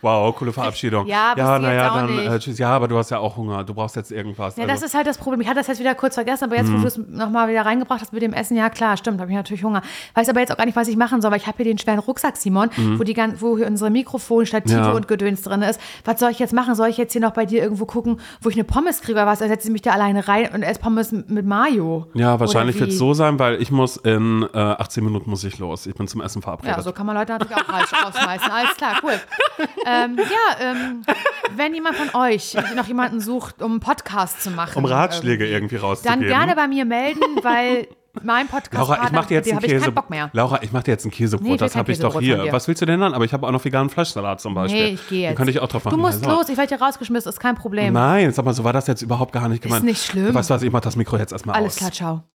Wow, 0.00 0.34
coole 0.36 0.52
Verabschiedung. 0.52 1.06
Ja, 1.12 1.34
ja, 1.36 1.58
naja, 1.58 1.94
dann 1.94 2.18
äh, 2.18 2.38
tschüss. 2.38 2.58
Ja, 2.58 2.70
aber 2.70 2.86
du 2.88 2.96
hast 2.96 3.10
ja 3.10 3.18
auch 3.18 3.36
Hunger. 3.36 3.64
Du 3.64 3.74
brauchst 3.74 3.96
jetzt 3.96 4.12
irgendwas. 4.12 4.56
Ja, 4.56 4.62
also. 4.62 4.74
das 4.74 4.82
ist 4.82 4.94
halt 4.94 5.06
das 5.06 5.18
Problem. 5.18 5.40
Ich 5.40 5.48
hatte 5.48 5.58
das 5.58 5.66
jetzt 5.66 5.80
wieder 5.80 5.94
kurz 5.94 6.14
vergessen, 6.14 6.44
aber 6.44 6.56
jetzt, 6.56 6.68
Mhm. 6.68 6.78
wo 6.78 6.80
du 6.82 6.86
es 6.86 6.96
nochmal 6.98 7.48
wieder 7.48 7.66
reingebracht 7.66 8.00
hast 8.00 8.12
mit 8.12 8.22
dem 8.22 8.32
Essen, 8.32 8.56
ja 8.56 8.70
klar, 8.70 8.96
stimmt, 8.96 9.20
habe 9.20 9.30
ich 9.30 9.36
natürlich 9.36 9.64
Hunger. 9.64 9.82
Weiß 10.14 10.28
aber 10.28 10.40
jetzt 10.40 10.52
auch 10.52 10.56
gar 10.56 10.64
nicht, 10.66 10.76
was 10.76 10.88
ich 10.88 10.96
machen 10.96 11.20
soll, 11.20 11.30
weil 11.32 11.38
ich 11.38 11.46
habe 11.46 11.56
hier 11.56 11.66
den 11.66 11.78
schweren 11.78 11.98
Rucksack, 11.98 12.36
Simon, 12.36 12.70
wo, 12.96 13.02
die, 13.04 13.16
wo 13.40 13.56
hier 13.58 13.66
unsere 13.66 13.90
Mikrofonstative. 13.90 14.72
Ja. 14.78 14.92
und 14.92 15.08
Gedöns 15.08 15.42
drin 15.42 15.62
ist. 15.62 15.80
Was 16.04 16.20
soll 16.20 16.30
ich 16.30 16.38
jetzt 16.38 16.52
machen? 16.52 16.74
Soll 16.74 16.88
ich 16.88 16.96
jetzt 16.96 17.12
hier 17.12 17.20
noch 17.20 17.32
bei 17.32 17.44
dir 17.44 17.62
irgendwo 17.62 17.84
gucken, 17.86 18.20
wo 18.40 18.48
ich 18.48 18.54
eine 18.56 18.64
Pommes 18.64 19.00
kriege 19.02 19.18
oder 19.18 19.26
was? 19.26 19.40
Dann 19.40 19.48
setze 19.48 19.68
ich 19.68 19.72
mich 19.72 19.82
da 19.82 19.90
alleine 19.92 20.26
rein 20.28 20.48
und 20.54 20.62
esse 20.62 20.80
Pommes 20.80 21.12
mit 21.12 21.44
Mayo. 21.46 22.06
ja, 22.14 22.38
wahrscheinlich 22.40 22.78
wird 22.78 22.90
es 22.90 22.98
so 22.98 23.12
sein, 23.14 23.38
weil 23.38 23.60
ich 23.60 23.70
muss 23.70 23.96
in 23.96 24.46
äh, 24.54 24.58
18 24.58 25.04
Minuten 25.04 25.28
muss 25.30 25.44
ich 25.44 25.58
los. 25.58 25.86
Ich 25.86 25.94
bin 25.94 26.06
zum 26.08 26.20
Essen 26.20 26.40
verabredet. 26.42 26.76
Ja, 26.76 26.82
so 26.82 26.92
kann 26.92 27.06
man 27.06 27.16
Leute 27.16 27.32
natürlich 27.32 27.56
auch 27.56 27.68
raus- 27.68 27.92
rausschmeißen. 28.14 28.50
Alles 28.50 28.76
klar, 28.76 28.94
cool. 29.02 29.20
ähm, 29.86 30.18
ja, 30.18 30.70
ähm, 30.70 31.02
wenn 31.56 31.74
jemand 31.74 31.96
von 31.96 32.20
euch 32.20 32.56
noch 32.76 32.86
jemanden 32.86 33.20
sucht, 33.20 33.62
um 33.62 33.72
einen 33.72 33.80
Podcast 33.80 34.42
zu 34.42 34.50
machen. 34.50 34.76
um 34.78 34.84
Ratschläge 34.84 35.44
irgendwie, 35.46 35.74
irgendwie 35.76 35.76
rauszugeben. 35.76 36.20
Dann 36.20 36.28
gerne 36.28 36.54
bei 36.56 36.68
mir 36.68 36.84
melden, 36.84 37.20
weil 37.42 37.86
mein 38.22 38.46
Podcast 38.46 38.74
Laura, 38.74 39.06
ich 39.06 39.12
mach 39.12 39.24
dir 39.24 39.36
jetzt 39.36 39.50
einen 39.50 39.60
Käse. 39.60 39.84
keinen 39.86 39.94
Bock 39.94 40.10
mehr. 40.10 40.28
Laura, 40.34 40.62
ich 40.62 40.70
mach 40.70 40.82
dir 40.82 40.90
jetzt 40.92 41.04
ein 41.06 41.08
Nee, 41.08 41.16
Käsebrot. 41.16 41.48
will 41.48 41.56
das 41.56 41.74
habe 41.76 41.92
ich 41.92 41.98
doch 41.98 42.20
hier. 42.20 42.46
Was 42.52 42.68
willst 42.68 42.82
du 42.82 42.86
denn 42.86 43.00
dann? 43.00 43.14
Aber 43.14 43.24
ich 43.24 43.32
habe 43.32 43.46
auch 43.46 43.50
noch 43.52 43.64
veganen 43.64 43.88
Fleischsalat 43.88 44.40
zum 44.40 44.54
Beispiel. 44.54 44.82
Nee, 44.88 44.94
ich 44.94 45.08
gehe 45.08 45.20
jetzt. 45.22 45.30
Den 45.30 45.36
könnte 45.36 45.50
ich 45.52 45.60
auch 45.60 45.68
drauf 45.68 45.84
machen. 45.84 45.96
Du 45.96 46.00
musst 46.00 46.22
Also. 46.26 46.36
los, 46.36 46.48
ich 46.50 46.56
werde 46.58 46.76
hier 46.76 46.84
rausgeschmissen, 46.84 47.28
ist 47.30 47.40
kein 47.40 47.54
Problem. 47.54 47.94
Nein, 47.94 48.30
sag 48.32 48.44
mal, 48.44 48.52
so 48.52 48.64
war 48.64 48.72
das 48.74 48.86
jetzt 48.86 49.00
überhaupt 49.00 49.32
gar 49.32 49.48
nicht 49.48 49.62
gemeint. 49.62 49.84
nicht 49.84 50.04
schlimm. 50.04 50.34
Weißt 50.34 50.50
du 50.50 50.54
was, 50.54 50.62
ich 50.62 50.70
mach 50.70 50.80
das 50.80 50.96
Mikro 50.96 51.16
jetzt 51.16 51.32
erstmal 51.32 51.54
aus. 51.56 51.60
Alles 51.62 51.76
klar, 51.76 51.92
ciao. 51.92 52.22